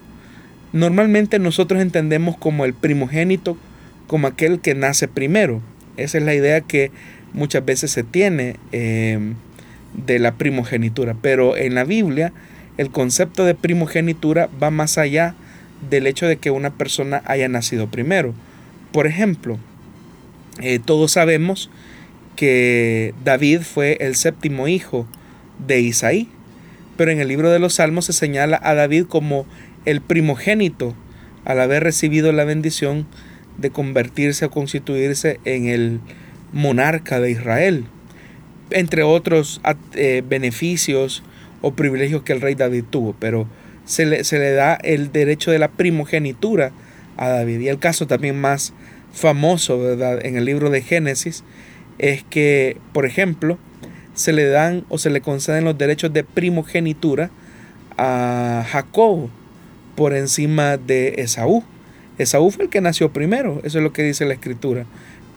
normalmente 0.71 1.39
nosotros 1.39 1.81
entendemos 1.81 2.37
como 2.37 2.63
el 2.63 2.73
primogénito 2.73 3.57
como 4.07 4.27
aquel 4.27 4.61
que 4.61 4.75
nace 4.75 5.09
primero. 5.09 5.61
Esa 5.97 6.17
es 6.19 6.23
la 6.23 6.33
idea 6.33 6.61
que 6.61 6.91
muchas 7.33 7.65
veces 7.65 7.91
se 7.91 8.03
tiene 8.03 8.55
em, 8.71 9.35
de 10.05 10.19
la 10.19 10.35
primogenitura. 10.35 11.17
Pero 11.21 11.57
en 11.57 11.75
la 11.75 11.83
Biblia 11.83 12.31
el 12.77 12.91
concepto 12.91 13.43
de 13.43 13.55
primogenitura 13.55 14.47
va 14.63 14.71
más 14.71 14.97
allá 14.97 15.35
del 15.89 16.07
hecho 16.07 16.27
de 16.27 16.37
que 16.37 16.49
una 16.49 16.69
persona 16.69 17.21
haya 17.25 17.49
nacido 17.49 17.91
primero. 17.91 18.33
Por 18.93 19.05
ejemplo, 19.05 19.59
eh, 20.61 20.79
todos 20.79 21.11
sabemos 21.11 21.69
que 22.37 23.13
David 23.25 23.63
fue 23.63 23.97
el 23.99 24.15
séptimo 24.15 24.69
hijo 24.69 25.05
de 25.67 25.81
Isaí 25.81 26.29
pero 26.97 27.11
en 27.11 27.19
el 27.19 27.27
libro 27.27 27.49
de 27.49 27.59
los 27.59 27.75
Salmos 27.75 28.05
se 28.05 28.13
señala 28.13 28.59
a 28.63 28.73
David 28.73 29.05
como 29.05 29.45
el 29.85 30.01
primogénito 30.01 30.95
al 31.45 31.59
haber 31.59 31.83
recibido 31.83 32.31
la 32.31 32.43
bendición 32.43 33.07
de 33.57 33.71
convertirse 33.71 34.45
o 34.45 34.51
constituirse 34.51 35.39
en 35.45 35.67
el 35.67 35.99
monarca 36.53 37.19
de 37.19 37.31
Israel, 37.31 37.85
entre 38.69 39.03
otros 39.03 39.61
eh, 39.93 40.23
beneficios 40.27 41.23
o 41.61 41.73
privilegios 41.73 42.23
que 42.23 42.33
el 42.33 42.41
rey 42.41 42.55
David 42.55 42.85
tuvo, 42.89 43.15
pero 43.19 43.47
se 43.85 44.05
le, 44.05 44.23
se 44.23 44.39
le 44.39 44.51
da 44.51 44.75
el 44.75 45.11
derecho 45.11 45.51
de 45.51 45.59
la 45.59 45.69
primogenitura 45.69 46.71
a 47.17 47.29
David. 47.29 47.59
Y 47.59 47.67
el 47.67 47.79
caso 47.79 48.07
también 48.07 48.39
más 48.39 48.73
famoso 49.13 49.79
¿verdad? 49.79 50.25
en 50.25 50.37
el 50.37 50.45
libro 50.45 50.69
de 50.69 50.81
Génesis 50.81 51.43
es 51.97 52.23
que, 52.23 52.77
por 52.93 53.05
ejemplo, 53.05 53.57
se 54.21 54.33
le 54.33 54.45
dan 54.47 54.85
o 54.89 54.97
se 54.97 55.09
le 55.09 55.21
conceden 55.21 55.65
los 55.65 55.77
derechos 55.77 56.13
de 56.13 56.23
primogenitura 56.23 57.29
a 57.97 58.65
Jacob 58.69 59.29
por 59.95 60.13
encima 60.13 60.77
de 60.77 61.15
Esaú. 61.17 61.63
Esaú 62.17 62.51
fue 62.51 62.65
el 62.65 62.69
que 62.69 62.81
nació 62.81 63.11
primero, 63.11 63.59
eso 63.63 63.79
es 63.79 63.83
lo 63.83 63.93
que 63.93 64.03
dice 64.03 64.25
la 64.25 64.33
escritura. 64.33 64.85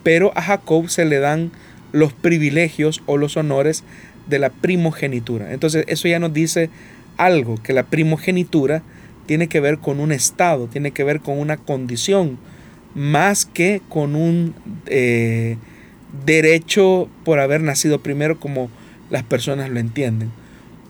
Pero 0.03 0.33
a 0.37 0.43
Jacob 0.43 0.89
se 0.89 1.05
le 1.05 1.19
dan 1.19 1.51
los 1.93 2.13
privilegios 2.13 3.03
o 3.07 3.17
los 3.17 3.37
honores 3.37 3.85
de 4.27 4.39
la 4.39 4.51
primogenitura. 4.51 5.53
Entonces 5.53 5.85
eso 5.89 6.09
ya 6.09 6.19
nos 6.19 6.33
dice 6.33 6.71
algo, 7.17 7.63
que 7.63 7.73
la 7.73 7.85
primogenitura 7.85 8.83
tiene 9.27 9.49
que 9.49 9.61
ver 9.61 9.79
con 9.79 10.01
un 10.01 10.13
estado, 10.13 10.67
tiene 10.67 10.91
que 10.91 11.05
ver 11.05 11.21
con 11.21 11.39
una 11.39 11.57
condición, 11.57 12.39
más 12.95 13.47
que 13.47 13.81
con 13.89 14.15
un... 14.15 14.55
Eh, 14.87 15.57
derecho 16.25 17.09
por 17.25 17.41
haber 17.41 17.61
nacido 17.61 18.01
primero 18.01 18.39
como 18.39 18.71
las 19.11 19.23
personas 19.23 19.71
lo 19.71 19.81
entienden. 19.81 20.31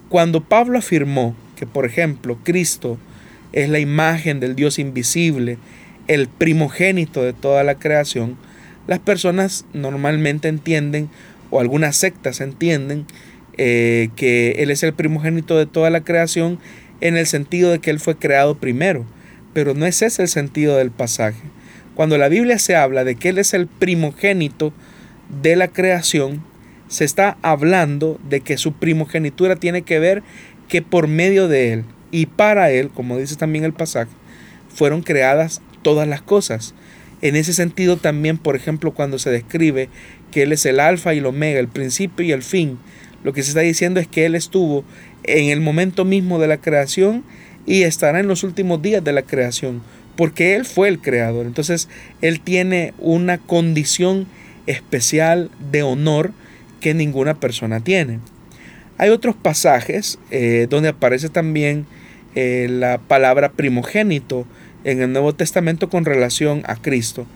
Cuando 0.08 0.42
Pablo 0.42 0.78
afirmó 0.78 1.34
que, 1.56 1.66
por 1.66 1.86
ejemplo, 1.86 2.38
Cristo 2.44 2.98
es 3.52 3.68
la 3.68 3.78
imagen 3.78 4.40
del 4.40 4.54
Dios 4.54 4.78
invisible, 4.78 5.58
el 6.08 6.28
primogénito 6.28 7.22
de 7.22 7.32
toda 7.32 7.64
la 7.64 7.76
creación, 7.76 8.36
las 8.86 8.98
personas 8.98 9.64
normalmente 9.72 10.48
entienden, 10.48 11.08
o 11.50 11.60
algunas 11.60 11.96
sectas 11.96 12.40
entienden, 12.40 13.06
eh, 13.56 14.10
que 14.16 14.56
Él 14.58 14.70
es 14.70 14.82
el 14.82 14.92
primogénito 14.92 15.56
de 15.56 15.66
toda 15.66 15.90
la 15.90 16.02
creación 16.02 16.58
en 17.00 17.16
el 17.16 17.26
sentido 17.26 17.70
de 17.70 17.78
que 17.78 17.90
Él 17.90 18.00
fue 18.00 18.16
creado 18.16 18.56
primero. 18.56 19.04
Pero 19.52 19.74
no 19.74 19.86
es 19.86 20.02
ese 20.02 20.22
el 20.22 20.28
sentido 20.28 20.76
del 20.76 20.90
pasaje. 20.90 21.42
Cuando 21.94 22.18
la 22.18 22.28
Biblia 22.28 22.58
se 22.58 22.74
habla 22.74 23.04
de 23.04 23.14
que 23.14 23.28
Él 23.28 23.38
es 23.38 23.54
el 23.54 23.68
primogénito 23.68 24.72
de 25.42 25.56
la 25.56 25.68
creación 25.68 26.42
se 26.88 27.04
está 27.04 27.36
hablando 27.42 28.20
de 28.28 28.40
que 28.40 28.56
su 28.56 28.72
primogenitura 28.72 29.56
tiene 29.56 29.82
que 29.82 29.98
ver 29.98 30.22
que 30.68 30.82
por 30.82 31.08
medio 31.08 31.48
de 31.48 31.72
él 31.72 31.84
y 32.10 32.26
para 32.26 32.70
él, 32.70 32.90
como 32.90 33.18
dice 33.18 33.36
también 33.36 33.64
el 33.64 33.72
pasaje, 33.72 34.10
fueron 34.68 35.02
creadas 35.02 35.60
todas 35.82 36.06
las 36.06 36.22
cosas. 36.22 36.74
En 37.22 37.36
ese 37.36 37.52
sentido 37.52 37.96
también, 37.96 38.38
por 38.38 38.56
ejemplo, 38.56 38.92
cuando 38.92 39.18
se 39.18 39.30
describe 39.30 39.88
que 40.30 40.42
Él 40.42 40.52
es 40.52 40.66
el 40.66 40.80
alfa 40.80 41.14
y 41.14 41.18
el 41.18 41.26
omega, 41.26 41.60
el 41.60 41.68
principio 41.68 42.26
y 42.26 42.32
el 42.32 42.42
fin, 42.42 42.78
lo 43.22 43.32
que 43.32 43.42
se 43.42 43.50
está 43.50 43.60
diciendo 43.60 44.00
es 44.00 44.06
que 44.08 44.26
Él 44.26 44.34
estuvo 44.34 44.84
en 45.22 45.48
el 45.48 45.60
momento 45.60 46.04
mismo 46.04 46.38
de 46.38 46.48
la 46.48 46.58
creación 46.58 47.24
y 47.66 47.82
estará 47.82 48.20
en 48.20 48.28
los 48.28 48.42
últimos 48.42 48.82
días 48.82 49.02
de 49.02 49.12
la 49.12 49.22
creación, 49.22 49.82
porque 50.16 50.54
Él 50.54 50.64
fue 50.64 50.88
el 50.88 51.00
creador. 51.00 51.46
Entonces, 51.46 51.88
Él 52.20 52.40
tiene 52.40 52.92
una 52.98 53.38
condición 53.38 54.26
especial 54.66 55.50
de 55.70 55.82
honor 55.82 56.32
que 56.80 56.94
ninguna 56.94 57.34
persona 57.34 57.80
tiene. 57.80 58.20
Hay 58.98 59.10
otros 59.10 59.34
pasajes 59.34 60.18
eh, 60.30 60.66
donde 60.70 60.90
aparece 60.90 61.28
también 61.28 61.86
eh, 62.34 62.68
la 62.70 62.98
palabra 62.98 63.52
primogénito 63.52 64.46
en 64.84 65.00
el 65.00 65.12
Nuevo 65.12 65.34
Testamento 65.34 65.88
con 65.88 66.04
relación 66.04 66.62
a 66.66 66.76
Cristo. 66.76 67.26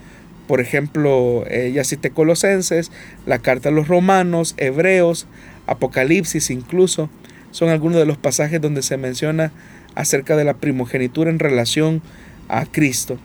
Por 0.47 0.61
ejemplo, 0.61 1.43
eh, 1.47 1.71
ya 1.73 1.83
cité 1.83 2.11
Colosenses, 2.11 2.91
la 3.25 3.39
carta 3.39 3.69
a 3.69 3.71
los 3.71 3.87
Romanos, 3.87 4.55
Hebreos, 4.57 5.27
Apocalipsis 5.67 6.49
incluso, 6.49 7.09
son 7.51 7.69
algunos 7.69 7.97
de 7.99 8.05
los 8.05 8.17
pasajes 8.17 8.61
donde 8.61 8.81
se 8.81 8.97
menciona 8.97 9.51
acerca 9.95 10.35
de 10.35 10.45
la 10.45 10.55
primogenitura 10.55 11.29
en 11.29 11.39
relación 11.39 12.01
a 12.47 12.65
Cristo. 12.65 13.19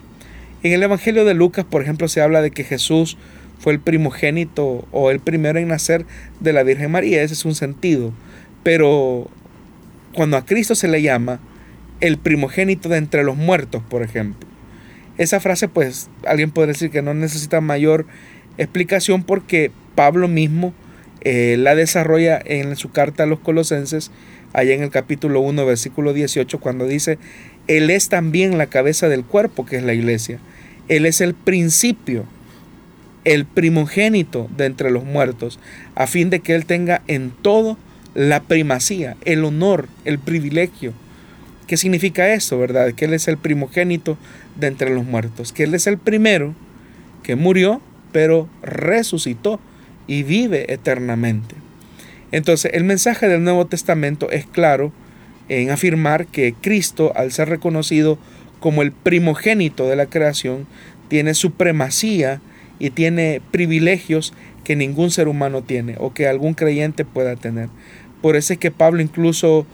En 0.63 0.73
el 0.73 0.83
Evangelio 0.83 1.25
de 1.25 1.33
Lucas, 1.33 1.65
por 1.65 1.81
ejemplo, 1.81 2.07
se 2.07 2.21
habla 2.21 2.41
de 2.41 2.51
que 2.51 2.63
Jesús 2.63 3.17
fue 3.59 3.73
el 3.73 3.79
primogénito 3.79 4.87
o 4.91 5.11
el 5.11 5.19
primero 5.19 5.59
en 5.59 5.67
nacer 5.67 6.05
de 6.39 6.53
la 6.53 6.63
Virgen 6.63 6.91
María, 6.91 7.21
ese 7.21 7.33
es 7.33 7.45
un 7.45 7.55
sentido. 7.55 8.13
Pero 8.63 9.29
cuando 10.13 10.37
a 10.37 10.45
Cristo 10.45 10.75
se 10.75 10.87
le 10.87 11.01
llama 11.01 11.39
el 12.01 12.17
primogénito 12.17 12.89
de 12.89 12.97
entre 12.97 13.23
los 13.23 13.37
muertos, 13.37 13.81
por 13.89 14.01
ejemplo. 14.03 14.47
Esa 15.17 15.39
frase, 15.39 15.67
pues, 15.67 16.09
alguien 16.27 16.51
puede 16.51 16.69
decir 16.69 16.89
que 16.89 17.01
no 17.01 17.13
necesita 17.13 17.61
mayor 17.61 18.05
explicación 18.57 19.23
porque 19.23 19.71
Pablo 19.95 20.27
mismo 20.27 20.73
eh, 21.21 21.55
la 21.57 21.73
desarrolla 21.75 22.39
en 22.43 22.75
su 22.75 22.91
carta 22.91 23.23
a 23.23 23.25
los 23.25 23.39
colosenses, 23.39 24.11
allá 24.53 24.73
en 24.73 24.83
el 24.83 24.91
capítulo 24.91 25.39
1, 25.41 25.65
versículo 25.65 26.13
18, 26.13 26.59
cuando 26.59 26.85
dice, 26.85 27.17
Él 27.67 27.89
es 27.89 28.09
también 28.09 28.57
la 28.57 28.67
cabeza 28.67 29.09
del 29.09 29.23
cuerpo, 29.23 29.65
que 29.65 29.77
es 29.77 29.83
la 29.83 29.93
iglesia. 29.93 30.39
Él 30.87 31.05
es 31.05 31.21
el 31.21 31.33
principio, 31.33 32.25
el 33.25 33.45
primogénito 33.45 34.49
de 34.55 34.65
entre 34.65 34.91
los 34.91 35.03
muertos, 35.03 35.59
a 35.95 36.07
fin 36.07 36.29
de 36.29 36.39
que 36.39 36.55
Él 36.55 36.65
tenga 36.65 37.01
en 37.07 37.31
todo 37.31 37.77
la 38.13 38.41
primacía, 38.43 39.17
el 39.25 39.43
honor, 39.43 39.89
el 40.05 40.19
privilegio 40.19 40.93
¿Qué 41.67 41.77
significa 41.77 42.31
eso, 42.33 42.59
verdad? 42.59 42.93
Que 42.93 43.05
Él 43.05 43.13
es 43.13 43.27
el 43.27 43.37
primogénito 43.37 44.17
de 44.55 44.67
entre 44.67 44.93
los 44.93 45.05
muertos, 45.05 45.51
que 45.51 45.63
Él 45.63 45.73
es 45.73 45.87
el 45.87 45.97
primero 45.97 46.53
que 47.23 47.35
murió, 47.35 47.81
pero 48.11 48.47
resucitó 48.61 49.59
y 50.05 50.21
vive 50.21 50.71
eternamente. 50.71 51.55
Entonces, 52.31 52.71
el 52.73 52.83
mensaje 52.83 53.27
del 53.27 53.43
Nuevo 53.43 53.65
Testamento 53.65 54.29
es 54.29 54.45
claro 54.45 54.91
en 55.49 55.71
afirmar 55.71 56.27
que 56.27 56.53
Cristo, 56.53 57.13
al 57.15 57.31
ser 57.31 57.49
reconocido 57.49 58.19
como 58.59 58.83
el 58.83 58.91
primogénito 58.91 59.87
de 59.87 59.95
la 59.95 60.05
creación, 60.05 60.67
tiene 61.07 61.33
supremacía 61.33 62.41
y 62.79 62.89
tiene 62.89 63.41
privilegios 63.51 64.33
que 64.63 64.75
ningún 64.75 65.11
ser 65.11 65.27
humano 65.27 65.61
tiene 65.63 65.95
o 65.99 66.13
que 66.13 66.27
algún 66.27 66.53
creyente 66.53 67.05
pueda 67.05 67.35
tener. 67.35 67.69
Por 68.21 68.35
eso 68.35 68.53
es 68.53 68.59
que 68.59 68.71
Pablo 68.71 69.01
incluso 69.01 69.65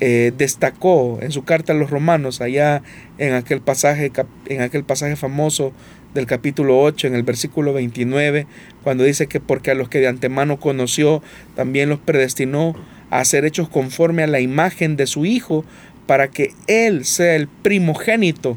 eh, 0.00 0.32
destacó 0.36 1.18
en 1.20 1.30
su 1.30 1.44
carta 1.44 1.72
a 1.72 1.76
los 1.76 1.90
romanos, 1.90 2.40
allá 2.40 2.82
en 3.18 3.34
aquel, 3.34 3.60
pasaje, 3.60 4.10
en 4.46 4.62
aquel 4.62 4.82
pasaje 4.82 5.14
famoso 5.14 5.72
del 6.14 6.26
capítulo 6.26 6.80
8, 6.80 7.06
en 7.06 7.14
el 7.14 7.22
versículo 7.22 7.72
29, 7.72 8.46
cuando 8.82 9.04
dice 9.04 9.26
que 9.26 9.40
porque 9.40 9.70
a 9.70 9.74
los 9.74 9.88
que 9.88 10.00
de 10.00 10.08
antemano 10.08 10.58
conoció, 10.58 11.22
también 11.54 11.88
los 11.88 12.00
predestinó 12.00 12.74
a 13.10 13.24
ser 13.24 13.44
hechos 13.44 13.68
conforme 13.68 14.22
a 14.22 14.26
la 14.26 14.40
imagen 14.40 14.96
de 14.96 15.06
su 15.06 15.26
Hijo, 15.26 15.64
para 16.06 16.28
que 16.28 16.54
Él 16.66 17.04
sea 17.04 17.36
el 17.36 17.46
primogénito 17.46 18.56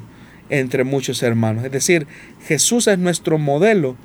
entre 0.59 0.83
muchos 0.83 1.23
hermanos. 1.23 1.65
Es 1.65 1.71
decir, 1.71 2.07
Jesús 2.45 2.87
es 2.87 2.97
nuestro 2.99 3.37
modelo, 3.37 3.95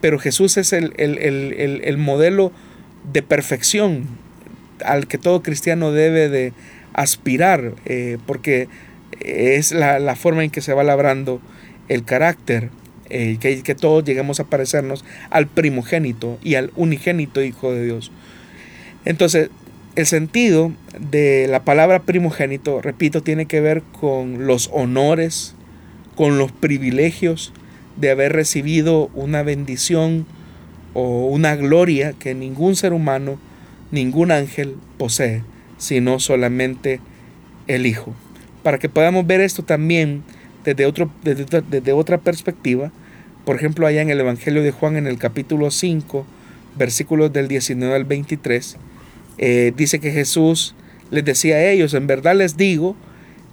pero 0.00 0.18
Jesús 0.18 0.56
es 0.56 0.72
el, 0.72 0.92
el 0.96 1.96
modelo 1.98 2.52
de 3.12 3.22
perfección 3.22 4.06
al 4.84 5.06
que 5.06 5.18
todo 5.18 5.42
cristiano 5.42 5.92
debe 5.92 6.28
de, 6.28 6.52
aspirar, 6.94 7.74
eh, 7.84 8.18
porque 8.26 8.68
es 9.20 9.72
la, 9.72 10.16
forma 10.16 10.44
en 10.44 10.50
que 10.50 10.62
se 10.62 10.72
va 10.72 10.82
labrando 10.82 11.40
el 11.88 12.04
carácter, 12.04 12.70
eh, 13.10 13.36
que, 13.38 13.62
que 13.62 13.74
todos 13.74 14.04
lleguemos 14.04 14.40
a 14.40 14.44
parecernos 14.44 15.04
al 15.28 15.46
primogénito 15.46 16.38
y 16.42 16.54
al 16.54 16.72
unigénito 16.76 17.42
Hijo 17.42 17.72
de 17.72 17.84
Dios. 17.84 18.10
Entonces, 19.04 19.50
el 19.96 20.06
sentido 20.06 20.72
de 20.98 21.46
la 21.48 21.64
palabra 21.64 22.02
primogénito, 22.02 22.80
repito, 22.80 23.22
tiene 23.22 23.46
que 23.46 23.60
ver 23.60 23.82
con 24.00 24.46
los 24.46 24.70
honores, 24.72 25.54
con 26.14 26.38
los 26.38 26.52
privilegios 26.52 27.52
de 27.96 28.10
haber 28.10 28.32
recibido 28.32 29.10
una 29.14 29.42
bendición 29.42 30.26
o 30.94 31.26
una 31.26 31.56
gloria 31.56 32.12
que 32.12 32.34
ningún 32.34 32.76
ser 32.76 32.92
humano, 32.92 33.38
ningún 33.90 34.30
ángel 34.30 34.76
posee 34.98 35.42
sino 35.78 36.20
solamente 36.20 37.00
el 37.66 37.86
Hijo. 37.86 38.14
Para 38.62 38.78
que 38.78 38.88
podamos 38.88 39.26
ver 39.26 39.40
esto 39.40 39.62
también 39.62 40.22
desde, 40.64 40.86
otro, 40.86 41.10
desde, 41.22 41.92
otra 41.92 42.18
perspectiva, 42.18 42.90
por 43.44 43.56
ejemplo, 43.56 43.86
allá 43.86 44.00
en 44.00 44.10
el 44.10 44.20
Evangelio 44.20 44.62
de 44.62 44.70
Juan, 44.70 44.96
en 44.96 45.06
el 45.06 45.18
capítulo 45.18 45.70
5, 45.70 46.24
versículos 46.76 47.32
del 47.32 47.48
19 47.48 47.94
al 47.94 48.04
23, 48.04 48.76
eh, 49.36 49.72
dice 49.76 49.98
que 49.98 50.10
Jesús 50.10 50.74
les 51.10 51.24
decía 51.24 51.56
a 51.56 51.64
ellos, 51.64 51.92
en 51.92 52.06
verdad 52.06 52.34
les 52.34 52.56
digo 52.56 52.96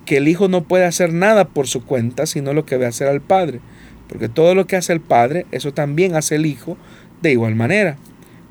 que 0.05 0.17
el 0.17 0.27
Hijo 0.27 0.47
no 0.47 0.63
puede 0.63 0.85
hacer 0.85 1.13
nada 1.13 1.45
por 1.45 1.67
su 1.67 1.83
cuenta, 1.85 2.25
sino 2.25 2.53
lo 2.53 2.65
que 2.65 2.77
ve 2.77 2.85
hacer 2.85 3.07
al 3.07 3.21
Padre, 3.21 3.59
porque 4.07 4.29
todo 4.29 4.55
lo 4.55 4.67
que 4.67 4.75
hace 4.75 4.93
el 4.93 5.01
Padre, 5.01 5.45
eso 5.51 5.73
también 5.73 6.15
hace 6.15 6.35
el 6.35 6.45
Hijo 6.45 6.77
de 7.21 7.31
igual 7.31 7.55
manera, 7.55 7.97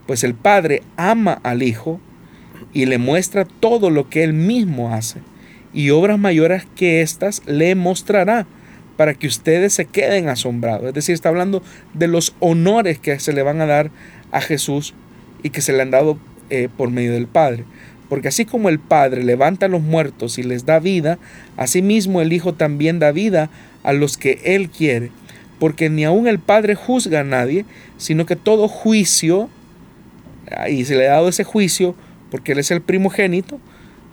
pues 0.06 0.24
el 0.24 0.34
Padre 0.34 0.82
ama 0.96 1.40
al 1.42 1.62
Hijo 1.62 2.00
y 2.72 2.86
le 2.86 2.98
muestra 2.98 3.44
todo 3.44 3.90
lo 3.90 4.08
que 4.08 4.22
él 4.22 4.32
mismo 4.32 4.94
hace. 4.94 5.20
Y 5.72 5.90
obras 5.90 6.18
mayores 6.18 6.66
que 6.76 7.00
éstas 7.00 7.42
le 7.46 7.74
mostrará 7.74 8.46
para 8.96 9.14
que 9.14 9.26
ustedes 9.26 9.72
se 9.72 9.86
queden 9.86 10.28
asombrados. 10.28 10.88
Es 10.88 10.94
decir, 10.94 11.14
está 11.14 11.28
hablando 11.28 11.62
de 11.94 12.08
los 12.08 12.34
honores 12.40 12.98
que 12.98 13.18
se 13.18 13.32
le 13.32 13.42
van 13.42 13.60
a 13.60 13.66
dar 13.66 13.90
a 14.30 14.40
Jesús 14.40 14.94
y 15.42 15.50
que 15.50 15.60
se 15.60 15.72
le 15.72 15.82
han 15.82 15.90
dado 15.90 16.18
eh, 16.50 16.68
por 16.76 16.90
medio 16.90 17.12
del 17.12 17.26
Padre. 17.26 17.64
Porque 18.10 18.26
así 18.26 18.44
como 18.44 18.68
el 18.68 18.80
Padre 18.80 19.22
levanta 19.22 19.66
a 19.66 19.68
los 19.68 19.82
muertos 19.82 20.36
y 20.36 20.42
les 20.42 20.66
da 20.66 20.80
vida, 20.80 21.18
asimismo 21.56 22.20
el 22.20 22.32
Hijo 22.32 22.52
también 22.52 22.98
da 22.98 23.12
vida 23.12 23.50
a 23.84 23.92
los 23.92 24.18
que 24.18 24.40
Él 24.44 24.68
quiere. 24.68 25.12
Porque 25.60 25.88
ni 25.88 26.04
aun 26.04 26.26
el 26.26 26.40
Padre 26.40 26.74
juzga 26.74 27.20
a 27.20 27.24
nadie, 27.24 27.64
sino 27.98 28.26
que 28.26 28.34
todo 28.34 28.66
juicio, 28.66 29.48
y 30.68 30.84
se 30.86 30.96
le 30.96 31.06
ha 31.06 31.12
dado 31.12 31.28
ese 31.28 31.44
juicio, 31.44 31.94
porque 32.32 32.50
Él 32.52 32.58
es 32.58 32.72
el 32.72 32.80
primogénito, 32.80 33.60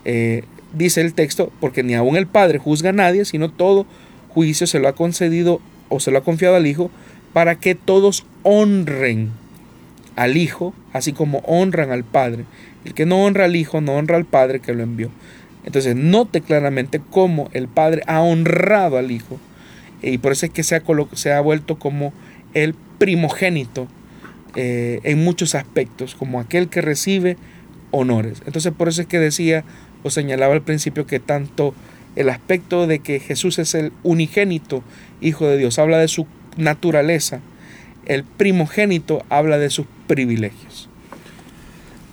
eh, 0.05 0.43
dice 0.73 1.01
el 1.01 1.15
texto, 1.15 1.51
porque 1.59 1.81
ni 1.81 1.95
aun 1.95 2.17
el 2.17 2.27
Padre 2.27 2.59
juzga 2.59 2.91
a 2.91 2.93
nadie, 2.93 3.25
sino 3.25 3.49
todo 3.49 3.87
juicio 4.29 4.67
se 4.67 4.77
lo 4.79 4.89
ha 4.89 4.93
concedido 4.93 5.59
o 5.89 5.99
se 5.99 6.11
lo 6.11 6.19
ha 6.19 6.23
confiado 6.23 6.55
al 6.55 6.67
Hijo, 6.67 6.91
para 7.33 7.55
que 7.55 7.73
todos 7.73 8.27
honren 8.43 9.31
al 10.15 10.37
Hijo, 10.37 10.75
así 10.93 11.13
como 11.13 11.39
honran 11.39 11.89
al 11.89 12.03
Padre. 12.03 12.45
El 12.88 12.93
que 12.93 13.05
no 13.05 13.23
honra 13.23 13.45
al 13.45 13.55
Hijo, 13.55 13.81
no 13.81 13.93
honra 13.93 14.15
al 14.15 14.25
Padre 14.25 14.61
que 14.61 14.73
lo 14.73 14.81
envió. 14.81 15.11
Entonces, 15.65 15.95
note 15.95 16.41
claramente 16.41 17.01
cómo 17.09 17.49
el 17.53 17.67
Padre 17.67 18.01
ha 18.07 18.21
honrado 18.21 18.97
al 18.97 19.11
Hijo. 19.11 19.38
Y 20.01 20.17
por 20.17 20.31
eso 20.31 20.45
es 20.45 20.51
que 20.53 20.63
se 20.63 20.75
ha, 20.75 20.83
se 21.13 21.33
ha 21.33 21.41
vuelto 21.41 21.77
como 21.77 22.13
el 22.53 22.73
primogénito 22.97 23.88
eh, 24.55 25.01
en 25.03 25.23
muchos 25.23 25.53
aspectos, 25.53 26.15
como 26.15 26.39
aquel 26.39 26.69
que 26.69 26.81
recibe 26.81 27.38
honores. 27.91 28.41
Entonces 28.45 28.71
por 28.71 28.88
eso 28.88 29.01
es 29.01 29.07
que 29.07 29.19
decía 29.19 29.63
o 30.03 30.09
señalaba 30.09 30.53
al 30.53 30.61
principio 30.61 31.05
que 31.05 31.19
tanto 31.19 31.75
el 32.15 32.29
aspecto 32.29 32.88
de 32.88 32.99
que 32.99 33.19
Jesús 33.19 33.59
es 33.59 33.75
el 33.75 33.91
unigénito 34.03 34.83
Hijo 35.19 35.47
de 35.47 35.57
Dios, 35.57 35.77
habla 35.79 35.97
de 35.97 36.07
su 36.07 36.27
naturaleza, 36.57 37.41
el 38.05 38.23
primogénito 38.23 39.25
habla 39.29 39.57
de 39.57 39.69
sus 39.69 39.85
privilegios. 40.07 40.89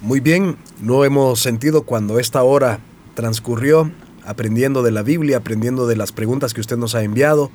Muy 0.05 0.21
bien, 0.21 0.57
lo 0.83 1.07
hemos 1.07 1.41
sentido 1.41 1.85
cuando 1.85 2.21
esta 2.21 2.43
hora 2.43 2.79
transcurrió 3.15 3.91
aprendiendo 4.27 4.83
de 4.83 4.91
la 4.91 5.01
Biblia, 5.01 5.39
aprendiendo 5.39 5.87
de 5.87 5.97
las 5.97 6.13
preguntas 6.13 6.53
que 6.53 6.61
usted 6.61 6.77
nos 6.77 6.95
ha 6.95 7.03
enviado 7.03 7.51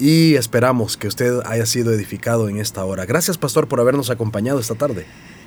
y 0.00 0.34
esperamos 0.34 0.96
que 0.96 1.06
usted 1.06 1.38
haya 1.44 1.66
sido 1.66 1.92
edificado 1.92 2.48
en 2.48 2.58
esta 2.58 2.84
hora. 2.84 3.06
Gracias, 3.06 3.38
pastor, 3.38 3.68
por 3.68 3.78
habernos 3.78 4.10
acompañado 4.10 4.58
esta 4.58 4.74
tarde. 4.74 5.06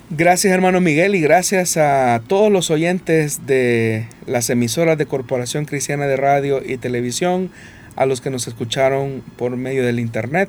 Gracias 0.10 0.54
hermano 0.54 0.80
Miguel 0.80 1.16
y 1.16 1.20
gracias 1.20 1.76
a 1.76 2.22
todos 2.28 2.50
los 2.50 2.72
oyentes 2.72 3.46
de 3.46 4.08
las 4.26 4.50
emisoras 4.50 4.98
de 4.98 5.06
Corporación 5.06 5.66
Cristiana 5.66 6.08
de 6.08 6.16
Radio 6.16 6.62
y 6.66 6.78
Televisión, 6.78 7.52
a 7.98 8.06
los 8.06 8.22
que 8.22 8.30
nos 8.30 8.48
escucharon 8.48 9.22
por 9.36 9.58
medio 9.58 9.86
del 9.86 10.00
Internet. 10.00 10.48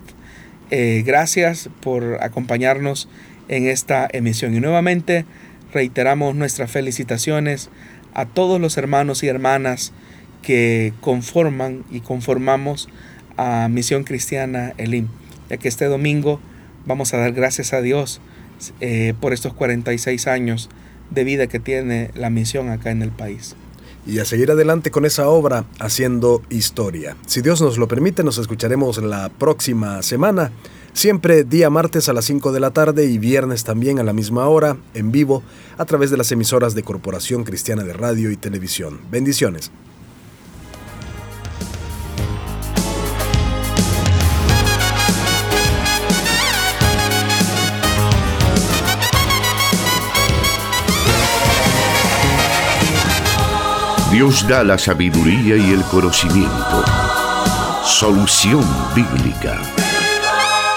Eh, 0.70 1.02
gracias 1.04 1.70
por 1.80 2.22
acompañarnos 2.22 3.08
en 3.48 3.66
esta 3.66 4.06
emisión 4.12 4.54
y 4.54 4.60
nuevamente 4.60 5.24
reiteramos 5.72 6.34
nuestras 6.34 6.70
felicitaciones 6.70 7.70
a 8.14 8.26
todos 8.26 8.60
los 8.60 8.76
hermanos 8.76 9.22
y 9.22 9.28
hermanas 9.28 9.92
que 10.42 10.92
conforman 11.00 11.84
y 11.90 12.00
conformamos 12.00 12.88
a 13.36 13.68
Misión 13.68 14.04
Cristiana 14.04 14.74
Elim, 14.78 15.08
ya 15.50 15.56
que 15.56 15.68
este 15.68 15.86
domingo 15.86 16.40
vamos 16.86 17.14
a 17.14 17.18
dar 17.18 17.32
gracias 17.32 17.72
a 17.72 17.80
Dios 17.80 18.20
eh, 18.80 19.14
por 19.20 19.32
estos 19.32 19.54
46 19.54 20.26
años 20.26 20.68
de 21.10 21.24
vida 21.24 21.46
que 21.46 21.60
tiene 21.60 22.10
la 22.14 22.30
misión 22.30 22.70
acá 22.70 22.90
en 22.90 23.02
el 23.02 23.10
país. 23.10 23.54
Y 24.06 24.20
a 24.20 24.24
seguir 24.24 24.50
adelante 24.50 24.90
con 24.90 25.04
esa 25.04 25.28
obra 25.28 25.64
haciendo 25.78 26.42
historia. 26.48 27.16
Si 27.26 27.42
Dios 27.42 27.60
nos 27.60 27.78
lo 27.78 27.88
permite, 27.88 28.24
nos 28.24 28.38
escucharemos 28.38 28.98
la 29.02 29.28
próxima 29.28 30.02
semana, 30.02 30.50
siempre 30.92 31.44
día 31.44 31.70
martes 31.70 32.08
a 32.08 32.12
las 32.12 32.24
5 32.26 32.52
de 32.52 32.60
la 32.60 32.70
tarde 32.70 33.06
y 33.06 33.18
viernes 33.18 33.64
también 33.64 33.98
a 33.98 34.02
la 34.02 34.12
misma 34.12 34.48
hora, 34.48 34.76
en 34.94 35.12
vivo, 35.12 35.42
a 35.76 35.84
través 35.84 36.10
de 36.10 36.16
las 36.16 36.32
emisoras 36.32 36.74
de 36.74 36.82
Corporación 36.82 37.44
Cristiana 37.44 37.84
de 37.84 37.92
Radio 37.92 38.30
y 38.30 38.36
Televisión. 38.36 39.00
Bendiciones. 39.10 39.70
Dios 54.10 54.48
da 54.48 54.64
la 54.64 54.78
sabiduría 54.78 55.56
y 55.56 55.70
el 55.70 55.82
conocimiento. 55.84 56.84
Solución 57.84 58.64
bíblica. 58.94 59.60